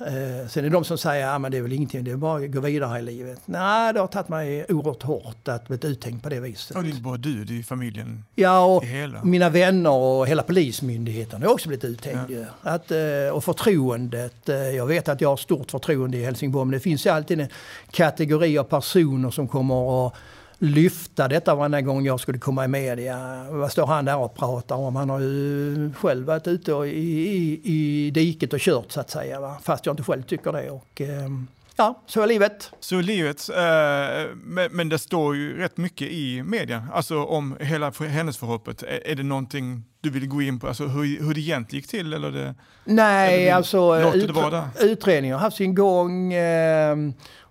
Eh, 0.00 0.48
sen 0.48 0.64
är 0.64 0.68
det 0.68 0.68
de 0.68 0.84
som 0.84 0.98
säger 0.98 1.26
att 1.26 1.34
ah, 1.34 1.38
men 1.38 1.50
det 1.50 1.58
är 1.58 1.62
väl 1.62 1.72
ingenting, 1.72 2.04
det 2.04 2.10
är 2.10 2.16
bara 2.16 2.44
att 2.44 2.50
gå 2.50 2.60
vidare 2.60 2.98
i 2.98 3.02
livet. 3.02 3.40
Nej, 3.44 3.92
det 3.92 4.00
har 4.00 4.06
tagit 4.06 4.28
mig 4.28 4.66
oerhört 4.68 5.02
hårt 5.02 5.48
att 5.48 5.68
bli 5.68 5.78
uttänkt 5.82 6.22
på 6.22 6.28
det 6.28 6.40
viset. 6.40 6.76
Och 6.76 6.82
det 6.82 6.88
är 6.88 6.90
inte 6.90 7.02
bara 7.02 7.16
du, 7.16 7.44
det 7.44 7.58
är 7.58 7.62
familjen 7.62 8.24
Ja, 8.34 8.64
och 8.64 8.84
mina 9.26 9.48
vänner 9.48 9.90
och 9.90 10.26
hela 10.26 10.42
Polismyndigheten 10.42 11.42
har 11.42 11.52
också 11.52 11.68
blivit 11.68 11.84
uthängd. 11.84 12.30
Ja. 12.30 12.44
Att, 12.62 12.90
eh, 12.90 12.98
och 13.32 13.44
förtroendet, 13.44 14.48
eh, 14.48 14.56
jag 14.56 14.86
vet 14.86 15.08
att 15.08 15.20
jag 15.20 15.28
har 15.28 15.36
stort 15.36 15.70
förtroende 15.70 16.16
i 16.16 16.24
Helsingborg 16.24 16.64
men 16.64 16.72
det 16.72 16.80
finns 16.80 17.06
ju 17.06 17.10
alltid 17.10 17.40
en 17.40 17.48
kategori 17.90 18.58
av 18.58 18.64
personer 18.64 19.30
som 19.30 19.48
kommer 19.48 20.06
att 20.06 20.14
lyfta 20.58 21.28
detta 21.28 21.54
varenda 21.54 21.80
gång 21.80 22.06
jag 22.06 22.20
skulle 22.20 22.38
komma 22.38 22.64
i 22.64 22.68
media. 22.68 23.46
Vad 23.50 23.72
står 23.72 23.86
han 23.86 24.04
där 24.04 24.16
och 24.16 24.34
pratar 24.34 24.76
om? 24.76 24.96
Han 24.96 25.10
har 25.10 25.20
ju 25.20 25.92
själv 25.94 26.26
varit 26.26 26.46
ute 26.46 26.72
i, 26.72 27.28
i, 27.36 27.60
i 27.64 28.10
diket 28.10 28.52
och 28.52 28.60
kört 28.60 28.92
så 28.92 29.00
att 29.00 29.10
säga. 29.10 29.40
Va? 29.40 29.56
Fast 29.62 29.86
jag 29.86 29.92
inte 29.92 30.02
själv 30.02 30.22
tycker 30.22 30.52
det. 30.52 30.70
Och, 30.70 31.00
eh, 31.00 31.28
ja, 31.76 32.02
så 32.06 32.22
är 32.22 32.26
livet. 32.26 32.72
Så 32.80 32.98
är 32.98 33.02
livet. 33.02 33.48
Eh, 33.48 34.34
men, 34.34 34.68
men 34.72 34.88
det 34.88 34.98
står 34.98 35.36
ju 35.36 35.58
rätt 35.58 35.76
mycket 35.76 36.08
i 36.08 36.42
media, 36.42 36.86
alltså 36.92 37.24
om 37.24 37.56
hela 37.60 37.90
händelseförloppet. 37.90 38.82
Är, 38.82 39.06
är 39.06 39.14
det 39.14 39.22
någonting 39.22 39.84
du 40.00 40.10
vill 40.10 40.28
gå 40.28 40.42
in 40.42 40.60
på, 40.60 40.68
alltså 40.68 40.86
hur, 40.86 41.26
hur 41.26 41.34
det 41.34 41.40
egentligen 41.40 41.80
gick 41.80 41.90
till? 41.90 42.12
Eller 42.12 42.30
det, 42.30 42.54
Nej, 42.84 43.42
eller 43.42 43.54
alltså 43.54 44.12
utre, 44.14 44.68
utredningen 44.80 45.36
har 45.36 45.40
haft 45.40 45.56
sin 45.56 45.74
gång. 45.74 46.32
Eh, 46.32 46.96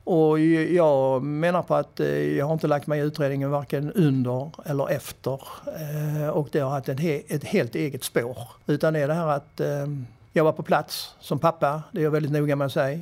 och 0.08 0.40
jag 0.40 1.24
menar 1.24 1.62
på 1.62 1.76
att 1.76 2.00
eh, 2.00 2.38
jag 2.38 2.46
har 2.46 2.54
inte 2.54 2.68
lagt 2.68 2.88
mig 2.88 3.00
i 3.00 3.04
utredningen 3.04 3.52
varken 3.52 3.92
under 3.92 4.52
eller 4.66 4.90
efter. 4.90 5.42
Eh, 5.66 6.30
och 6.30 6.50
det 6.52 6.60
har 6.60 6.70
haft 6.70 6.90
ett 6.90 7.44
helt 7.44 7.76
eget 7.76 8.04
spår. 8.04 8.38
Utan 8.68 8.94
det 8.94 9.00
är 9.00 9.08
det 9.08 9.14
här 9.14 9.28
att 9.28 9.60
eh, 9.60 9.88
jag 10.34 10.44
var 10.44 10.52
på 10.52 10.64
plats 10.64 11.16
som 11.20 11.40
pappa, 11.40 11.84
det 11.92 12.00
är 12.00 12.04
jag 12.04 12.12
väldigt 12.12 12.32
noga 12.32 12.56
med 12.56 12.66
att 12.66 12.72
säga. 12.72 13.00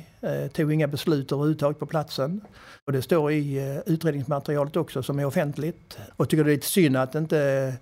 Tog 0.52 0.72
inga 0.72 0.86
beslut 0.86 1.32
överhuvudtaget 1.32 1.78
på 1.78 1.86
platsen. 1.86 2.40
Och 2.86 2.92
det 2.92 3.02
står 3.02 3.32
i 3.32 3.82
utredningsmaterialet 3.86 4.76
också 4.76 5.02
som 5.02 5.18
är 5.18 5.24
offentligt. 5.24 5.98
Och 6.16 6.28
tycker 6.28 6.44
det 6.44 6.50
är 6.50 6.54
lite 6.54 6.66
synd 6.66 6.96
att 6.96 7.14
inte 7.14 7.72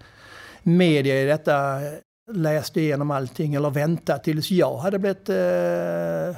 media 0.62 1.22
i 1.22 1.24
detta 1.24 1.80
läste 2.32 2.80
igenom 2.80 3.10
allting 3.10 3.54
eller 3.54 3.70
väntade 3.70 4.24
tills 4.24 4.50
jag 4.50 4.76
hade 4.76 4.98
blivit 4.98 5.28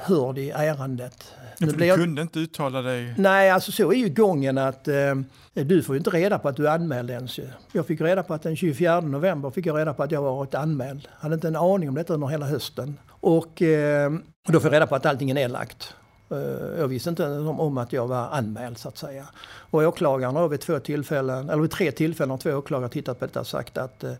hörd 0.01 0.39
i 0.39 0.51
ärendet. 0.51 1.36
För 1.59 1.67
du 1.67 1.95
kunde 1.95 2.23
inte 2.23 2.41
uttala 2.41 2.83
dig? 2.83 3.15
Nej, 3.19 3.51
alltså 3.51 3.73
så 3.73 3.93
är 3.93 3.97
ju 3.97 4.09
gången 4.09 4.59
att 4.59 4.89
eh, 4.89 5.15
du 5.55 5.83
får 5.83 5.95
ju 5.95 5.99
inte 5.99 6.11
reda 6.11 6.39
på 6.39 6.49
att 6.49 6.57
du 6.57 6.69
är 6.69 6.75
anmäld 6.75 7.11
ens. 7.11 7.39
Jag 7.73 7.87
fick 7.87 8.01
reda 8.01 8.23
på 8.23 8.35
att 8.35 8.43
den 8.43 8.57
24 8.57 9.01
november 9.01 9.51
fick 9.51 9.67
jag 9.67 9.79
reda 9.79 9.95
på 9.95 10.03
att 10.03 10.11
jag 10.11 10.23
varit 10.23 10.55
anmäld. 10.55 11.09
Jag 11.13 11.23
hade 11.23 11.35
inte 11.35 11.49
en 11.49 11.57
aning 11.57 11.89
om 11.89 11.95
detta 11.95 12.15
under 12.15 12.27
hela 12.27 12.47
hösten. 12.47 12.99
Och 13.09 13.63
eh, 13.63 14.13
då 14.49 14.61
får 14.61 14.71
jag 14.71 14.73
reda 14.73 14.87
på 14.87 14.95
att 14.95 15.07
allting 15.07 15.31
är 15.31 15.35
nedlagt. 15.35 15.95
Eh, 16.31 16.79
jag 16.79 16.89
visste 16.89 17.11
inte 17.11 17.27
om, 17.27 17.61
om 17.61 17.79
att 17.79 17.93
jag 17.93 18.07
var 18.07 18.29
anmäld 18.29 18.79
så 18.79 18.89
att 18.89 18.99
säga. 18.99 19.27
Och 19.71 19.83
åklagaren 19.83 20.37
har 20.37 20.49
vid 20.49 20.61
två 20.61 20.79
tillfällen, 20.79 21.51
eller 21.51 21.63
vid 21.63 21.71
tre 21.71 21.93
tillfällen 21.93 22.31
har 22.31 22.39
två 22.39 22.51
åklagare 22.51 22.89
tittat 22.91 23.19
på 23.19 23.27
detta 23.27 23.41
och 23.41 23.47
sagt 23.47 23.79
att 23.79 24.05
eh, 24.05 24.13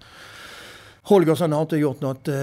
Holgersson 1.09 1.53
har 1.53 1.63
inte 1.63 1.77
gjort 1.77 2.01
något 2.01 2.29
eh, 2.29 2.35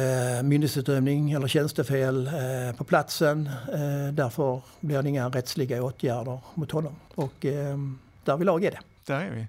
myndighetsutövning 0.43 1.31
eller 1.31 1.47
tjänstefel 1.47 2.27
eh, 2.27 2.75
på 2.77 2.83
platsen. 2.83 3.49
Eh, 3.73 4.13
därför 4.13 4.61
blir 4.79 5.01
det 5.01 5.09
inga 5.09 5.29
rättsliga 5.29 5.83
åtgärder 5.83 6.39
mot 6.53 6.71
honom. 6.71 6.95
Och 7.15 7.45
eh, 7.45 7.77
där 8.23 8.37
vi 8.37 8.45
lag 8.45 8.63
är 8.63 8.71
det. 8.71 8.79
Där 9.05 9.21
är 9.21 9.31
vi. 9.31 9.47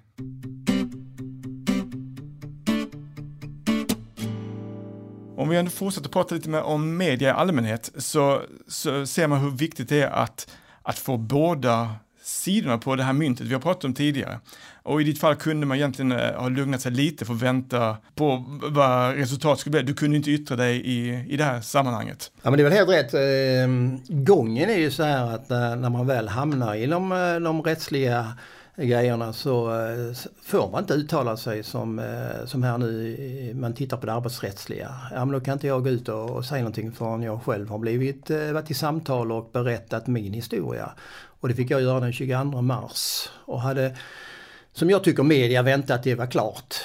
Om 5.37 5.49
vi 5.49 5.57
ändå 5.57 5.71
fortsätter 5.71 6.09
prata 6.09 6.35
lite 6.35 6.49
mer 6.49 6.61
om 6.61 6.97
media 6.97 7.29
i 7.29 7.31
allmänhet 7.31 7.91
så, 7.97 8.41
så 8.67 9.05
ser 9.05 9.27
man 9.27 9.39
hur 9.39 9.51
viktigt 9.51 9.89
det 9.89 10.01
är 10.01 10.09
att, 10.09 10.51
att 10.81 10.97
få 10.97 11.17
båda 11.17 11.89
sidorna 12.25 12.77
på 12.77 12.95
det 12.95 13.03
här 13.03 13.13
myntet 13.13 13.47
vi 13.47 13.53
har 13.53 13.61
pratat 13.61 13.83
om 13.83 13.93
tidigare. 13.93 14.39
Och 14.83 15.01
i 15.01 15.03
ditt 15.03 15.19
fall 15.19 15.35
kunde 15.35 15.65
man 15.65 15.77
egentligen 15.77 16.11
eh, 16.11 16.33
ha 16.35 16.49
lugnat 16.49 16.81
sig 16.81 16.91
lite 16.91 17.25
för 17.25 17.33
att 17.33 17.41
vänta 17.41 17.97
på 18.15 18.43
vad 18.63 19.15
resultatet 19.15 19.59
skulle 19.59 19.71
bli. 19.71 19.81
Du 19.81 19.93
kunde 19.93 20.17
inte 20.17 20.31
yttra 20.31 20.55
dig 20.55 20.81
i, 20.85 21.25
i 21.29 21.37
det 21.37 21.43
här 21.43 21.61
sammanhanget. 21.61 22.31
Ja 22.41 22.49
men 22.49 22.57
det 22.57 22.61
är 22.61 22.69
väl 22.69 22.73
helt 22.73 22.89
rätt. 22.89 23.13
Ehm, 23.13 23.99
gången 24.07 24.69
är 24.69 24.77
ju 24.77 24.91
så 24.91 25.03
här 25.03 25.35
att 25.35 25.51
eh, 25.51 25.75
när 25.75 25.89
man 25.89 26.07
väl 26.07 26.27
hamnar 26.27 26.75
i 26.75 26.85
de, 26.85 27.11
eh, 27.11 27.35
de 27.39 27.61
rättsliga 27.61 28.33
grejerna 28.77 29.33
så 29.33 29.81
eh, 29.81 30.13
får 30.41 30.71
man 30.71 30.83
inte 30.83 30.93
uttala 30.93 31.37
sig 31.37 31.63
som, 31.63 31.99
eh, 31.99 32.45
som 32.45 32.63
här 32.63 32.77
nu, 32.77 33.51
man 33.55 33.73
tittar 33.73 33.97
på 33.97 34.05
det 34.05 34.13
arbetsrättsliga. 34.13 34.95
Ja 35.11 35.25
men 35.25 35.31
då 35.31 35.39
kan 35.39 35.53
inte 35.53 35.67
jag 35.67 35.83
gå 35.83 35.89
ut 35.89 36.09
och, 36.09 36.29
och 36.29 36.45
säga 36.45 36.61
någonting 36.61 36.91
förrän 36.91 37.23
jag 37.23 37.43
själv 37.43 37.69
har 37.69 37.77
blivit, 37.77 38.29
eh, 38.29 38.51
varit 38.51 38.71
i 38.71 38.73
samtal 38.73 39.31
och 39.31 39.49
berättat 39.53 40.07
min 40.07 40.33
historia. 40.33 40.91
Och 41.39 41.47
det 41.47 41.55
fick 41.55 41.71
jag 41.71 41.81
göra 41.81 41.99
den 41.99 42.13
22 42.13 42.61
mars. 42.61 43.29
Och 43.45 43.61
hade, 43.61 43.95
som 44.73 44.89
jag 44.89 45.03
tycker 45.03 45.23
media 45.23 45.61
väntat 45.61 46.03
det 46.03 46.15
var 46.15 46.27
klart. 46.27 46.75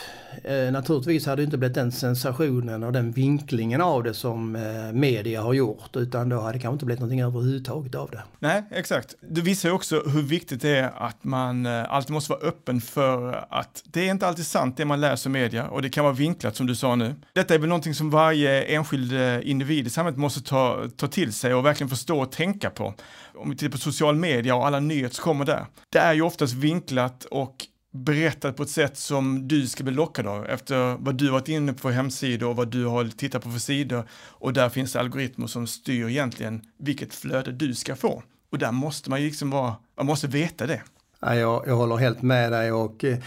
Eh, 0.44 0.72
naturligtvis 0.72 1.26
hade 1.26 1.42
det 1.42 1.44
inte 1.44 1.58
blivit 1.58 1.74
den 1.74 1.92
sensationen 1.92 2.82
och 2.82 2.92
den 2.92 3.12
vinklingen 3.12 3.80
av 3.80 4.02
det 4.02 4.14
som 4.14 4.56
eh, 4.56 4.92
media 4.92 5.42
har 5.42 5.52
gjort 5.52 5.96
utan 5.96 6.28
då 6.28 6.40
hade 6.40 6.52
det 6.52 6.58
kanske 6.58 6.74
inte 6.74 6.84
blivit 6.84 7.00
någonting 7.00 7.22
överhuvudtaget 7.22 7.94
av 7.94 8.10
det. 8.10 8.22
Nej, 8.38 8.64
exakt. 8.70 9.14
Det 9.20 9.40
visar 9.40 9.68
ju 9.68 9.74
också 9.74 10.02
hur 10.06 10.22
viktigt 10.22 10.62
det 10.62 10.76
är 10.76 10.92
att 10.96 11.24
man 11.24 11.66
eh, 11.66 11.92
alltid 11.92 12.12
måste 12.12 12.32
vara 12.32 12.40
öppen 12.40 12.80
för 12.80 13.46
att 13.50 13.82
det 13.84 14.06
är 14.06 14.10
inte 14.10 14.26
alltid 14.26 14.46
sant 14.46 14.76
det 14.76 14.84
man 14.84 15.00
läser 15.00 15.30
i 15.30 15.32
media 15.32 15.68
och 15.68 15.82
det 15.82 15.88
kan 15.88 16.04
vara 16.04 16.14
vinklat 16.14 16.56
som 16.56 16.66
du 16.66 16.74
sa 16.74 16.94
nu. 16.94 17.14
Detta 17.34 17.54
är 17.54 17.58
väl 17.58 17.68
någonting 17.68 17.94
som 17.94 18.10
varje 18.10 18.62
enskild 18.62 19.12
eh, 19.12 19.50
individ 19.50 19.86
i 19.86 19.90
samhället 19.90 20.18
måste 20.18 20.42
ta, 20.42 20.84
ta 20.96 21.06
till 21.06 21.32
sig 21.32 21.54
och 21.54 21.66
verkligen 21.66 21.88
förstå 21.88 22.20
och 22.20 22.32
tänka 22.32 22.70
på. 22.70 22.94
Om 23.34 23.50
vi 23.50 23.56
tittar 23.56 23.72
på 23.72 23.78
social 23.78 24.16
media 24.16 24.54
och 24.54 24.66
alla 24.66 24.80
nyheter 24.80 25.14
som 25.14 25.22
kommer 25.22 25.44
där. 25.44 25.66
Det 25.92 25.98
är 25.98 26.12
ju 26.12 26.22
oftast 26.22 26.54
vinklat 26.54 27.24
och 27.24 27.66
berättat 27.90 28.56
på 28.56 28.62
ett 28.62 28.70
sätt 28.70 28.96
som 28.96 29.48
du 29.48 29.66
ska 29.66 29.84
bli 29.84 29.92
lockad 29.92 30.26
av 30.26 30.46
efter 30.46 30.96
vad 30.98 31.14
du 31.14 31.30
varit 31.30 31.48
inne 31.48 31.72
på 31.72 31.90
hemsidor 31.90 32.48
och 32.48 32.56
vad 32.56 32.68
du 32.68 32.84
har 32.84 33.04
tittat 33.04 33.42
på 33.42 33.50
för 33.50 33.58
sidor. 33.58 34.04
Och 34.12 34.52
där 34.52 34.68
finns 34.68 34.92
det 34.92 35.00
algoritmer 35.00 35.46
som 35.46 35.66
styr 35.66 36.08
egentligen 36.08 36.62
vilket 36.78 37.14
flöde 37.14 37.52
du 37.52 37.74
ska 37.74 37.96
få. 37.96 38.22
Och 38.50 38.58
där 38.58 38.72
måste 38.72 39.10
man 39.10 39.20
ju 39.20 39.26
liksom 39.26 39.50
vara, 39.50 39.76
man 39.96 40.06
måste 40.06 40.26
veta 40.26 40.66
det. 40.66 40.82
Ja, 41.20 41.34
jag, 41.34 41.64
jag 41.66 41.76
håller 41.76 41.96
helt 41.96 42.22
med 42.22 42.52
dig 42.52 42.72
och 42.72 43.04
eh, 43.04 43.18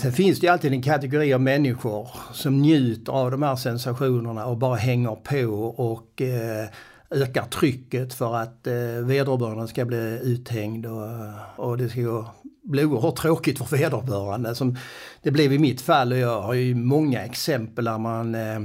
Sen 0.00 0.12
finns 0.12 0.40
det 0.40 0.46
ju 0.46 0.52
alltid 0.52 0.72
en 0.72 0.82
kategori 0.82 1.34
av 1.34 1.40
människor 1.40 2.08
som 2.32 2.62
njuter 2.62 3.12
av 3.12 3.30
de 3.30 3.42
här 3.42 3.56
sensationerna 3.56 4.46
och 4.46 4.56
bara 4.56 4.76
hänger 4.76 5.14
på 5.14 5.64
och 5.76 6.22
eh, 6.22 6.68
ökar 7.10 7.44
trycket 7.44 8.14
för 8.14 8.34
att 8.34 8.66
eh, 8.66 8.74
vederbörande 9.04 9.68
ska 9.68 9.84
bli 9.84 10.20
uthängd 10.22 10.86
och, 10.86 11.08
och 11.56 11.78
det 11.78 11.88
ska 11.88 12.00
gå 12.00 12.34
blev 12.64 12.92
oerhört 12.92 13.16
tråkigt 13.16 13.58
för 13.58 13.76
vederbörande. 13.76 14.54
Som 14.54 14.76
det 15.22 15.30
blev 15.30 15.52
i 15.52 15.58
mitt 15.58 15.80
fall 15.80 16.12
och 16.12 16.18
jag 16.18 16.42
har 16.42 16.54
ju 16.54 16.74
många 16.74 17.24
exempel 17.24 17.84
där 17.84 17.98
man 17.98 18.34
eh, 18.34 18.56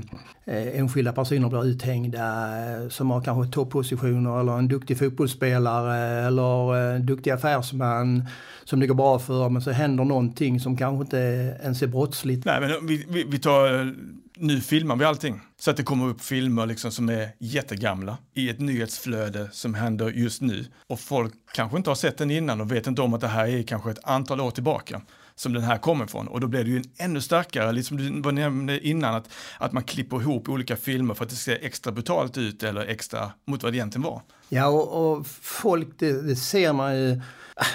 eh 0.45 0.79
enskilda 0.79 1.13
personer 1.13 1.49
blir 1.49 1.65
uthängda 1.65 2.47
eh, 2.57 2.89
som 2.89 3.11
har 3.11 3.21
kanske 3.21 3.53
toppositioner 3.53 4.39
eller 4.39 4.57
en 4.57 4.67
duktig 4.67 4.99
fotbollsspelare 4.99 6.27
eller 6.27 6.75
en 6.75 7.05
duktig 7.05 7.31
affärsman 7.31 8.23
som 8.63 8.79
det 8.79 8.87
går 8.87 8.95
bra 8.95 9.19
för 9.19 9.49
men 9.49 9.61
så 9.61 9.71
händer 9.71 10.03
någonting 10.03 10.59
som 10.59 10.77
kanske 10.77 11.03
inte 11.03 11.17
ens 11.63 11.81
är 11.81 11.87
brottsligt. 11.87 12.45
Nej 12.45 12.61
men 12.61 12.87
vi, 12.87 13.05
vi, 13.09 13.23
vi 13.23 13.39
tar 13.39 13.95
nu 14.39 14.61
filmar 14.61 14.95
vi 14.95 15.05
allting. 15.05 15.41
Så 15.59 15.71
att 15.71 15.77
det 15.77 15.83
kommer 15.83 16.07
upp 16.07 16.21
filmer 16.21 16.65
liksom 16.65 16.91
som 16.91 17.09
är 17.09 17.29
jättegamla 17.39 18.17
i 18.33 18.49
ett 18.49 18.59
nyhetsflöde 18.59 19.49
som 19.51 19.73
händer 19.73 20.09
just 20.09 20.41
nu. 20.41 20.65
Och 20.87 20.99
folk 20.99 21.33
kanske 21.53 21.77
inte 21.77 21.89
har 21.89 21.95
sett 21.95 22.17
den 22.17 22.31
innan 22.31 22.61
och 22.61 22.71
vet 22.71 22.87
inte 22.87 23.01
om 23.01 23.13
att 23.13 23.21
det 23.21 23.27
här 23.27 23.47
är 23.47 23.63
kanske 23.63 23.91
ett 23.91 23.99
antal 24.03 24.41
år 24.41 24.51
tillbaka 24.51 25.01
som 25.35 25.53
den 25.53 25.63
här 25.63 25.77
kommer 25.77 26.05
ifrån. 26.05 26.27
Och 26.27 26.39
då 26.39 26.47
blir 26.47 26.63
det 26.63 26.69
ju 26.69 26.77
en 26.77 26.83
ännu 26.97 27.21
starkare, 27.21 27.71
liksom 27.71 27.97
du 27.97 28.21
var 28.21 28.31
nämnde 28.31 28.87
innan, 28.87 29.15
att, 29.15 29.29
att 29.57 29.71
man 29.71 29.83
klipper 29.83 30.21
ihop 30.21 30.49
olika 30.49 30.75
filmer 30.75 31.13
för 31.13 31.23
att 31.23 31.29
det 31.29 31.35
ska 31.35 31.51
se 31.51 31.65
extra 31.65 31.91
brutalt 31.91 32.37
ut 32.37 32.63
eller 32.63 32.81
extra 32.85 33.31
mot 33.47 33.63
vad 33.63 33.73
det 33.73 33.77
egentligen 33.77 34.03
var. 34.03 34.21
Ja, 34.49 34.67
och, 34.67 35.11
och 35.11 35.27
folk, 35.41 35.87
det, 35.97 36.21
det, 36.21 36.35
ser 36.35 36.73
man 36.73 36.95
ju. 36.95 37.21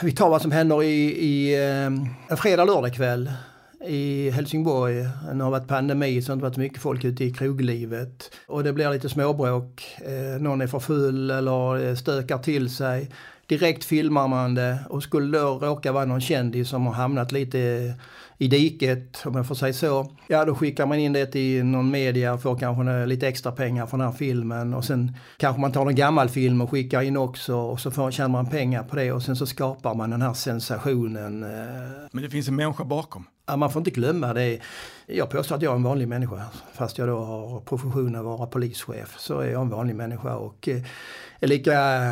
Vi 0.02 0.12
tar 0.12 0.28
vad 0.28 0.42
som 0.42 0.52
händer 0.52 0.82
i, 0.82 1.04
i 1.04 1.56
en 2.28 2.36
fredag, 2.36 2.64
lördag 2.64 2.94
kväll 2.94 3.32
i 3.86 4.30
Helsingborg. 4.30 4.94
Det 5.34 5.44
har 5.44 5.50
varit 5.50 5.68
pandemi 5.68 6.22
så 6.22 6.26
det 6.26 6.32
har 6.32 6.36
inte 6.36 6.44
varit 6.44 6.56
mycket 6.56 6.82
folk 6.82 7.04
ute 7.04 7.24
i 7.24 7.30
kroglivet. 7.30 8.30
Och 8.46 8.64
det 8.64 8.72
blir 8.72 8.90
lite 8.90 9.08
småbråk. 9.08 9.96
Eh, 9.98 10.42
någon 10.42 10.60
är 10.60 10.66
för 10.66 10.78
full 10.78 11.30
eller 11.30 11.88
eh, 11.88 11.94
stökar 11.94 12.38
till 12.38 12.70
sig. 12.70 13.10
Direkt 13.46 13.84
filmar 13.84 14.28
man 14.28 14.54
det 14.54 14.78
och 14.88 15.02
skulle 15.02 15.38
då 15.38 15.58
råka 15.58 15.92
vara 15.92 16.04
någon 16.04 16.20
kändis 16.20 16.68
som 16.68 16.86
har 16.86 16.94
hamnat 16.94 17.32
lite 17.32 17.94
i 18.38 18.48
diket, 18.48 19.22
om 19.26 19.34
jag 19.34 19.46
får 19.46 19.54
säga 19.54 19.72
så. 19.72 20.10
Ja, 20.26 20.44
då 20.44 20.54
skickar 20.54 20.86
man 20.86 20.98
in 20.98 21.12
det 21.12 21.26
till 21.26 21.64
någon 21.64 21.90
media 21.90 22.34
och 22.34 22.42
får 22.42 22.58
kanske 22.58 23.06
lite 23.06 23.28
extra 23.28 23.52
pengar 23.52 23.86
för 23.86 23.96
den 23.98 24.06
här 24.06 24.14
filmen. 24.14 24.74
Och 24.74 24.84
sen 24.84 25.16
kanske 25.36 25.60
man 25.60 25.72
tar 25.72 25.84
någon 25.84 25.94
gammal 25.94 26.28
film 26.28 26.60
och 26.60 26.70
skickar 26.70 27.02
in 27.02 27.16
också 27.16 27.56
och 27.56 27.80
så 27.80 27.90
får, 27.90 28.10
tjänar 28.10 28.28
man 28.28 28.46
pengar 28.46 28.82
på 28.82 28.96
det 28.96 29.12
och 29.12 29.22
sen 29.22 29.36
så 29.36 29.46
skapar 29.46 29.94
man 29.94 30.10
den 30.10 30.22
här 30.22 30.34
sensationen. 30.34 31.42
Eh. 31.42 31.48
Men 32.12 32.22
det 32.22 32.30
finns 32.30 32.48
en 32.48 32.56
människa 32.56 32.84
bakom? 32.84 33.24
Ja, 33.46 33.56
man 33.56 33.70
får 33.70 33.80
inte 33.80 33.90
glömma 33.90 34.32
det. 34.32 34.60
Jag 35.06 35.30
påstår 35.30 35.56
att 35.56 35.62
jag 35.62 35.72
är 35.72 35.76
en 35.76 35.82
vanlig 35.82 36.08
människa. 36.08 36.42
Fast 36.72 36.98
jag 36.98 37.08
då 37.08 37.18
har 37.18 37.60
professionen 37.60 38.16
att 38.16 38.24
vara 38.24 38.46
polischef 38.46 39.14
så 39.18 39.40
är 39.40 39.50
jag 39.50 39.62
en 39.62 39.68
vanlig 39.68 39.96
människa 39.96 40.36
och 40.36 40.68
eh, 40.68 40.82
är 41.40 41.46
lika 41.46 42.04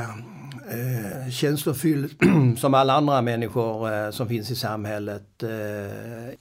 eh, 0.71 1.31
känslofylld 1.31 2.11
som 2.59 2.75
alla 2.75 2.93
andra 2.93 3.23
människor 3.23 3.93
eh, 3.93 4.11
som 4.11 4.29
finns 4.29 4.51
i 4.51 4.57
samhället. 4.57 5.43
Eh. 5.43 5.51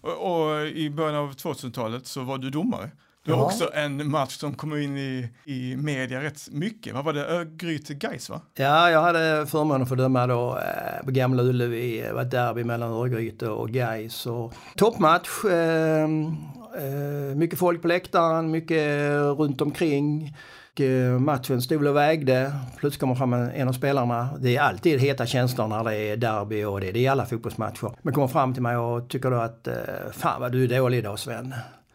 Och, 0.02 0.52
och, 0.52 0.68
i 0.68 0.90
början 0.90 1.16
av 1.16 1.32
2000-talet 1.32 2.08
så 2.08 2.22
var 2.22 2.38
du 2.38 2.50
domare. 2.50 2.90
Du 3.26 3.32
har 3.32 3.40
ja. 3.40 3.46
också 3.46 3.70
en 3.74 4.12
match 4.12 4.38
som 4.38 4.54
kom 4.54 4.78
in 4.78 4.98
i, 4.98 5.30
i 5.46 5.76
media 5.76 6.22
rätt 6.22 6.52
mycket. 6.52 6.94
Vad 6.94 7.06
var 7.06 7.14
det? 7.14 7.26
Örgryte 7.26 7.94
gais 7.94 8.30
va? 8.30 8.42
Ja, 8.56 8.92
jag 8.92 9.02
hade 9.02 9.48
förmånen 9.48 9.82
att 9.82 9.90
få 9.90 9.96
döma 9.96 10.28
då 10.28 10.58
eh, 10.58 11.06
på 11.06 11.12
Gamla 11.12 11.44
Ullevi. 11.44 12.02
Det 12.02 12.14
var 12.14 12.22
ett 12.22 12.32
derby 12.32 12.64
mellan 12.64 12.92
Örgryte 12.92 13.48
och 13.48 13.70
Gais. 13.70 14.26
Och 14.26 14.54
toppmatch. 14.76 15.46
Eh, 15.46 16.04
eh, 16.04 17.36
mycket 17.36 17.60
folk 17.60 17.82
på 17.82 17.88
läktaren, 17.88 18.52
mycket 18.52 19.12
runt 19.38 19.62
omkring. 19.62 20.36
Eh, 20.80 21.20
matchen 21.20 21.62
stod 21.62 21.88
och 21.88 21.96
vägde. 21.96 22.54
Plötsligt 22.78 23.00
kommer 23.00 23.16
fram 23.16 23.34
en 23.34 23.68
av 23.68 23.74
spelarna. 23.74 24.30
Det 24.40 24.56
är 24.56 24.62
alltid 24.62 25.00
heta 25.00 25.26
känslor 25.26 25.68
när 25.68 25.84
det 25.84 25.96
är 25.96 26.18
derby 26.18 26.64
och 26.64 26.82
det, 26.82 26.92
det 26.92 27.00
är 27.00 27.04
i 27.04 27.08
alla 27.08 27.26
fotbollsmatcher. 27.26 27.92
Men 28.02 28.14
kommer 28.14 28.28
fram 28.28 28.54
till 28.54 28.64
mig 28.64 28.78
och 28.78 29.10
tycker 29.10 29.32
då 29.32 29.38
att 29.38 29.68
eh, 29.68 29.74
fan 30.12 30.42
vad 30.42 30.52
du 30.52 30.64
är 30.64 30.68
dålig 30.68 30.98
idag 30.98 31.20
Sven. 31.20 31.54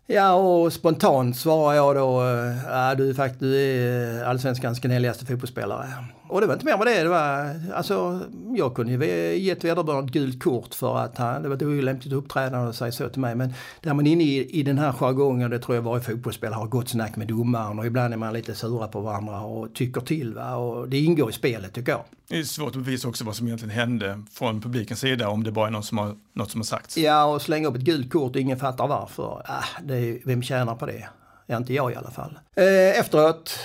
Ja, 0.08 0.32
och 0.34 0.72
spontant 0.72 1.36
svarar 1.36 1.74
jag 1.74 1.96
då, 1.96 2.22
eh, 2.22 2.56
ja 2.68 2.94
du, 2.94 3.14
faktiskt, 3.14 3.40
du 3.40 3.56
är 3.56 4.22
eh, 4.22 4.28
allsvenskans 4.28 4.80
gnälligaste 4.80 5.26
fotbollsspelare. 5.26 5.86
Och 6.28 6.40
det 6.40 6.46
var 6.46 6.54
inte 6.54 6.66
mer 6.66 6.76
med 6.76 6.86
det. 6.86 7.02
det 7.02 7.08
var, 7.08 7.60
alltså, 7.74 8.20
jag 8.56 8.74
kunde 8.74 8.92
ju 8.92 9.36
gett 9.38 9.64
vederbörande 9.64 10.06
ett 10.06 10.12
gult 10.12 10.42
kort 10.42 10.74
för 10.74 10.98
att 10.98 11.18
han, 11.18 11.42
det 11.42 11.48
var 11.48 11.56
ett 11.56 11.62
olämpligt 11.62 12.12
uppträdande 12.12 12.68
att 12.68 12.76
säga 12.76 12.92
så 12.92 13.08
till 13.08 13.20
mig. 13.20 13.34
Men 13.34 13.54
där 13.80 13.94
man 13.94 14.06
inne 14.06 14.24
i, 14.24 14.60
i 14.60 14.62
den 14.62 14.78
här 14.78 14.92
jargongen, 14.92 15.50
det 15.50 15.58
tror 15.58 15.74
jag 15.74 15.82
varje 15.82 16.02
fotbollsspelare 16.02 16.58
har 16.58 16.66
gott 16.66 16.88
snack 16.88 17.16
med 17.16 17.28
domaren 17.28 17.78
och 17.78 17.86
ibland 17.86 18.14
är 18.14 18.18
man 18.18 18.32
lite 18.32 18.54
sura 18.54 18.88
på 18.88 19.00
varandra 19.00 19.40
och 19.40 19.74
tycker 19.74 20.00
till. 20.00 20.34
Va? 20.34 20.56
Och 20.56 20.88
det 20.88 20.98
ingår 20.98 21.30
i 21.30 21.32
spelet 21.32 21.72
tycker 21.72 21.92
jag. 21.92 22.04
Det 22.28 22.38
är 22.38 22.42
svårt 22.42 22.68
att 22.68 22.74
bevisa 22.74 23.08
också 23.08 23.24
vad 23.24 23.36
som 23.36 23.46
egentligen 23.46 23.74
hände 23.74 24.22
från 24.32 24.60
publikens 24.60 25.00
sida 25.00 25.28
om 25.28 25.44
det 25.44 25.52
bara 25.52 25.66
är 25.66 25.70
något 25.70 25.84
som 25.84 25.98
har, 25.98 26.16
något 26.32 26.50
som 26.50 26.60
har 26.60 26.64
sagts. 26.64 26.96
Ja, 26.98 27.24
och 27.24 27.42
slänga 27.42 27.68
upp 27.68 27.76
ett 27.76 27.82
gult 27.82 28.12
kort 28.12 28.36
och 28.36 28.40
ingen 28.40 28.58
fattar 28.58 28.86
varför. 28.86 29.42
Ah, 29.44 29.64
det, 29.84 30.20
vem 30.24 30.42
tjänar 30.42 30.74
på 30.74 30.86
det? 30.86 31.08
Ja, 31.46 31.56
inte 31.56 31.74
jag 31.74 31.92
i 31.92 31.94
alla 31.94 32.10
fall. 32.10 32.38
Eh, 32.54 32.98
efteråt 33.00 33.58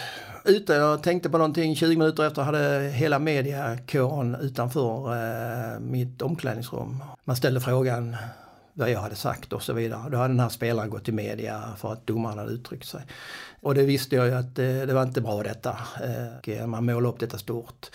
ute 0.44 0.84
och 0.84 1.04
tänkte 1.04 1.30
på 1.30 1.38
någonting. 1.38 1.76
20 1.76 1.96
minuter 1.96 2.28
efter 2.28 2.42
hade 2.42 2.90
hela 2.94 3.20
mediakåren 3.20 4.36
utanför 4.36 5.14
eh, 5.14 5.80
mitt 5.80 6.22
omklädningsrum. 6.22 7.04
Man 7.24 7.36
ställde 7.36 7.62
frågan 7.62 8.16
vad 8.74 8.92
jag 8.92 9.00
hade 9.00 9.16
sagt 9.16 9.54
och 9.54 9.64
så 9.64 9.74
vidare. 9.74 10.10
Då 10.10 10.18
hade 10.18 10.34
den 10.34 10.40
här 10.40 10.50
spelaren 10.50 10.90
gått 10.90 11.06
till 11.06 11.14
media 11.14 11.64
för 11.78 11.94
att 11.94 12.08
domaren 12.08 12.38
hade 12.38 12.52
uttryckt 12.52 12.88
sig. 12.88 13.02
Och 13.62 13.76
det 13.76 13.84
visste 13.84 14.16
jag 14.16 14.28
ju 14.28 14.34
att 14.34 14.60
eh, 14.60 14.66
det 14.66 14.94
var 14.94 15.04
inte 15.04 15.22
bra 15.22 15.44
detta. 15.44 15.78
Eh, 16.44 16.68
man 16.68 16.86
målade 16.86 17.08
upp 17.08 17.20
detta 17.20 17.38
stort. 17.38 17.90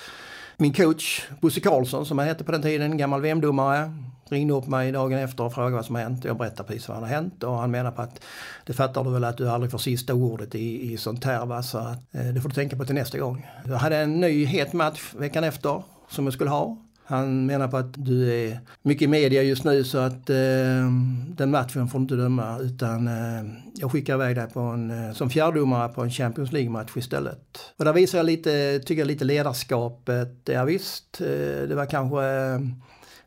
Min 0.56 0.72
coach 0.72 1.28
Bosse 1.40 1.60
Karlsson 1.60 2.06
som 2.06 2.18
han 2.18 2.28
hette 2.28 2.44
på 2.44 2.52
den 2.52 2.62
tiden, 2.62 2.96
gammal 2.96 3.20
VM-domare, 3.20 3.92
ringde 4.28 4.54
upp 4.54 4.66
mig 4.66 4.92
dagen 4.92 5.18
efter 5.18 5.44
och 5.44 5.54
frågade 5.54 5.76
vad 5.76 5.84
som 5.84 5.96
hänt. 5.96 6.24
Jag 6.24 6.38
berättade 6.38 6.68
precis 6.68 6.88
vad 6.88 6.96
som 6.96 7.04
hade 7.04 7.14
hänt 7.14 7.42
och 7.42 7.54
han 7.54 7.70
menar 7.70 7.90
på 7.90 8.02
att 8.02 8.20
det 8.64 8.72
fattar 8.72 9.04
du 9.04 9.10
väl 9.10 9.24
att 9.24 9.36
du 9.36 9.50
aldrig 9.50 9.70
får 9.70 9.78
sista 9.78 10.14
ordet 10.14 10.54
i, 10.54 10.92
i 10.92 10.96
sånt 10.96 11.24
här 11.24 11.46
va? 11.46 11.62
så 11.62 11.78
att, 11.78 12.14
eh, 12.14 12.26
det 12.26 12.40
får 12.40 12.48
du 12.48 12.54
tänka 12.54 12.76
på 12.76 12.84
till 12.84 12.94
nästa 12.94 13.18
gång. 13.18 13.46
Jag 13.66 13.76
hade 13.76 13.96
en 13.96 14.20
ny 14.20 14.44
het 14.44 14.72
match 14.72 15.14
veckan 15.14 15.44
efter 15.44 15.82
som 16.08 16.24
jag 16.24 16.34
skulle 16.34 16.50
ha 16.50 16.76
han 17.08 17.46
menar 17.46 17.68
på 17.68 17.76
att 17.76 18.04
du 18.04 18.34
är 18.34 18.60
mycket 18.82 19.02
i 19.02 19.06
media 19.06 19.42
just 19.42 19.64
nu 19.64 19.84
så 19.84 19.98
att 19.98 20.30
eh, 20.30 20.90
den 21.28 21.50
matchen 21.50 21.88
får 21.88 21.98
du 21.98 22.02
inte 22.02 22.14
döma 22.14 22.58
utan 22.58 23.08
eh, 23.08 23.44
jag 23.74 23.92
skickar 23.92 24.14
iväg 24.14 24.36
dig 24.36 24.46
på 24.48 24.60
en, 24.60 24.90
eh, 24.90 25.12
som 25.12 25.30
fjärdomare 25.30 25.88
på 25.88 26.02
en 26.02 26.10
Champions 26.10 26.52
League-match 26.52 26.96
istället. 26.96 27.58
Och 27.76 27.84
där 27.84 27.92
visar 27.92 28.18
jag 28.18 28.26
lite, 28.26 28.78
tycker 28.78 29.00
jag 29.00 29.06
lite 29.06 29.24
ledarskapet. 29.24 30.34
Ja, 30.44 30.64
visst, 30.64 31.20
eh, 31.20 31.68
det 31.68 31.74
var 31.74 31.86
kanske 31.86 32.24
eh, 32.24 32.60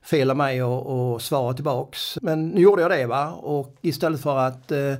fel 0.09 0.29
av 0.29 0.37
mig 0.37 0.63
och 0.63 1.21
svara 1.21 1.53
tillbaks. 1.53 2.17
Men 2.21 2.49
nu 2.49 2.61
gjorde 2.61 2.81
jag 2.81 2.91
det 2.91 3.05
va 3.05 3.31
och 3.31 3.75
istället 3.81 4.21
för 4.21 4.37
att 4.37 4.71
eh, 4.71 4.93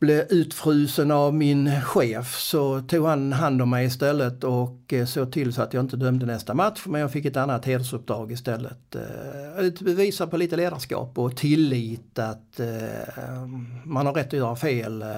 blev 0.00 0.26
utfrusen 0.30 1.10
av 1.10 1.34
min 1.34 1.80
chef 1.82 2.38
så 2.38 2.80
tog 2.80 3.06
han 3.06 3.32
hand 3.32 3.62
om 3.62 3.70
mig 3.70 3.86
istället 3.86 4.44
och 4.44 4.92
eh, 4.92 5.06
såg 5.06 5.32
till 5.32 5.52
så 5.52 5.62
att 5.62 5.74
jag 5.74 5.84
inte 5.84 5.96
dömde 5.96 6.26
nästa 6.26 6.54
match 6.54 6.82
men 6.86 7.00
jag 7.00 7.12
fick 7.12 7.24
ett 7.24 7.36
annat 7.36 7.64
hedersuppdrag 7.64 8.32
istället. 8.32 8.94
Eh, 8.94 9.64
det 9.80 9.94
visar 9.94 10.26
på 10.26 10.36
lite 10.36 10.56
ledarskap 10.56 11.18
och 11.18 11.36
tillit 11.36 12.18
att 12.18 12.60
eh, 12.60 13.46
man 13.84 14.06
har 14.06 14.12
rätt 14.14 14.26
att 14.26 14.32
göra 14.32 14.56
fel. 14.56 15.02
Eh, 15.02 15.08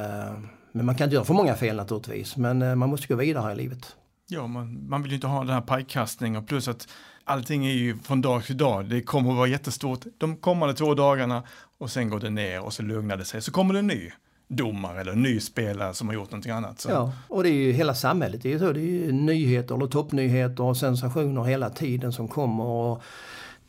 men 0.73 0.87
man 0.87 0.95
kan 0.95 1.05
inte 1.05 1.15
göra 1.15 1.25
för 1.25 1.35
många 1.35 1.55
fel 1.55 1.77
naturligtvis 1.77 2.37
men 2.37 2.63
eh, 2.63 2.75
man 2.75 2.89
måste 2.89 3.07
gå 3.07 3.17
vidare 3.17 3.53
i 3.53 3.57
livet. 3.57 3.97
Ja, 4.29 4.47
man, 4.47 4.89
man 4.89 5.03
vill 5.03 5.11
ju 5.11 5.15
inte 5.15 5.27
ha 5.27 5.45
den 5.45 5.55
här 5.55 5.61
pajkastningen 5.61 6.43
och 6.43 6.49
plus 6.49 6.69
att 6.69 6.89
allting 7.31 7.67
är 7.67 7.73
ju 7.73 7.97
från 7.99 8.23
dag 8.23 8.45
till 8.45 8.57
dag. 8.57 8.85
Det 8.85 9.03
kommer 9.03 9.31
att 9.31 9.37
vara 9.37 9.49
jättestort 9.49 10.01
de 10.19 10.37
kommande 10.37 10.75
två 10.75 10.95
dagarna 10.95 11.43
och 11.79 11.91
sen 11.91 12.11
går 12.11 12.21
det 12.21 12.31
ner 12.31 12.61
och 12.61 12.73
så 12.73 12.83
lugnar 12.83 13.17
det 13.17 13.25
sig. 13.25 13.43
Så 13.43 13.53
kommer 13.53 13.75
det 13.75 13.79
en 13.79 13.87
ny 13.87 14.11
domare 14.49 15.01
eller 15.01 15.15
ny 15.15 15.41
spelare 15.41 15.95
som 15.95 16.09
har 16.09 16.15
gjort 16.15 16.31
någonting 16.31 16.53
annat. 16.53 16.81
Så. 16.81 16.91
Ja, 16.91 17.13
och 17.29 17.43
det 17.43 17.49
är 17.49 17.53
ju 17.53 17.73
hela 17.73 17.95
samhället. 17.95 18.43
Det 18.43 18.53
är 18.53 18.59
så. 18.59 18.73
Det 18.73 18.81
är 18.81 18.85
ju 18.85 19.13
nyheter 19.13 19.75
eller 19.75 19.87
toppnyheter 19.87 20.63
och 20.63 20.77
sensationer 20.77 21.45
hela 21.45 21.71
tiden 21.71 22.13
som 22.13 22.29
kommer. 22.29 22.65
Och, 22.65 23.03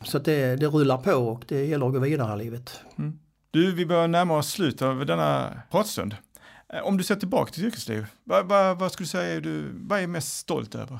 så 0.04 0.16
att 0.16 0.24
det, 0.24 0.56
det 0.56 0.66
rullar 0.66 0.98
på 0.98 1.12
och 1.12 1.44
det 1.48 1.64
gäller 1.64 1.86
att 1.86 1.92
gå 1.92 1.98
vidare 1.98 2.40
i 2.40 2.44
livet. 2.44 2.80
Mm. 2.98 3.18
Du, 3.50 3.72
vi 3.72 3.86
börjar 3.86 4.08
närma 4.08 4.36
oss 4.36 4.50
slutet 4.50 4.82
av 4.82 5.06
denna 5.06 5.52
pratstund. 5.70 6.16
Eh, 6.72 6.80
om 6.80 6.96
du 6.96 7.04
ser 7.04 7.16
tillbaka 7.16 7.52
till 7.52 7.64
yrkesliv, 7.64 8.06
vad, 8.24 8.46
vad, 8.46 8.78
vad 8.78 8.92
skulle 8.92 9.04
du 9.04 9.08
säga 9.08 9.36
är 9.36 9.40
du, 9.40 9.64
vad 9.74 10.00
är 10.00 10.06
mest 10.06 10.36
stolt 10.36 10.74
över? 10.74 10.98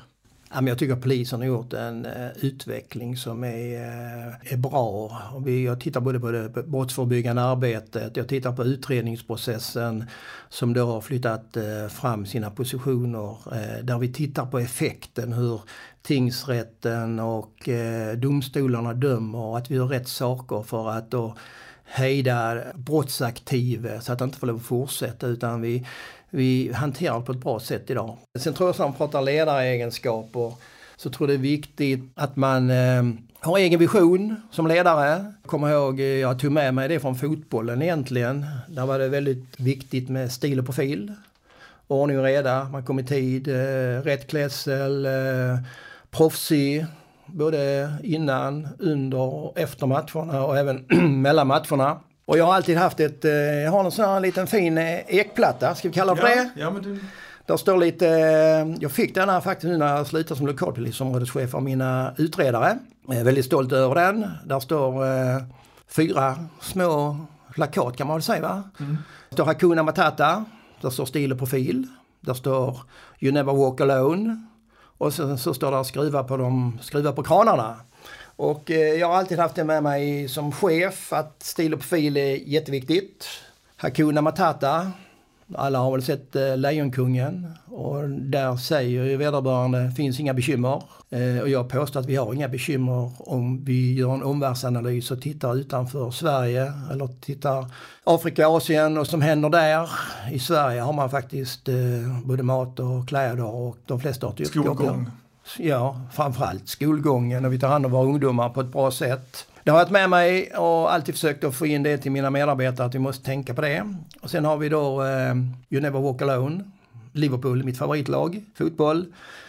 Jag 0.61 0.79
tycker 0.79 0.95
polisen 0.95 1.39
har 1.39 1.47
gjort 1.47 1.73
en 1.73 2.05
eh, 2.05 2.29
utveckling 2.41 3.17
som 3.17 3.43
är, 3.43 3.75
eh, 3.75 4.53
är 4.53 4.57
bra. 4.57 5.21
Jag 5.65 5.79
tittar 5.79 6.01
både 6.01 6.19
på 6.19 6.31
det 6.31 6.49
brottsförebyggande 6.49 7.41
arbetet, 7.41 8.17
jag 8.17 8.27
tittar 8.27 8.51
på 8.51 8.63
utredningsprocessen 8.63 10.05
som 10.49 10.73
då 10.73 10.85
har 10.85 11.01
flyttat 11.01 11.57
eh, 11.57 11.87
fram 11.89 12.25
sina 12.25 12.49
positioner. 12.49 13.37
där 13.83 13.97
vi 13.99 14.13
tittar 14.13 14.45
på 14.45 14.59
effekten, 14.59 15.33
hur 15.33 15.61
tingsrätten 16.01 17.19
och 17.19 17.69
domstolarna 18.17 18.93
dömer 18.93 19.39
och 19.39 19.57
att 19.57 19.71
vi 19.71 19.75
gör 19.75 19.87
rätt 19.87 20.07
saker 20.07 20.61
för 20.61 20.89
att 20.89 21.11
då 21.11 21.35
hejda 21.83 22.63
brottsaktive 22.75 24.01
så 24.01 24.13
att 24.13 24.19
han 24.19 24.29
inte 24.29 24.39
får 24.39 24.47
lov 24.47 24.55
att 24.55 24.63
fortsätta 24.63 25.27
utan 25.27 25.61
vi 25.61 25.85
vi 26.33 26.71
hanterar 26.73 27.19
det 27.19 27.25
på 27.25 27.31
ett 27.31 27.37
bra 27.37 27.59
sätt 27.59 27.89
idag. 27.89 28.17
Sen 28.39 28.53
tror 28.53 28.69
jag 28.69 28.75
som 28.75 28.93
pratar 28.93 29.21
ledaregenskaper 29.21 30.53
så 30.95 31.09
tror 31.09 31.29
jag 31.29 31.39
det 31.39 31.41
är 31.41 31.51
viktigt 31.51 32.11
att 32.15 32.35
man 32.35 32.69
eh, 32.69 33.03
har 33.39 33.57
egen 33.57 33.79
vision 33.79 34.35
som 34.51 34.67
ledare. 34.67 35.33
Kommer 35.45 35.69
ihåg, 35.69 35.99
eh, 35.99 36.05
jag 36.05 36.39
tog 36.39 36.51
med 36.51 36.73
mig 36.73 36.89
det 36.89 36.99
från 36.99 37.15
fotbollen 37.15 37.81
egentligen. 37.81 38.45
Där 38.67 38.85
var 38.85 38.99
det 38.99 39.07
väldigt 39.09 39.59
viktigt 39.59 40.09
med 40.09 40.31
stil 40.31 40.59
och 40.59 40.65
profil. 40.65 41.13
Ordning 41.87 42.17
och 42.19 42.23
reda, 42.23 42.69
man 42.69 42.85
kom 42.85 42.99
i 42.99 43.03
tid, 43.03 43.47
eh, 43.47 44.01
rätt 44.03 44.27
klädsel, 44.27 45.05
eh, 45.05 45.57
proffsig. 46.11 46.85
Både 47.25 47.93
innan, 48.03 48.67
under 48.79 49.17
och 49.17 49.59
efter 49.59 49.87
matcherna 49.87 50.45
och 50.45 50.57
även 50.57 50.85
mellan 51.21 51.47
matcherna. 51.47 51.99
Och 52.25 52.37
jag 52.37 52.45
har 52.45 52.53
alltid 52.53 52.77
haft 52.77 52.99
ett, 52.99 53.25
eh, 53.25 53.31
jag 53.31 53.71
har 53.71 53.83
en 53.85 53.91
sån 53.91 54.05
här 54.05 54.19
liten 54.19 54.47
fin 54.47 54.77
eh, 54.77 54.99
ekplatta, 55.07 55.75
ska 55.75 55.87
vi 55.87 55.93
kalla 55.93 56.15
det 56.15 56.21
för 56.21 56.27
det? 56.27 56.49
Ja, 56.55 56.71
men 56.71 56.83
du... 56.83 56.99
Där 57.45 57.57
står 57.57 57.77
lite, 57.77 58.07
eh, 58.07 58.75
jag 58.79 58.91
fick 58.91 59.15
den 59.15 59.29
här 59.29 59.41
faktiskt 59.41 59.71
nu 59.71 59.77
när 59.77 59.97
jag 59.97 60.07
slutade 60.07 60.37
som 60.37 60.47
lokalpolisområdeschef 60.47 61.55
av 61.55 61.63
mina 61.63 62.13
utredare. 62.17 62.77
Jag 63.07 63.17
är 63.17 63.23
väldigt 63.23 63.45
stolt 63.45 63.71
över 63.71 63.95
den. 63.95 64.29
Där 64.45 64.59
står 64.59 65.05
eh, 65.05 65.43
fyra 65.87 66.35
små 66.61 67.17
plakat 67.53 67.97
kan 67.97 68.07
man 68.07 68.15
väl 68.15 68.23
säga 68.23 68.41
va? 68.41 68.63
Mm. 68.79 68.97
Det 69.29 69.35
står 69.35 69.45
Hakuna 69.45 69.83
Matata, 69.83 70.45
där 70.81 70.89
står 70.89 71.05
stil 71.05 71.31
och 71.31 71.39
profil. 71.39 71.87
Där 72.19 72.33
står 72.33 72.77
You 73.19 73.33
never 73.33 73.53
walk 73.53 73.81
alone. 73.81 74.45
Och 74.97 75.13
sen 75.13 75.37
så 75.37 75.53
står 75.53 75.77
det 75.77 75.85
skruva 75.85 76.23
på, 76.23 76.37
dem, 76.37 76.79
skruva 76.81 77.11
på 77.11 77.23
kranarna. 77.23 77.75
Och 78.35 78.71
eh, 78.71 78.77
jag 78.77 79.07
har 79.07 79.15
alltid 79.15 79.39
haft 79.39 79.55
det 79.55 79.63
med 79.63 79.83
mig 79.83 80.27
som 80.27 80.51
chef 80.51 81.13
att 81.13 81.43
stil 81.43 81.73
och 81.73 81.79
profil 81.79 82.17
är 82.17 82.35
jätteviktigt. 82.35 83.25
Hakuna 83.77 84.21
Matata, 84.21 84.91
alla 85.55 85.79
har 85.79 85.91
väl 85.91 86.01
sett 86.01 86.35
eh, 86.35 86.57
Lejonkungen 86.57 87.51
och 87.65 88.09
där 88.09 88.55
säger 88.55 89.03
ju 89.03 89.17
vederbörande 89.17 89.91
finns 89.91 90.19
inga 90.19 90.33
bekymmer. 90.33 90.83
Eh, 91.09 91.41
och 91.41 91.49
jag 91.49 91.69
påstår 91.69 91.99
att 91.99 92.05
vi 92.05 92.15
har 92.15 92.33
inga 92.33 92.47
bekymmer 92.47 93.11
om 93.17 93.63
vi 93.65 93.93
gör 93.93 94.13
en 94.13 94.23
omvärldsanalys 94.23 95.11
och 95.11 95.21
tittar 95.21 95.55
utanför 95.55 96.11
Sverige 96.11 96.73
eller 96.91 97.07
tittar 97.21 97.65
Afrika, 98.03 98.47
Asien 98.47 98.97
och 98.97 99.07
som 99.07 99.21
händer 99.21 99.49
där. 99.49 99.89
I 100.31 100.39
Sverige 100.39 100.81
har 100.81 100.93
man 100.93 101.09
faktiskt 101.09 101.69
både 102.23 102.43
mat 102.43 102.79
och 102.79 103.07
kläder 103.07 103.45
och 103.45 103.77
de 103.85 103.99
flesta 103.99 104.27
har 104.27 104.45
Skolgång. 104.45 105.11
Ja, 105.57 106.01
framförallt 106.11 106.67
skolgången 106.67 107.45
och 107.45 107.53
vi 107.53 107.59
tar 107.59 107.67
hand 107.67 107.85
om 107.85 107.91
våra 107.91 108.05
ungdomar 108.05 108.49
på 108.49 108.61
ett 108.61 108.71
bra 108.71 108.91
sätt. 108.91 109.47
Det 109.63 109.71
har 109.71 109.79
jag 109.79 109.91
med 109.91 110.09
mig 110.09 110.51
och 110.55 110.93
alltid 110.93 111.15
försökt 111.15 111.43
att 111.43 111.55
få 111.55 111.65
in 111.65 111.83
det 111.83 111.97
till 111.97 112.11
mina 112.11 112.29
medarbetare 112.29 112.87
att 112.87 112.95
vi 112.95 112.99
måste 112.99 113.25
tänka 113.25 113.53
på 113.53 113.61
det. 113.61 113.95
Och 114.21 114.29
sen 114.29 114.45
har 114.45 114.57
vi 114.57 114.69
då 114.69 115.03
eh, 115.03 115.35
You 115.69 115.81
Never 115.81 115.99
Walk 115.99 116.21
Alone, 116.21 116.63
Liverpool, 117.11 117.63
mitt 117.63 117.77
favoritlag, 117.77 118.43
fotboll. 118.57 119.05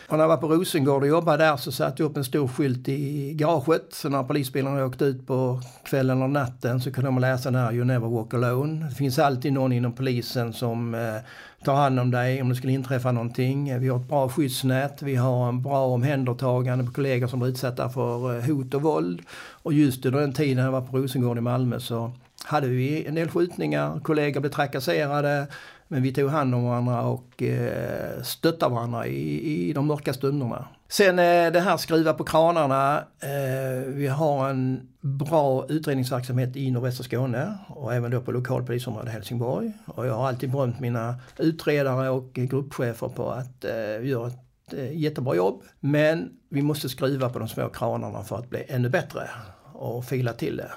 Och 0.08 0.16
när 0.16 0.24
jag 0.24 0.28
var 0.28 0.36
på 0.36 0.48
Rosengård 0.48 1.02
och 1.02 1.08
jobbade 1.08 1.44
där 1.44 1.56
så 1.56 1.72
satte 1.72 2.02
jag 2.02 2.10
upp 2.10 2.16
en 2.16 2.24
stor 2.24 2.48
skylt 2.48 2.88
i 2.88 3.32
garaget. 3.34 3.88
Så 3.92 4.08
när 4.08 4.22
polisbilarna 4.22 4.84
åkte 4.84 5.04
ut 5.04 5.26
på 5.26 5.60
kvällen 5.84 6.22
och 6.22 6.30
natten 6.30 6.80
så 6.80 6.92
kunde 6.92 7.08
de 7.08 7.18
läsa 7.18 7.50
den 7.50 7.60
här 7.60 7.72
You 7.72 7.84
never 7.84 8.08
walk 8.08 8.34
alone. 8.34 8.86
Det 8.88 8.94
finns 8.94 9.18
alltid 9.18 9.52
någon 9.52 9.72
inom 9.72 9.92
polisen 9.92 10.52
som 10.52 10.94
eh, 10.94 11.00
tar 11.64 11.74
hand 11.74 12.00
om 12.00 12.10
dig 12.10 12.42
om 12.42 12.48
det 12.48 12.54
skulle 12.54 12.72
inträffa 12.72 13.12
någonting. 13.12 13.80
Vi 13.80 13.88
har 13.88 14.00
ett 14.00 14.08
bra 14.08 14.28
skyddsnät, 14.28 15.02
vi 15.02 15.14
har 15.14 15.48
en 15.48 15.62
bra 15.62 15.86
omhändertagande 15.86 16.84
på 16.84 16.92
kollegor 16.92 17.26
som 17.26 17.40
blir 17.40 17.50
utsatta 17.50 17.88
för 17.88 18.36
eh, 18.36 18.44
hot 18.44 18.74
och 18.74 18.82
våld. 18.82 19.22
Och 19.50 19.72
just 19.72 20.06
under 20.06 20.20
den 20.20 20.32
tiden 20.32 20.64
jag 20.64 20.72
var 20.72 20.80
på 20.80 20.98
Rosengård 20.98 21.38
i 21.38 21.40
Malmö 21.40 21.80
så 21.80 22.12
hade 22.44 22.68
vi 22.68 23.04
en 23.04 23.14
del 23.14 23.28
skjutningar, 23.28 24.00
kollegor 24.00 24.40
blev 24.40 24.50
trakasserade, 24.50 25.46
men 25.88 26.02
vi 26.02 26.12
tog 26.12 26.30
hand 26.30 26.54
om 26.54 26.64
varandra 26.64 27.02
och 27.02 27.42
eh, 27.42 28.22
stöttade 28.22 28.74
varandra 28.74 29.06
i, 29.06 29.68
i 29.68 29.72
de 29.72 29.86
mörka 29.86 30.12
stunderna. 30.12 30.68
Sen 30.88 31.18
eh, 31.18 31.52
det 31.52 31.60
här 31.60 31.76
skruva 31.76 32.12
på 32.12 32.24
kranarna. 32.24 32.98
Eh, 33.20 33.86
vi 33.86 34.06
har 34.06 34.50
en 34.50 34.88
bra 35.00 35.66
utredningsverksamhet 35.68 36.56
i 36.56 36.70
nordvästra 36.70 37.04
Skåne 37.04 37.58
och 37.68 37.94
även 37.94 38.10
då 38.10 38.20
på 38.20 38.32
lokalpolisområdet 38.32 39.12
Helsingborg. 39.12 39.72
Och 39.86 40.06
jag 40.06 40.14
har 40.14 40.28
alltid 40.28 40.50
berömt 40.50 40.80
mina 40.80 41.14
utredare 41.38 42.08
och 42.08 42.32
gruppchefer 42.32 43.08
på 43.08 43.30
att 43.30 43.64
vi 44.00 44.08
gör 44.08 44.26
ett 44.26 44.74
jättebra 44.92 45.34
jobb. 45.34 45.62
Men 45.80 46.30
vi 46.48 46.62
måste 46.62 46.88
skruva 46.88 47.28
på 47.28 47.38
de 47.38 47.48
små 47.48 47.68
kranarna 47.68 48.22
för 48.22 48.38
att 48.38 48.50
bli 48.50 48.64
ännu 48.68 48.88
bättre 48.88 49.28
och 49.72 50.04
fila 50.04 50.32
till 50.32 50.56
det. 50.56 50.70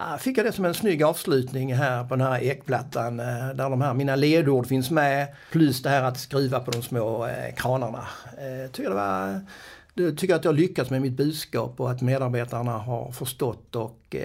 Jag 0.00 0.20
fick 0.20 0.38
jag 0.38 0.46
det 0.46 0.52
som 0.52 0.64
en 0.64 0.74
snygg 0.74 1.02
avslutning 1.02 1.74
här 1.74 2.04
på 2.04 2.16
den 2.16 2.26
här 2.26 2.40
ekplattan 2.42 3.20
eh, 3.20 3.26
där 3.26 3.70
de 3.70 3.80
här, 3.80 3.94
mina 3.94 4.16
ledord 4.16 4.66
finns 4.66 4.90
med. 4.90 5.28
Plus 5.50 5.82
det 5.82 5.88
här 5.88 6.02
att 6.02 6.18
skruva 6.18 6.60
på 6.60 6.70
de 6.70 6.82
små 6.82 7.26
eh, 7.26 7.54
kranarna. 7.56 8.06
Eh, 8.32 8.70
tycker 8.70 8.90
det 8.90 8.96
var, 8.96 9.40
jag 9.94 10.18
tycker 10.18 10.34
att 10.34 10.44
jag 10.44 10.54
lyckats 10.54 10.90
med 10.90 11.02
mitt 11.02 11.16
budskap 11.16 11.80
och 11.80 11.90
att 11.90 12.00
medarbetarna 12.00 12.72
har 12.72 13.12
förstått 13.12 13.76
och 13.76 14.16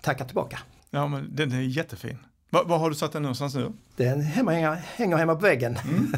tackat 0.00 0.28
tillbaka. 0.28 0.58
Ja, 0.90 1.06
men 1.06 1.36
den 1.36 1.52
är 1.52 1.60
jättefin. 1.60 2.18
Var, 2.50 2.64
var 2.64 2.78
har 2.78 2.90
du 2.90 2.96
satt 2.96 3.12
den 3.12 3.22
någonstans 3.22 3.54
nu? 3.54 3.72
Den 3.96 4.20
hemma, 4.20 4.50
hänger, 4.52 4.74
hänger 4.74 5.16
hemma 5.16 5.34
på 5.34 5.40
väggen. 5.40 5.78
Mm. 5.88 6.12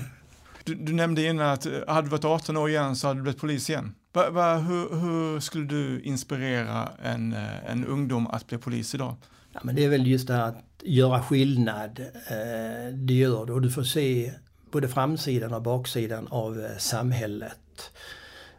Du, 0.64 0.74
du, 0.74 0.92
nämnde 0.92 1.22
innan 1.22 1.48
att 1.48 1.66
hade 1.88 2.06
du 2.06 2.10
varit 2.10 2.24
18 2.24 2.56
år 2.56 2.68
igen 2.68 2.96
så 2.96 3.06
hade 3.06 3.18
du 3.18 3.22
blivit 3.22 3.40
polis 3.40 3.70
igen. 3.70 3.94
Va, 4.12 4.30
va, 4.30 4.58
hur, 4.58 5.00
hur, 5.00 5.40
skulle 5.40 5.66
du 5.66 6.00
inspirera 6.02 6.88
en, 7.02 7.32
eh, 7.32 7.70
en 7.70 7.86
ungdom 7.86 8.26
att 8.26 8.46
bli 8.46 8.58
polis 8.58 8.94
idag? 8.94 9.14
Ja, 9.52 9.60
men 9.62 9.74
det 9.74 9.84
är 9.84 9.88
väl 9.88 10.06
just 10.06 10.26
det 10.26 10.34
här 10.34 10.48
att 10.48 10.64
göra 10.82 11.22
skillnad. 11.22 12.00
Eh, 12.00 12.94
det 12.94 13.14
gör 13.14 13.46
du 13.46 13.52
och 13.52 13.62
du 13.62 13.70
får 13.70 13.82
se 13.82 14.32
både 14.70 14.88
framsidan 14.88 15.54
och 15.54 15.62
baksidan 15.62 16.28
av 16.30 16.60
eh, 16.60 16.76
samhället. 16.78 17.92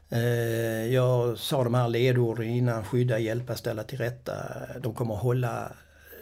Eh, 0.09 0.93
jag 0.93 1.37
sa 1.37 1.63
de 1.63 1.73
här 1.73 1.87
ledorden 1.87 2.45
innan, 2.45 2.85
skydda, 2.85 3.19
hjälpa, 3.19 3.55
ställa 3.55 3.83
till 3.83 3.97
rätta. 3.97 4.33
De 4.79 4.93
kommer 4.93 5.13
att 5.15 5.21
hålla, 5.21 5.71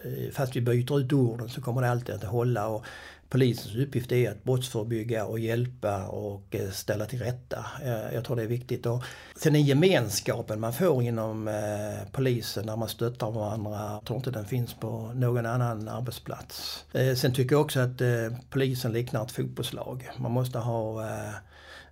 eh, 0.04 0.32
fast 0.32 0.56
vi 0.56 0.62
byter 0.62 1.00
ut 1.00 1.14
orden 1.14 1.50
så 1.50 1.62
kommer 1.62 1.82
det 1.82 1.90
alltid 1.90 2.16
att 2.16 2.24
hålla. 2.24 2.68
Och 2.68 2.86
polisens 3.30 3.76
uppgift 3.76 4.12
är 4.12 4.32
att 4.32 4.44
brottsförebygga 4.44 5.26
och 5.26 5.40
hjälpa 5.40 6.08
och 6.08 6.56
eh, 6.56 6.70
ställa 6.70 7.06
till 7.06 7.20
rätta. 7.20 7.66
Eh, 7.84 8.14
jag 8.14 8.26
tror 8.26 8.36
det 8.36 8.44
är 8.44 8.48
viktigt. 8.48 8.86
Och 8.86 9.04
sen 9.36 9.54
den 9.54 9.64
gemenskapen 9.64 10.60
man 10.60 10.74
får 10.74 11.04
inom 11.04 11.48
eh, 11.48 12.12
polisen 12.12 12.66
när 12.66 12.76
man 12.76 12.90
stöttar 12.90 13.32
varandra. 13.32 13.92
Jag 13.92 14.06
tror 14.06 14.18
inte 14.18 14.32
den 14.32 14.46
finns 14.46 14.74
på 14.74 15.12
någon 15.16 15.46
annan 15.46 15.88
arbetsplats. 15.88 16.86
Sen 17.16 17.34
tycker 17.34 17.56
jag 17.56 17.62
också 17.62 17.80
att 17.80 18.02
polisen 18.50 18.92
liknar 18.94 19.26
ett 19.26 19.32
fotbollslag. 19.32 20.10
Man 20.18 20.32
måste 20.32 20.58
ha 20.60 21.06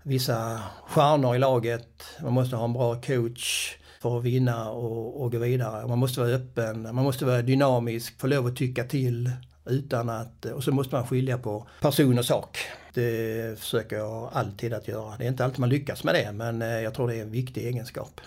vissa 0.03 0.61
stjärnor 0.87 1.35
i 1.35 1.39
laget. 1.39 2.03
Man 2.21 2.33
måste 2.33 2.55
ha 2.55 2.65
en 2.65 2.73
bra 2.73 3.01
coach 3.01 3.77
för 4.01 4.17
att 4.17 4.23
vinna 4.23 4.69
och, 4.69 5.21
och 5.21 5.31
gå 5.31 5.37
vidare. 5.37 5.87
Man 5.87 5.99
måste 5.99 6.19
vara 6.19 6.29
öppen, 6.29 6.81
man 6.81 7.03
måste 7.03 7.25
vara 7.25 7.41
dynamisk, 7.41 8.19
få 8.19 8.27
lov 8.27 8.47
att 8.47 8.55
tycka 8.55 8.83
till. 8.83 9.31
Utan 9.69 10.09
att, 10.09 10.45
och 10.45 10.63
så 10.63 10.71
måste 10.71 10.95
man 10.95 11.07
skilja 11.07 11.37
på 11.37 11.67
person 11.81 12.19
och 12.19 12.25
sak. 12.25 12.57
Det 12.93 13.59
försöker 13.59 13.95
jag 13.95 14.29
alltid 14.33 14.73
att 14.73 14.87
göra. 14.87 15.17
Det 15.17 15.23
är 15.23 15.27
inte 15.27 15.45
alltid 15.45 15.59
man 15.59 15.69
lyckas 15.69 16.03
med 16.03 16.15
det 16.15 16.31
men 16.31 16.61
eh, 16.61 16.67
jag 16.67 16.93
tror 16.93 17.07
det 17.07 17.15
är 17.15 17.21
en 17.21 17.31
viktig 17.31 17.67
egenskap. 17.67 18.21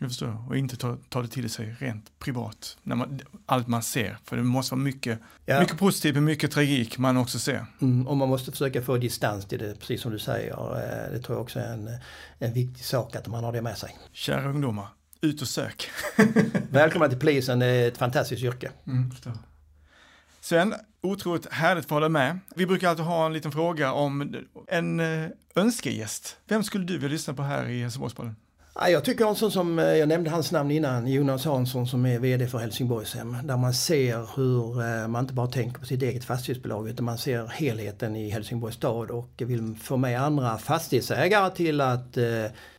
Jag 0.00 0.10
förstår. 0.10 0.48
Och 0.48 0.56
inte 0.56 0.76
ta, 0.76 0.96
ta 1.08 1.22
det 1.22 1.28
till 1.28 1.50
sig 1.50 1.76
rent 1.78 2.18
privat. 2.18 2.76
När 2.82 2.96
man, 2.96 3.20
allt 3.46 3.66
man 3.66 3.82
ser. 3.82 4.18
För 4.24 4.36
det 4.36 4.42
måste 4.42 4.74
vara 4.74 4.82
mycket, 4.82 5.18
ja. 5.46 5.60
mycket 5.60 5.78
positivt 5.78 6.16
och 6.16 6.22
mycket 6.22 6.50
tragik 6.50 6.98
man 6.98 7.16
också 7.16 7.38
ser. 7.38 7.66
Mm, 7.80 8.06
och 8.06 8.16
man 8.16 8.28
måste 8.28 8.50
försöka 8.50 8.82
få 8.82 8.96
distans 8.96 9.46
till 9.46 9.58
det, 9.58 9.78
precis 9.78 10.00
som 10.00 10.12
du 10.12 10.18
säger. 10.18 10.52
Eh, 10.52 11.12
det 11.12 11.18
tror 11.18 11.36
jag 11.36 11.42
också 11.42 11.58
är 11.58 11.72
en, 11.72 11.90
en 12.38 12.52
viktig 12.52 12.84
sak 12.84 13.16
att 13.16 13.26
man 13.26 13.44
har 13.44 13.52
det 13.52 13.62
med 13.62 13.78
sig. 13.78 13.96
Kära 14.12 14.48
ungdomar, 14.50 14.88
ut 15.20 15.42
och 15.42 15.48
sök. 15.48 15.90
Välkomna 16.70 17.08
till 17.08 17.18
polisen, 17.18 17.58
det 17.58 17.66
är 17.66 17.88
ett 17.88 17.98
fantastiskt 17.98 18.42
yrke. 18.42 18.70
Mm, 18.86 19.10
Sven, 20.44 20.74
otroligt 21.02 21.52
härligt 21.52 21.84
att 21.84 21.88
få 21.88 21.94
hålla 21.94 22.08
med. 22.08 22.38
Vi 22.56 22.66
brukar 22.66 22.88
alltid 22.88 23.04
ha 23.04 23.26
en 23.26 23.32
liten 23.32 23.52
fråga 23.52 23.92
om 23.92 24.36
en 24.68 25.00
eh, 25.00 25.30
önskegäst. 25.54 26.36
Vem 26.48 26.62
skulle 26.62 26.84
du 26.84 26.92
vilja 26.92 27.08
lyssna 27.08 27.34
på 27.34 27.42
här 27.42 27.68
i 27.68 27.82
Helsingborgspodden? 27.82 28.36
Jag 28.88 29.04
tycker 29.04 29.26
en 29.26 29.34
sån 29.34 29.50
som, 29.50 29.78
eh, 29.78 29.84
jag 29.84 30.08
nämnde 30.08 30.30
hans 30.30 30.52
namn 30.52 30.70
innan, 30.70 31.06
Jonas 31.06 31.44
Hansson 31.44 31.86
som 31.86 32.06
är 32.06 32.18
VD 32.18 32.46
för 32.46 32.58
Helsingborgshem. 32.58 33.36
Där 33.44 33.56
man 33.56 33.74
ser 33.74 34.36
hur 34.36 34.82
eh, 34.82 35.08
man 35.08 35.24
inte 35.24 35.34
bara 35.34 35.46
tänker 35.46 35.80
på 35.80 35.86
sitt 35.86 36.02
eget 36.02 36.24
fastighetsbolag 36.24 36.88
utan 36.88 37.04
man 37.04 37.18
ser 37.18 37.46
helheten 37.46 38.16
i 38.16 38.30
Helsingborgs 38.30 38.76
stad 38.76 39.10
och 39.10 39.42
vill 39.46 39.76
få 39.82 39.96
med 39.96 40.22
andra 40.22 40.58
fastighetsägare 40.58 41.50
till 41.50 41.80
att 41.80 42.18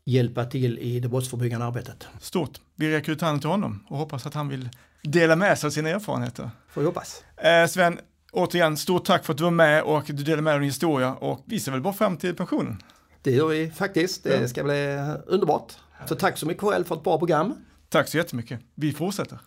hjälpa 0.05 0.45
till 0.45 0.79
i 0.79 0.99
det 0.99 1.07
brottsförebyggande 1.07 1.65
arbetet. 1.65 2.07
Stort. 2.19 2.61
Vi 2.75 2.91
räcker 2.91 3.11
ut 3.11 3.21
handen 3.21 3.39
till 3.39 3.49
honom 3.49 3.83
och 3.89 3.97
hoppas 3.97 4.25
att 4.25 4.33
han 4.33 4.47
vill 4.49 4.69
dela 5.07 5.35
med 5.35 5.59
sig 5.59 5.67
av 5.67 5.71
sina 5.71 5.89
erfarenheter. 5.89 6.49
Får 6.69 6.81
vi 6.81 6.87
hoppas. 6.87 7.23
Eh, 7.37 7.67
Sven, 7.67 7.99
återigen, 8.31 8.77
stort 8.77 9.05
tack 9.05 9.25
för 9.25 9.33
att 9.33 9.37
du 9.37 9.43
var 9.43 9.51
med 9.51 9.83
och 9.83 10.03
du 10.07 10.23
delade 10.23 10.41
med 10.41 10.51
dig 10.51 10.55
av 10.55 10.61
din 10.61 10.69
historia 10.69 11.13
och 11.13 11.43
vi 11.45 11.59
ser 11.59 11.71
väl 11.71 11.81
bara 11.81 11.93
fram 11.93 12.17
till 12.17 12.35
pensionen. 12.35 12.83
Det 13.21 13.31
gör 13.31 13.47
vi 13.47 13.71
faktiskt. 13.71 14.23
Det 14.23 14.47
ska 14.47 14.63
bli 14.63 14.99
underbart. 15.27 15.73
Så 16.05 16.15
tack 16.15 16.37
så 16.37 16.45
mycket 16.45 16.61
KL 16.61 16.83
för 16.83 16.95
ett 16.95 17.03
bra 17.03 17.17
program. 17.17 17.55
Tack 17.89 18.07
så 18.07 18.17
jättemycket. 18.17 18.59
Vi 18.75 18.93
fortsätter. 18.93 19.39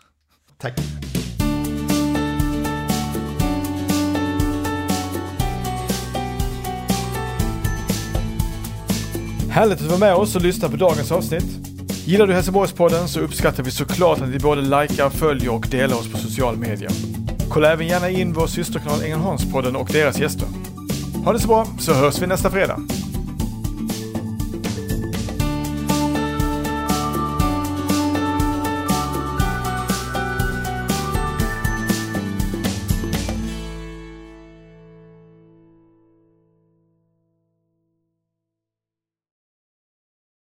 Tack. 0.59 0.79
Härligt 9.51 9.73
att 9.75 9.83
du 9.83 9.89
var 9.89 9.99
med 9.99 10.15
oss 10.15 10.37
och 10.37 10.43
lyssna 10.43 10.69
på 10.69 10.77
dagens 10.77 11.13
avsnitt. 11.13 11.68
Gillar 12.09 12.27
du 12.27 12.35
Helsingborgspodden 12.35 13.09
så 13.09 13.21
uppskattar 13.21 13.63
vi 13.63 13.71
såklart 13.71 14.21
att 14.21 14.29
ni 14.29 14.39
både 14.39 14.61
likar, 14.61 15.11
följer 15.11 15.53
och 15.53 15.67
delar 15.71 15.97
oss 15.97 16.13
på 16.13 16.19
social 16.19 16.57
media. 16.57 16.91
Kolla 17.51 17.73
även 17.73 17.87
gärna 17.87 18.11
in 18.11 18.33
vår 18.33 18.47
systerkanal 18.47 19.03
Ängelholmspodden 19.03 19.77
och 19.77 19.89
deras 19.93 20.19
gäster. 20.19 20.49
Ha 21.25 21.33
det 21.33 21.39
så 21.39 21.49
bra 21.49 21.67
så 21.79 21.93
hörs 21.93 22.23
vi 22.23 22.27
nästa 22.27 22.51
fredag. 22.51 22.81